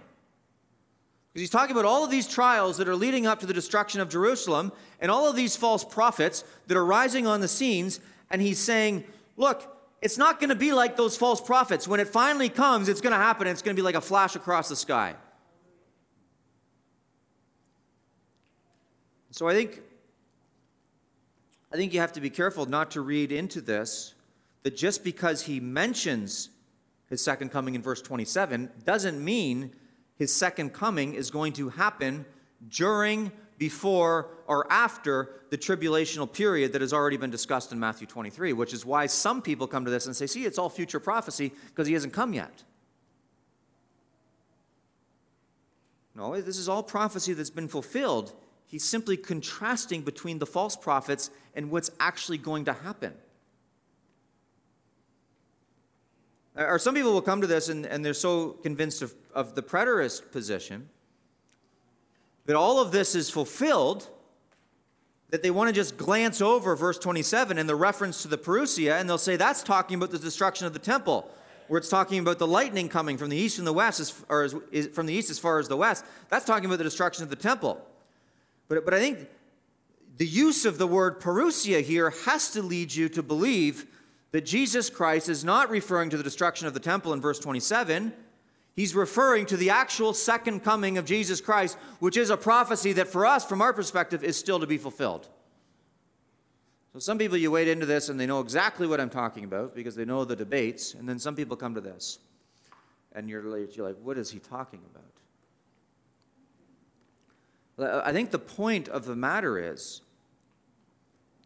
Because 1.28 1.42
he's 1.42 1.50
talking 1.50 1.72
about 1.72 1.84
all 1.84 2.02
of 2.02 2.10
these 2.10 2.26
trials 2.26 2.78
that 2.78 2.88
are 2.88 2.96
leading 2.96 3.26
up 3.26 3.40
to 3.40 3.46
the 3.46 3.52
destruction 3.52 4.00
of 4.00 4.08
Jerusalem 4.08 4.72
and 5.00 5.10
all 5.10 5.28
of 5.28 5.36
these 5.36 5.54
false 5.54 5.84
prophets 5.84 6.44
that 6.68 6.76
are 6.78 6.86
rising 6.86 7.26
on 7.26 7.42
the 7.42 7.48
scenes. 7.48 8.00
And 8.30 8.40
he's 8.40 8.58
saying, 8.58 9.04
look, 9.36 9.70
it's 10.00 10.16
not 10.16 10.40
going 10.40 10.48
to 10.48 10.56
be 10.56 10.72
like 10.72 10.96
those 10.96 11.14
false 11.14 11.42
prophets. 11.42 11.86
When 11.86 12.00
it 12.00 12.08
finally 12.08 12.48
comes, 12.48 12.88
it's 12.88 13.02
going 13.02 13.12
to 13.12 13.18
happen. 13.18 13.46
It's 13.46 13.60
going 13.60 13.76
to 13.76 13.78
be 13.78 13.84
like 13.84 13.96
a 13.96 14.00
flash 14.00 14.34
across 14.34 14.70
the 14.70 14.76
sky. 14.76 15.14
So 19.32 19.48
I 19.48 19.54
think, 19.54 19.80
I 21.72 21.76
think 21.76 21.94
you 21.94 22.00
have 22.00 22.12
to 22.12 22.20
be 22.20 22.28
careful 22.28 22.66
not 22.66 22.90
to 22.90 23.00
read 23.00 23.32
into 23.32 23.62
this 23.62 24.12
that 24.62 24.76
just 24.76 25.02
because 25.02 25.40
he 25.42 25.58
mentions 25.58 26.50
his 27.08 27.24
second 27.24 27.50
coming 27.50 27.74
in 27.74 27.80
verse 27.80 28.02
27 28.02 28.70
doesn't 28.84 29.24
mean 29.24 29.72
his 30.18 30.36
second 30.36 30.74
coming 30.74 31.14
is 31.14 31.30
going 31.30 31.54
to 31.54 31.70
happen 31.70 32.26
during, 32.68 33.32
before, 33.56 34.28
or 34.46 34.70
after 34.70 35.30
the 35.48 35.56
tribulational 35.56 36.30
period 36.30 36.74
that 36.74 36.82
has 36.82 36.92
already 36.92 37.16
been 37.16 37.30
discussed 37.30 37.72
in 37.72 37.80
Matthew 37.80 38.06
23, 38.06 38.52
which 38.52 38.74
is 38.74 38.84
why 38.84 39.06
some 39.06 39.40
people 39.40 39.66
come 39.66 39.86
to 39.86 39.90
this 39.90 40.04
and 40.04 40.14
say, 40.14 40.26
see, 40.26 40.44
it's 40.44 40.58
all 40.58 40.68
future 40.68 41.00
prophecy 41.00 41.52
because 41.68 41.86
he 41.86 41.94
hasn't 41.94 42.12
come 42.12 42.34
yet. 42.34 42.64
No, 46.14 46.38
this 46.38 46.58
is 46.58 46.68
all 46.68 46.82
prophecy 46.82 47.32
that's 47.32 47.48
been 47.48 47.68
fulfilled. 47.68 48.34
He's 48.72 48.84
simply 48.84 49.18
contrasting 49.18 50.00
between 50.00 50.38
the 50.38 50.46
false 50.46 50.76
prophets 50.76 51.30
and 51.54 51.70
what's 51.70 51.90
actually 52.00 52.38
going 52.38 52.64
to 52.64 52.72
happen. 52.72 53.12
Uh, 56.56 56.64
or 56.64 56.78
some 56.78 56.94
people 56.94 57.12
will 57.12 57.20
come 57.20 57.42
to 57.42 57.46
this 57.46 57.68
and, 57.68 57.84
and 57.84 58.02
they're 58.02 58.14
so 58.14 58.52
convinced 58.62 59.02
of, 59.02 59.14
of 59.34 59.54
the 59.54 59.62
preterist 59.62 60.32
position 60.32 60.88
that 62.46 62.56
all 62.56 62.80
of 62.80 62.92
this 62.92 63.14
is 63.14 63.28
fulfilled 63.28 64.08
that 65.28 65.42
they 65.42 65.50
want 65.50 65.68
to 65.68 65.74
just 65.74 65.98
glance 65.98 66.40
over 66.40 66.74
verse 66.74 66.98
27 66.98 67.58
and 67.58 67.68
the 67.68 67.76
reference 67.76 68.22
to 68.22 68.28
the 68.28 68.38
Parousia, 68.38 68.98
and 68.98 69.06
they'll 69.06 69.18
say 69.18 69.36
that's 69.36 69.62
talking 69.62 69.96
about 69.96 70.10
the 70.10 70.18
destruction 70.18 70.66
of 70.66 70.72
the 70.72 70.78
temple, 70.78 71.30
where 71.68 71.76
it's 71.76 71.90
talking 71.90 72.18
about 72.20 72.38
the 72.38 72.46
lightning 72.46 72.88
coming 72.88 73.18
from 73.18 73.28
the 73.28 73.36
east 73.36 73.58
and 73.58 73.66
the 73.66 73.72
west, 73.72 74.00
as, 74.00 74.24
or 74.30 74.44
as, 74.44 74.86
from 74.94 75.04
the 75.04 75.12
east 75.12 75.28
as 75.28 75.38
far 75.38 75.58
as 75.58 75.68
the 75.68 75.76
west. 75.76 76.06
That's 76.30 76.46
talking 76.46 76.64
about 76.64 76.78
the 76.78 76.84
destruction 76.84 77.22
of 77.22 77.28
the 77.28 77.36
temple. 77.36 77.86
But, 78.68 78.84
but 78.84 78.94
I 78.94 79.00
think 79.00 79.28
the 80.16 80.26
use 80.26 80.64
of 80.64 80.78
the 80.78 80.86
word 80.86 81.20
Parousia 81.20 81.82
here 81.82 82.10
has 82.24 82.50
to 82.52 82.62
lead 82.62 82.94
you 82.94 83.08
to 83.10 83.22
believe 83.22 83.86
that 84.32 84.46
Jesus 84.46 84.90
Christ 84.90 85.28
is 85.28 85.44
not 85.44 85.70
referring 85.70 86.10
to 86.10 86.16
the 86.16 86.22
destruction 86.22 86.66
of 86.66 86.74
the 86.74 86.80
temple 86.80 87.12
in 87.12 87.20
verse 87.20 87.38
27. 87.38 88.12
He's 88.74 88.94
referring 88.94 89.46
to 89.46 89.56
the 89.56 89.70
actual 89.70 90.14
second 90.14 90.60
coming 90.60 90.96
of 90.96 91.04
Jesus 91.04 91.40
Christ, 91.40 91.76
which 91.98 92.16
is 92.16 92.30
a 92.30 92.36
prophecy 92.36 92.94
that 92.94 93.08
for 93.08 93.26
us, 93.26 93.44
from 93.44 93.60
our 93.60 93.72
perspective, 93.72 94.24
is 94.24 94.38
still 94.38 94.58
to 94.60 94.66
be 94.66 94.78
fulfilled. 94.78 95.28
So 96.94 96.98
some 96.98 97.18
people 97.18 97.36
you 97.36 97.50
wade 97.50 97.68
into 97.68 97.86
this 97.86 98.08
and 98.08 98.18
they 98.18 98.26
know 98.26 98.40
exactly 98.40 98.86
what 98.86 99.00
I'm 99.00 99.10
talking 99.10 99.44
about 99.44 99.74
because 99.74 99.94
they 99.94 100.04
know 100.04 100.24
the 100.24 100.36
debates, 100.36 100.94
and 100.94 101.08
then 101.08 101.18
some 101.18 101.34
people 101.34 101.56
come 101.56 101.74
to 101.74 101.80
this. 101.80 102.18
And 103.14 103.28
you're 103.28 103.42
you're 103.66 103.86
like 103.86 103.98
what 104.02 104.16
is 104.16 104.30
he 104.30 104.38
talking 104.38 104.80
about? 104.90 105.04
I 107.78 108.12
think 108.12 108.30
the 108.30 108.38
point 108.38 108.88
of 108.88 109.04
the 109.06 109.16
matter 109.16 109.72
is, 109.72 110.02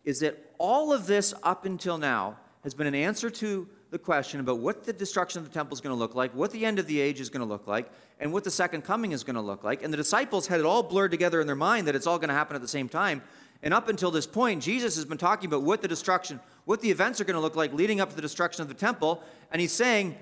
is 0.05 0.20
that 0.20 0.53
all 0.59 0.93
of 0.93 1.07
this 1.07 1.35
up 1.43 1.64
until 1.64 1.99
now 1.99 2.39
has 2.62 2.74
been 2.74 2.87
an 2.87 2.95
answer 2.95 3.31
to 3.31 3.68
the 3.91 3.99
question 3.99 4.41
about 4.41 4.59
what 4.59 4.85
the 4.85 4.93
destruction 4.93 5.41
of 5.41 5.49
the 5.49 5.55
temple 5.55 5.74
is 5.74 5.81
going 5.81 5.95
to 5.95 5.99
look 5.99 6.14
like, 6.14 6.35
what 6.35 6.51
the 6.51 6.64
end 6.64 6.79
of 6.79 6.87
the 6.87 7.01
age 7.01 7.20
is 7.20 7.29
going 7.29 7.41
to 7.41 7.47
look 7.47 7.66
like, 7.66 7.91
and 8.18 8.33
what 8.33 8.45
the 8.45 8.51
second 8.51 8.83
coming 8.83 9.12
is 9.12 9.22
going 9.22 9.37
to 9.37 9.41
look 9.41 9.62
like. 9.62 9.83
And 9.83 9.93
the 9.93 9.97
disciples 9.97 10.49
had 10.49 10.61
it 10.61 10.66
all 10.66 10.83
blurred 10.83 11.11
together 11.11 11.41
in 11.41 11.47
their 11.47 11.57
mind 11.57 11.87
that 11.87 11.95
it's 11.95 12.07
all 12.07 12.18
going 12.18 12.29
to 12.29 12.35
happen 12.35 12.57
at 12.57 12.62
the 12.62 12.68
same 12.68 12.89
time. 12.89 13.22
And 13.62 13.72
up 13.72 13.89
until 13.89 14.11
this 14.11 14.27
point, 14.27 14.62
Jesus 14.62 14.97
has 14.97 15.05
been 15.05 15.18
talking 15.18 15.47
about 15.47 15.62
what 15.62 15.83
the 15.83 15.89
destruction, 15.89 16.41
what 16.64 16.81
the 16.81 16.91
events 16.91 17.20
are 17.20 17.24
going 17.24 17.37
to 17.37 17.41
look 17.41 17.57
like 17.57 17.72
leading 17.72 18.01
up 18.01 18.11
to 18.11 18.16
the 18.16 18.22
destruction 18.22 18.62
of 18.62 18.68
the 18.68 18.74
temple. 18.74 19.22
And 19.51 19.61
he's 19.61 19.72
saying, 19.72 20.16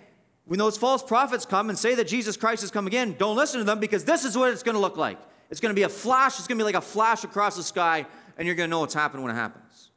when 0.45 0.59
those 0.59 0.77
false 0.77 1.03
prophets 1.03 1.47
come 1.47 1.71
and 1.71 1.79
say 1.79 1.95
that 1.95 2.07
Jesus 2.07 2.37
Christ 2.37 2.61
has 2.61 2.71
come 2.71 2.87
again, 2.87 3.17
don't 3.19 3.37
listen 3.37 3.59
to 3.59 3.65
them 3.65 3.81
because 3.81 4.05
this 4.05 4.25
is 4.25 4.37
what 4.37 4.53
it's 4.53 4.63
going 4.63 4.77
to 4.77 4.81
look 4.81 4.97
like. 4.97 5.19
It's 5.51 5.61
going 5.61 5.75
to 5.75 5.79
be 5.79 5.85
a 5.85 5.89
flash, 5.89 6.39
it's 6.39 6.49
going 6.49 6.59
to 6.59 6.63
be 6.63 6.67
like 6.67 6.75
a 6.75 6.81
flash 6.81 7.25
across 7.25 7.57
the 7.57 7.63
sky, 7.63 8.07
and 8.37 8.47
you're 8.47 8.57
going 8.57 8.69
to 8.69 8.71
know 8.71 8.81
what's 8.81 8.95
happened 8.95 9.23
when 9.23 9.33
it 9.33 9.37
happens. 9.37 9.91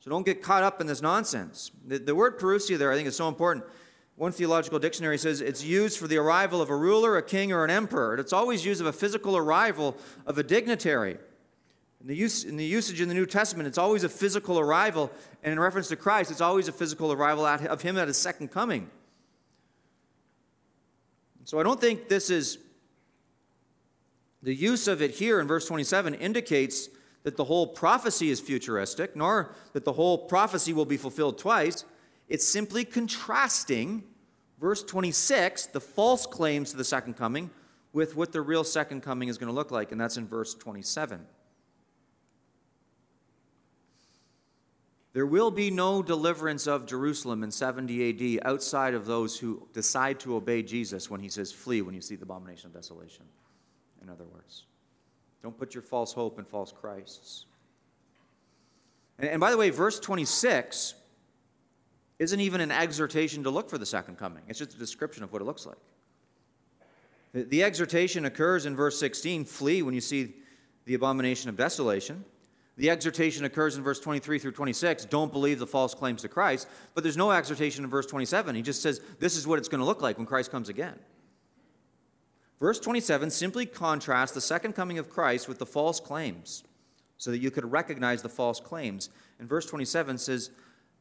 So 0.00 0.10
don't 0.10 0.24
get 0.24 0.42
caught 0.42 0.62
up 0.62 0.80
in 0.80 0.86
this 0.86 1.02
nonsense. 1.02 1.70
The, 1.86 1.98
the 1.98 2.14
word 2.14 2.38
parousia 2.38 2.78
there, 2.78 2.90
I 2.90 2.94
think, 2.94 3.06
is 3.06 3.16
so 3.16 3.28
important. 3.28 3.64
One 4.16 4.32
theological 4.32 4.78
dictionary 4.78 5.18
says 5.18 5.40
it's 5.40 5.64
used 5.64 5.98
for 5.98 6.06
the 6.06 6.16
arrival 6.16 6.60
of 6.60 6.70
a 6.70 6.76
ruler, 6.76 7.16
a 7.16 7.22
king, 7.22 7.52
or 7.52 7.64
an 7.64 7.70
emperor. 7.70 8.16
It's 8.16 8.32
always 8.32 8.64
used 8.64 8.80
of 8.80 8.86
a 8.86 8.92
physical 8.92 9.36
arrival 9.36 9.96
of 10.26 10.38
a 10.38 10.42
dignitary. 10.42 11.18
In 12.00 12.06
the, 12.06 12.16
use, 12.16 12.44
in 12.44 12.56
the 12.56 12.64
usage 12.64 13.00
in 13.00 13.08
the 13.08 13.14
New 13.14 13.26
Testament, 13.26 13.66
it's 13.66 13.78
always 13.78 14.04
a 14.04 14.08
physical 14.08 14.58
arrival. 14.58 15.10
And 15.42 15.52
in 15.52 15.60
reference 15.60 15.88
to 15.88 15.96
Christ, 15.96 16.30
it's 16.30 16.40
always 16.40 16.66
a 16.66 16.72
physical 16.72 17.12
arrival 17.12 17.44
of 17.44 17.82
him 17.82 17.98
at 17.98 18.08
his 18.08 18.16
second 18.16 18.48
coming. 18.48 18.90
So 21.44 21.58
I 21.58 21.62
don't 21.62 21.80
think 21.80 22.08
this 22.08 22.30
is, 22.30 22.58
the 24.42 24.54
use 24.54 24.88
of 24.88 25.02
it 25.02 25.12
here 25.12 25.40
in 25.40 25.46
verse 25.46 25.66
27 25.66 26.14
indicates 26.14 26.88
that 27.22 27.36
the 27.36 27.44
whole 27.44 27.66
prophecy 27.66 28.30
is 28.30 28.40
futuristic, 28.40 29.14
nor 29.14 29.54
that 29.72 29.84
the 29.84 29.92
whole 29.92 30.26
prophecy 30.26 30.72
will 30.72 30.86
be 30.86 30.96
fulfilled 30.96 31.38
twice. 31.38 31.84
It's 32.28 32.46
simply 32.46 32.84
contrasting 32.84 34.04
verse 34.60 34.82
26, 34.82 35.66
the 35.66 35.80
false 35.80 36.26
claims 36.26 36.70
to 36.70 36.76
the 36.76 36.84
second 36.84 37.14
coming, 37.14 37.50
with 37.92 38.14
what 38.14 38.32
the 38.32 38.40
real 38.40 38.62
second 38.62 39.02
coming 39.02 39.28
is 39.28 39.36
going 39.36 39.48
to 39.48 39.54
look 39.54 39.70
like, 39.70 39.90
and 39.90 40.00
that's 40.00 40.16
in 40.16 40.26
verse 40.26 40.54
27. 40.54 41.26
There 45.12 45.26
will 45.26 45.50
be 45.50 45.72
no 45.72 46.02
deliverance 46.02 46.68
of 46.68 46.86
Jerusalem 46.86 47.42
in 47.42 47.50
70 47.50 48.38
AD 48.38 48.46
outside 48.46 48.94
of 48.94 49.06
those 49.06 49.38
who 49.38 49.66
decide 49.72 50.20
to 50.20 50.36
obey 50.36 50.62
Jesus 50.62 51.10
when 51.10 51.20
he 51.20 51.28
says, 51.28 51.50
Flee 51.50 51.82
when 51.82 51.96
you 51.96 52.00
see 52.00 52.14
the 52.14 52.22
abomination 52.22 52.68
of 52.68 52.74
desolation, 52.74 53.24
in 54.02 54.08
other 54.08 54.24
words. 54.24 54.64
Don't 55.42 55.56
put 55.56 55.74
your 55.74 55.82
false 55.82 56.12
hope 56.12 56.38
in 56.38 56.44
false 56.44 56.72
Christs. 56.72 57.46
And, 59.18 59.28
and 59.28 59.40
by 59.40 59.50
the 59.50 59.56
way, 59.56 59.70
verse 59.70 59.98
26 60.00 60.94
isn't 62.18 62.40
even 62.40 62.60
an 62.60 62.70
exhortation 62.70 63.42
to 63.44 63.50
look 63.50 63.70
for 63.70 63.78
the 63.78 63.86
second 63.86 64.18
coming, 64.18 64.42
it's 64.48 64.58
just 64.58 64.74
a 64.74 64.78
description 64.78 65.22
of 65.22 65.32
what 65.32 65.40
it 65.40 65.46
looks 65.46 65.66
like. 65.66 65.78
The, 67.32 67.44
the 67.44 67.62
exhortation 67.62 68.24
occurs 68.24 68.66
in 68.66 68.76
verse 68.76 68.98
16 68.98 69.44
flee 69.44 69.82
when 69.82 69.94
you 69.94 70.00
see 70.00 70.34
the 70.84 70.94
abomination 70.94 71.48
of 71.48 71.56
desolation. 71.56 72.24
The 72.76 72.90
exhortation 72.90 73.44
occurs 73.44 73.76
in 73.76 73.82
verse 73.82 74.00
23 74.00 74.38
through 74.38 74.52
26 74.52 75.04
don't 75.06 75.32
believe 75.32 75.58
the 75.58 75.66
false 75.66 75.94
claims 75.94 76.22
to 76.22 76.28
Christ. 76.28 76.66
But 76.94 77.02
there's 77.02 77.16
no 77.16 77.30
exhortation 77.30 77.84
in 77.84 77.90
verse 77.90 78.06
27. 78.06 78.54
He 78.54 78.62
just 78.62 78.80
says, 78.80 79.00
this 79.18 79.36
is 79.36 79.46
what 79.46 79.58
it's 79.58 79.68
going 79.68 79.80
to 79.80 79.84
look 79.84 80.00
like 80.00 80.16
when 80.16 80.26
Christ 80.26 80.50
comes 80.50 80.68
again. 80.68 80.98
Verse 82.60 82.78
27 82.78 83.30
simply 83.30 83.64
contrasts 83.64 84.32
the 84.32 84.40
second 84.40 84.74
coming 84.74 84.98
of 84.98 85.08
Christ 85.08 85.48
with 85.48 85.58
the 85.58 85.66
false 85.66 85.98
claims 85.98 86.62
so 87.16 87.30
that 87.30 87.38
you 87.38 87.50
could 87.50 87.70
recognize 87.70 88.22
the 88.22 88.28
false 88.28 88.60
claims. 88.60 89.08
And 89.38 89.48
verse 89.48 89.66
27 89.66 90.18
says 90.18 90.50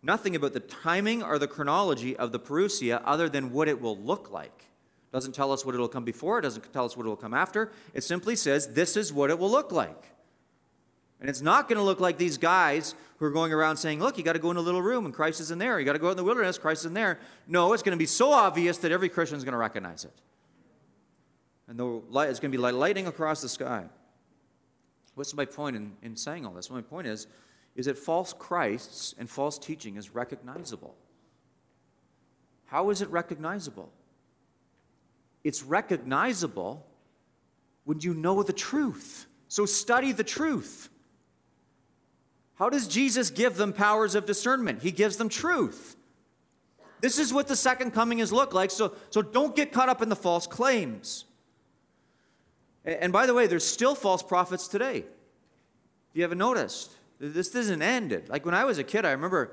nothing 0.01 0.35
about 0.35 0.53
the 0.53 0.61
timing 0.61 1.21
or 1.21 1.37
the 1.37 1.47
chronology 1.47 2.15
of 2.15 2.31
the 2.31 2.39
parousia 2.39 3.01
other 3.03 3.27
than 3.27 3.51
what 3.51 3.67
it 3.67 3.81
will 3.81 3.97
look 3.97 4.31
like. 4.31 4.67
It 5.11 5.11
doesn't 5.11 5.35
tell 5.35 5.51
us 5.51 5.65
what 5.65 5.75
it 5.75 5.79
will 5.79 5.89
come 5.89 6.05
before, 6.05 6.39
it 6.39 6.43
doesn't 6.43 6.71
tell 6.71 6.85
us 6.85 6.95
what 6.95 7.05
it 7.05 7.09
will 7.09 7.17
come 7.17 7.33
after. 7.33 7.71
It 7.93 8.03
simply 8.03 8.37
says 8.37 8.67
this 8.67 8.95
is 8.95 9.11
what 9.11 9.29
it 9.29 9.37
will 9.37 9.51
look 9.51 9.71
like. 9.71 10.11
And 11.19 11.29
it's 11.29 11.41
not 11.41 11.67
going 11.67 11.77
to 11.77 11.83
look 11.83 11.99
like 11.99 12.17
these 12.17 12.37
guys 12.37 12.95
who 13.17 13.25
are 13.25 13.31
going 13.31 13.51
around 13.51 13.75
saying, 13.75 13.99
Look, 13.99 14.17
you 14.17 14.23
got 14.23 14.33
to 14.33 14.39
go 14.39 14.51
in 14.51 14.55
a 14.55 14.61
little 14.61 14.81
room 14.81 15.03
and 15.03 15.13
Christ 15.13 15.41
is 15.41 15.51
in 15.51 15.57
there. 15.57 15.77
You 15.77 15.85
got 15.85 15.93
to 15.93 15.99
go 15.99 16.07
out 16.07 16.11
in 16.11 16.17
the 16.17 16.23
wilderness, 16.23 16.57
Christ 16.57 16.81
is 16.81 16.85
in 16.85 16.93
there. 16.93 17.19
No, 17.45 17.73
it's 17.73 17.83
going 17.83 17.97
to 17.97 17.99
be 17.99 18.05
so 18.05 18.31
obvious 18.31 18.77
that 18.77 18.93
every 18.93 19.09
Christian 19.09 19.37
is 19.37 19.43
going 19.43 19.51
to 19.51 19.57
recognize 19.57 20.05
it 20.05 20.13
and 21.69 21.79
the 21.79 21.85
light 21.85 22.29
is 22.29 22.39
going 22.39 22.51
to 22.51 22.57
be 22.57 22.61
like 22.61 22.73
lightning 22.73 23.07
across 23.07 23.41
the 23.41 23.47
sky. 23.47 23.85
What's 25.13 25.35
my 25.35 25.45
point 25.45 25.75
in, 25.75 25.91
in 26.01 26.15
saying 26.15 26.45
all 26.45 26.53
this? 26.53 26.69
My 26.69 26.81
point 26.81 27.07
is, 27.07 27.27
is 27.75 27.85
that 27.85 27.97
false 27.97 28.33
Christs 28.33 29.13
and 29.19 29.29
false 29.29 29.59
teaching 29.59 29.95
is 29.95 30.15
recognizable. 30.15 30.95
How 32.65 32.89
is 32.89 33.01
it 33.01 33.09
recognizable? 33.09 33.91
It's 35.43 35.63
recognizable 35.63 36.85
when 37.85 38.01
you 38.01 38.13
know 38.13 38.41
the 38.43 38.53
truth. 38.53 39.27
So 39.47 39.65
study 39.65 40.11
the 40.11 40.23
truth. 40.23 40.89
How 42.55 42.69
does 42.69 42.87
Jesus 42.87 43.29
give 43.29 43.57
them 43.57 43.73
powers 43.73 44.15
of 44.15 44.25
discernment? 44.25 44.81
He 44.81 44.91
gives 44.91 45.17
them 45.17 45.29
truth. 45.29 45.95
This 46.99 47.19
is 47.19 47.31
what 47.31 47.47
the 47.47 47.55
second 47.55 47.91
coming 47.91 48.19
is 48.19 48.33
look 48.33 48.53
like. 48.53 48.71
So, 48.71 48.93
so 49.11 49.21
don't 49.21 49.55
get 49.55 49.71
caught 49.71 49.87
up 49.87 50.01
in 50.01 50.09
the 50.09 50.15
false 50.15 50.47
claims. 50.47 51.25
And 52.85 53.11
by 53.11 53.25
the 53.25 53.33
way, 53.33 53.47
there's 53.47 53.65
still 53.65 53.95
false 53.95 54.23
prophets 54.23 54.67
today. 54.67 54.97
If 54.97 56.15
you 56.15 56.21
haven't 56.23 56.37
noticed, 56.37 56.91
this 57.19 57.53
isn't 57.53 57.81
ended. 57.81 58.29
Like 58.29 58.45
when 58.45 58.55
I 58.55 58.65
was 58.65 58.77
a 58.77 58.83
kid, 58.83 59.05
I 59.05 59.11
remember, 59.11 59.45
do 59.45 59.51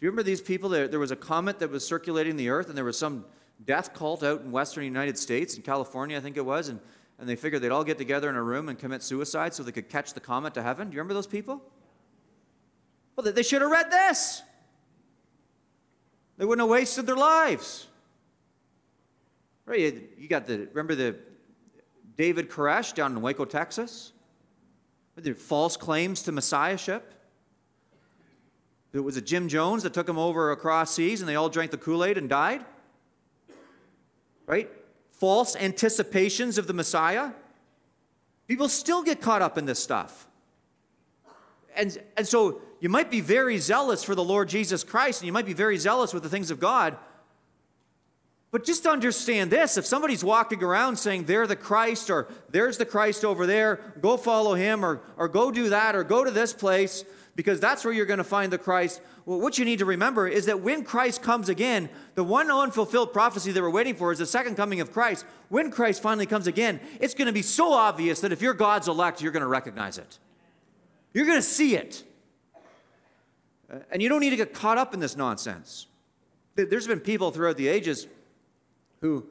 you 0.00 0.10
remember 0.10 0.22
these 0.22 0.40
people? 0.40 0.68
There, 0.68 0.88
there 0.88 0.98
was 0.98 1.10
a 1.10 1.16
comet 1.16 1.58
that 1.60 1.70
was 1.70 1.86
circulating 1.86 2.36
the 2.36 2.48
earth, 2.48 2.68
and 2.68 2.76
there 2.76 2.84
was 2.84 2.98
some 2.98 3.26
death 3.64 3.94
cult 3.94 4.22
out 4.22 4.40
in 4.40 4.50
western 4.50 4.84
United 4.84 5.18
States, 5.18 5.56
in 5.56 5.62
California, 5.62 6.16
I 6.16 6.20
think 6.20 6.36
it 6.36 6.44
was, 6.44 6.68
and, 6.68 6.80
and 7.18 7.28
they 7.28 7.36
figured 7.36 7.62
they'd 7.62 7.70
all 7.70 7.84
get 7.84 7.98
together 7.98 8.28
in 8.28 8.36
a 8.36 8.42
room 8.42 8.68
and 8.68 8.78
commit 8.78 9.02
suicide 9.02 9.54
so 9.54 9.62
they 9.62 9.72
could 9.72 9.88
catch 9.88 10.14
the 10.14 10.20
comet 10.20 10.54
to 10.54 10.62
heaven. 10.62 10.88
Do 10.88 10.94
you 10.94 11.00
remember 11.00 11.14
those 11.14 11.26
people? 11.26 11.62
Well, 13.14 13.30
they 13.30 13.42
should 13.44 13.62
have 13.62 13.70
read 13.70 13.90
this. 13.90 14.42
They 16.36 16.44
wouldn't 16.44 16.66
have 16.66 16.70
wasted 16.70 17.06
their 17.06 17.16
lives. 17.16 17.86
Right? 19.66 19.94
You 20.18 20.28
got 20.28 20.46
the, 20.46 20.68
remember 20.72 20.96
the 20.96 21.16
David 22.16 22.48
Koresh 22.48 22.94
down 22.94 23.12
in 23.12 23.22
Waco, 23.22 23.44
Texas, 23.44 24.12
false 25.36 25.76
claims 25.76 26.22
to 26.22 26.32
messiahship. 26.32 27.14
It 28.92 29.00
was 29.00 29.16
a 29.16 29.20
Jim 29.20 29.48
Jones 29.48 29.82
that 29.82 29.92
took 29.92 30.06
them 30.06 30.18
over 30.18 30.52
across 30.52 30.92
seas 30.92 31.20
and 31.20 31.28
they 31.28 31.34
all 31.34 31.48
drank 31.48 31.72
the 31.72 31.76
Kool 31.76 32.04
Aid 32.04 32.16
and 32.16 32.28
died. 32.28 32.64
Right? 34.46 34.70
False 35.10 35.56
anticipations 35.56 36.58
of 36.58 36.66
the 36.68 36.72
Messiah. 36.72 37.32
People 38.46 38.68
still 38.68 39.02
get 39.02 39.20
caught 39.20 39.42
up 39.42 39.58
in 39.58 39.64
this 39.64 39.82
stuff. 39.82 40.28
And, 41.76 41.98
and 42.16 42.26
so 42.26 42.60
you 42.78 42.88
might 42.88 43.10
be 43.10 43.20
very 43.20 43.58
zealous 43.58 44.04
for 44.04 44.14
the 44.14 44.22
Lord 44.22 44.48
Jesus 44.48 44.84
Christ 44.84 45.22
and 45.22 45.26
you 45.26 45.32
might 45.32 45.46
be 45.46 45.54
very 45.54 45.76
zealous 45.76 46.14
with 46.14 46.22
the 46.22 46.28
things 46.28 46.52
of 46.52 46.60
God, 46.60 46.96
but 48.54 48.62
just 48.62 48.86
understand 48.86 49.50
this 49.50 49.76
if 49.76 49.84
somebody's 49.84 50.22
walking 50.22 50.62
around 50.62 50.94
saying 50.94 51.24
they're 51.24 51.48
the 51.48 51.56
Christ 51.56 52.08
or 52.08 52.28
there's 52.50 52.78
the 52.78 52.86
Christ 52.86 53.24
over 53.24 53.46
there, 53.46 53.80
go 54.00 54.16
follow 54.16 54.54
him 54.54 54.84
or, 54.84 55.00
or 55.16 55.26
go 55.26 55.50
do 55.50 55.70
that 55.70 55.96
or 55.96 56.04
go 56.04 56.22
to 56.22 56.30
this 56.30 56.52
place, 56.52 57.04
because 57.34 57.58
that's 57.58 57.84
where 57.84 57.92
you're 57.92 58.06
going 58.06 58.18
to 58.18 58.22
find 58.22 58.52
the 58.52 58.58
Christ. 58.58 59.00
Well, 59.26 59.40
what 59.40 59.58
you 59.58 59.64
need 59.64 59.80
to 59.80 59.84
remember 59.84 60.28
is 60.28 60.46
that 60.46 60.60
when 60.60 60.84
Christ 60.84 61.20
comes 61.20 61.48
again, 61.48 61.88
the 62.14 62.22
one 62.22 62.48
unfulfilled 62.48 63.12
prophecy 63.12 63.50
that 63.50 63.60
we're 63.60 63.70
waiting 63.70 63.96
for 63.96 64.12
is 64.12 64.20
the 64.20 64.24
second 64.26 64.54
coming 64.54 64.80
of 64.80 64.92
Christ. 64.92 65.26
When 65.48 65.72
Christ 65.72 66.00
finally 66.00 66.26
comes 66.26 66.46
again, 66.46 66.78
it's 67.00 67.14
going 67.14 67.26
to 67.26 67.32
be 67.32 67.42
so 67.42 67.72
obvious 67.72 68.20
that 68.20 68.30
if 68.30 68.40
you're 68.40 68.54
God's 68.54 68.86
elect, 68.86 69.20
you're 69.20 69.32
going 69.32 69.40
to 69.40 69.48
recognize 69.48 69.98
it. 69.98 70.20
You're 71.12 71.26
going 71.26 71.38
to 71.38 71.42
see 71.42 71.74
it. 71.74 72.04
Uh, 73.68 73.78
and 73.90 74.00
you 74.00 74.08
don't 74.08 74.20
need 74.20 74.30
to 74.30 74.36
get 74.36 74.54
caught 74.54 74.78
up 74.78 74.94
in 74.94 75.00
this 75.00 75.16
nonsense. 75.16 75.88
There's 76.54 76.86
been 76.86 77.00
people 77.00 77.32
throughout 77.32 77.56
the 77.56 77.66
ages 77.66 78.06
who, 79.04 79.26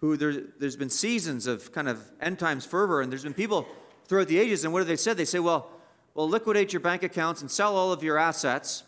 who 0.00 0.16
there, 0.16 0.32
there's 0.60 0.76
been 0.76 0.88
seasons 0.88 1.48
of 1.48 1.72
kind 1.72 1.88
of 1.88 2.08
end 2.20 2.38
times 2.38 2.64
fervor, 2.64 3.02
and 3.02 3.10
there's 3.10 3.24
been 3.24 3.34
people 3.34 3.66
throughout 4.06 4.28
the 4.28 4.38
ages, 4.38 4.62
and 4.62 4.72
what 4.72 4.78
have 4.78 4.86
they 4.86 4.94
said? 4.94 5.16
They 5.16 5.24
say, 5.24 5.40
well, 5.40 5.72
well, 6.14 6.28
liquidate 6.28 6.72
your 6.72 6.78
bank 6.78 7.02
accounts 7.02 7.40
and 7.40 7.50
sell 7.50 7.76
all 7.76 7.92
of 7.92 8.04
your 8.04 8.16
assets. 8.16 8.84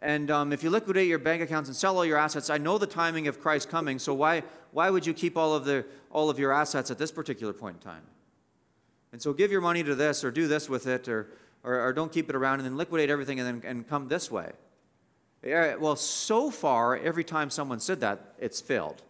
And 0.00 0.30
um, 0.30 0.52
if 0.52 0.62
you 0.62 0.70
liquidate 0.70 1.08
your 1.08 1.18
bank 1.18 1.42
accounts 1.42 1.68
and 1.68 1.76
sell 1.76 1.96
all 1.96 2.04
your 2.04 2.16
assets, 2.16 2.48
I 2.48 2.58
know 2.58 2.78
the 2.78 2.86
timing 2.86 3.26
of 3.26 3.40
Christ 3.40 3.68
coming, 3.68 3.98
so 3.98 4.14
why, 4.14 4.44
why 4.70 4.88
would 4.88 5.04
you 5.04 5.12
keep 5.12 5.36
all 5.36 5.52
of, 5.52 5.64
the, 5.64 5.84
all 6.12 6.30
of 6.30 6.38
your 6.38 6.52
assets 6.52 6.92
at 6.92 6.98
this 6.98 7.10
particular 7.10 7.52
point 7.52 7.78
in 7.78 7.82
time? 7.82 8.02
And 9.10 9.20
so 9.20 9.32
give 9.32 9.50
your 9.50 9.60
money 9.60 9.82
to 9.82 9.96
this, 9.96 10.22
or 10.22 10.30
do 10.30 10.46
this 10.46 10.68
with 10.68 10.86
it, 10.86 11.08
or, 11.08 11.26
or, 11.64 11.80
or 11.80 11.92
don't 11.92 12.12
keep 12.12 12.30
it 12.30 12.36
around, 12.36 12.60
and 12.60 12.66
then 12.66 12.76
liquidate 12.76 13.10
everything 13.10 13.40
and 13.40 13.62
then 13.62 13.68
and 13.68 13.88
come 13.88 14.06
this 14.06 14.30
way. 14.30 14.52
Well, 15.42 15.96
so 15.96 16.52
far, 16.52 16.96
every 16.96 17.24
time 17.24 17.50
someone 17.50 17.80
said 17.80 18.00
that, 18.00 18.34
it's 18.38 18.60
failed. 18.60 19.02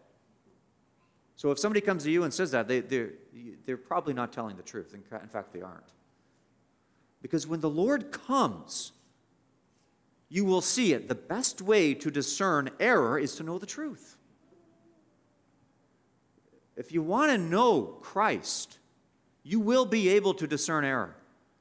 So 1.37 1.51
if 1.51 1.59
somebody 1.59 1.83
comes 1.83 2.05
to 2.05 2.11
you 2.11 2.25
and 2.25 2.33
says 2.33 2.51
that, 2.53 2.67
they, 2.67 2.81
they're, 2.81 3.11
they're 3.67 3.77
probably 3.77 4.15
not 4.15 4.33
telling 4.33 4.57
the 4.57 4.63
truth. 4.63 4.95
In 4.95 5.29
fact, 5.29 5.53
they 5.53 5.61
aren't. 5.61 5.93
Because 7.21 7.47
when 7.47 7.61
the 7.61 7.71
Lord 7.71 8.11
comes, 8.11 8.93
you 10.29 10.45
will 10.45 10.61
see 10.61 10.93
it. 10.93 11.09
The 11.09 11.15
best 11.15 11.61
way 11.61 11.93
to 11.95 12.11
discern 12.11 12.71
error 12.81 13.19
is 13.19 13.35
to 13.37 13.43
know 13.43 13.59
the 13.59 13.67
truth. 13.67 14.17
If 16.77 16.93
you 16.93 17.03
want 17.03 17.33
to 17.33 17.39
know 17.39 17.83
Christ, 18.03 18.79
you 19.43 19.61
will 19.61 19.87
be 19.87 20.09
able 20.11 20.35
to 20.35 20.47
discern 20.47 20.85
error. 20.85 21.16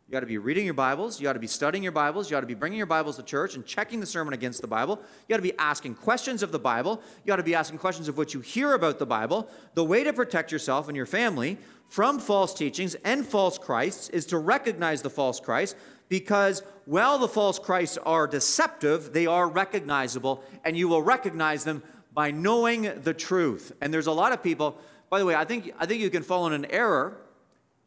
You 0.07 0.11
got 0.11 0.19
to 0.19 0.27
be 0.27 0.37
reading 0.37 0.65
your 0.65 0.75
Bibles. 0.75 1.19
You 1.19 1.23
got 1.23 1.33
to 1.33 1.39
be 1.39 1.47
studying 1.47 1.81
your 1.81 1.91
Bibles. 1.91 2.29
You 2.29 2.35
got 2.35 2.41
to 2.41 2.47
be 2.47 2.53
bringing 2.53 2.77
your 2.77 2.85
Bibles 2.85 3.15
to 3.15 3.23
church 3.23 3.55
and 3.55 3.65
checking 3.65 3.99
the 3.99 4.05
sermon 4.05 4.35
against 4.35 4.61
the 4.61 4.67
Bible. 4.67 4.99
You 5.27 5.33
got 5.33 5.37
to 5.37 5.41
be 5.41 5.57
asking 5.57 5.95
questions 5.95 6.43
of 6.43 6.51
the 6.51 6.59
Bible. 6.59 7.01
You 7.23 7.27
got 7.27 7.37
to 7.37 7.43
be 7.43 7.55
asking 7.55 7.79
questions 7.79 8.07
of 8.07 8.15
what 8.15 8.31
you 8.31 8.39
hear 8.39 8.75
about 8.75 8.99
the 8.99 9.07
Bible. 9.07 9.49
The 9.73 9.83
way 9.83 10.03
to 10.03 10.13
protect 10.13 10.51
yourself 10.51 10.87
and 10.87 10.95
your 10.95 11.07
family 11.07 11.57
from 11.89 12.19
false 12.19 12.53
teachings 12.53 12.93
and 13.03 13.25
false 13.25 13.57
Christs 13.57 14.09
is 14.09 14.27
to 14.27 14.37
recognize 14.37 15.01
the 15.01 15.09
false 15.09 15.39
Christ 15.39 15.75
because 16.07 16.61
while 16.85 17.17
the 17.17 17.27
false 17.27 17.57
Christs 17.57 17.97
are 18.05 18.27
deceptive, 18.27 19.11
they 19.11 19.25
are 19.25 19.49
recognizable, 19.49 20.43
and 20.63 20.77
you 20.77 20.87
will 20.87 21.01
recognize 21.01 21.63
them 21.63 21.81
by 22.13 22.29
knowing 22.29 23.01
the 23.01 23.13
truth. 23.15 23.71
And 23.81 23.91
there's 23.91 24.05
a 24.05 24.11
lot 24.11 24.33
of 24.33 24.43
people, 24.43 24.77
by 25.09 25.17
the 25.17 25.25
way, 25.25 25.33
I 25.33 25.45
think, 25.45 25.73
I 25.79 25.87
think 25.87 26.01
you 26.01 26.11
can 26.11 26.21
fall 26.21 26.45
in 26.45 26.53
an 26.53 26.65
error 26.65 27.17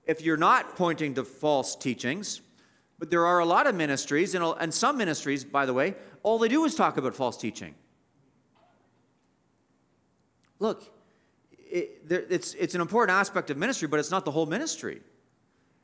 if 0.08 0.22
you're 0.22 0.36
not 0.38 0.74
pointing 0.74 1.14
to 1.14 1.24
false 1.24 1.76
teachings. 1.76 2.40
But 2.98 3.10
there 3.10 3.24
are 3.26 3.38
a 3.38 3.44
lot 3.44 3.68
of 3.68 3.76
ministries, 3.76 4.34
and, 4.34 4.74
some 4.74 4.98
ministries, 4.98 5.44
by 5.44 5.66
the 5.66 5.72
way, 5.72 5.94
all 6.24 6.38
they 6.40 6.48
do 6.48 6.64
is 6.64 6.74
talk 6.74 6.96
about 6.96 7.14
false 7.14 7.36
teaching. 7.36 7.76
Look, 10.58 10.90
it, 11.52 12.02
it's, 12.08 12.54
it's 12.54 12.74
an 12.74 12.80
important 12.80 13.16
aspect 13.16 13.50
of 13.50 13.56
ministry, 13.56 13.86
but 13.86 14.00
it's 14.00 14.10
not 14.10 14.24
the 14.24 14.32
whole 14.32 14.46
ministry. 14.46 15.00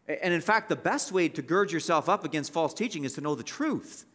And 0.09 0.35
in 0.35 0.41
fact, 0.41 0.69
the 0.69 0.77
best 0.77 1.13
way 1.13 1.29
to 1.29 1.41
gird 1.41 1.71
yourself 1.71 2.09
up 2.09 2.25
against 2.25 2.53
false 2.53 2.75
teaching 2.75 3.05
is 3.05 3.13
to 3.13 3.21
know 3.21 3.37
the 3.37 3.45
truth. 3.45 4.07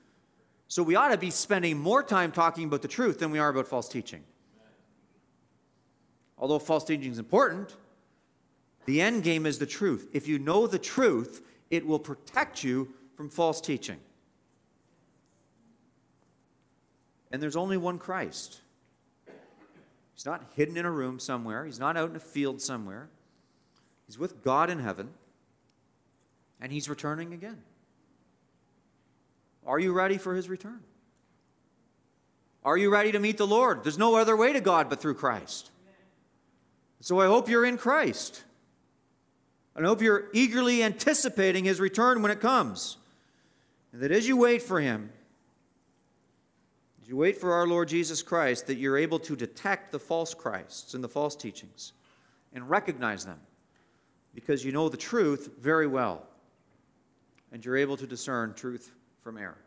So 0.67 0.83
we 0.83 0.95
ought 0.95 1.09
to 1.09 1.17
be 1.17 1.31
spending 1.31 1.79
more 1.79 2.03
time 2.03 2.33
talking 2.33 2.65
about 2.65 2.81
the 2.81 2.89
truth 2.89 3.19
than 3.19 3.31
we 3.31 3.39
are 3.39 3.49
about 3.49 3.67
false 3.67 3.87
teaching. 3.87 4.23
Although 6.37 6.59
false 6.59 6.83
teaching 6.83 7.11
is 7.11 7.17
important, 7.17 7.75
the 8.89 9.01
end 9.01 9.21
game 9.21 9.45
is 9.45 9.59
the 9.59 9.67
truth. 9.67 10.09
If 10.13 10.27
you 10.27 10.39
know 10.39 10.65
the 10.65 10.79
truth, 10.79 11.45
it 11.69 11.85
will 11.85 11.99
protect 11.99 12.63
you 12.63 12.91
from 13.15 13.29
false 13.29 13.61
teaching. 13.61 13.99
And 17.31 17.39
there's 17.39 17.55
only 17.55 17.77
one 17.77 17.99
Christ. 17.99 18.61
He's 20.15 20.25
not 20.25 20.43
hidden 20.55 20.75
in 20.75 20.85
a 20.85 20.91
room 20.91 21.19
somewhere, 21.19 21.65
he's 21.65 21.79
not 21.79 21.97
out 21.97 22.09
in 22.09 22.15
a 22.15 22.19
field 22.19 22.61
somewhere. 22.61 23.09
He's 24.07 24.17
with 24.17 24.43
God 24.43 24.71
in 24.71 24.79
heaven, 24.79 25.09
and 26.59 26.71
he's 26.71 26.89
returning 26.89 27.31
again. 27.31 27.61
Are 29.67 29.77
you 29.77 29.93
ready 29.93 30.17
for 30.17 30.33
his 30.33 30.49
return? 30.49 30.79
Are 32.65 32.75
you 32.75 32.89
ready 32.89 33.11
to 33.11 33.19
meet 33.19 33.37
the 33.37 33.45
Lord? 33.45 33.83
There's 33.83 33.99
no 33.99 34.15
other 34.15 34.35
way 34.35 34.51
to 34.51 34.61
God 34.61 34.89
but 34.89 34.99
through 34.99 35.13
Christ. 35.13 35.69
So 37.01 37.19
I 37.19 37.27
hope 37.27 37.49
you're 37.49 37.65
in 37.65 37.77
Christ. 37.77 38.45
I 39.85 39.89
hope 39.89 40.01
you're 40.01 40.29
eagerly 40.33 40.83
anticipating 40.83 41.65
his 41.65 41.79
return 41.79 42.21
when 42.21 42.31
it 42.31 42.39
comes. 42.39 42.97
And 43.93 44.01
that 44.01 44.11
as 44.11 44.27
you 44.27 44.37
wait 44.37 44.61
for 44.61 44.79
him, 44.79 45.11
as 47.01 47.09
you 47.09 47.15
wait 47.15 47.37
for 47.37 47.53
our 47.53 47.67
Lord 47.67 47.87
Jesus 47.87 48.21
Christ, 48.21 48.67
that 48.67 48.75
you're 48.75 48.97
able 48.97 49.19
to 49.19 49.35
detect 49.35 49.91
the 49.91 49.99
false 49.99 50.33
Christs 50.33 50.93
and 50.93 51.03
the 51.03 51.09
false 51.09 51.35
teachings 51.35 51.93
and 52.53 52.69
recognize 52.69 53.25
them 53.25 53.39
because 54.35 54.63
you 54.63 54.71
know 54.71 54.89
the 54.89 54.97
truth 54.97 55.51
very 55.59 55.87
well 55.87 56.25
and 57.51 57.63
you're 57.63 57.77
able 57.77 57.97
to 57.97 58.05
discern 58.05 58.53
truth 58.53 58.91
from 59.23 59.37
error. 59.37 59.57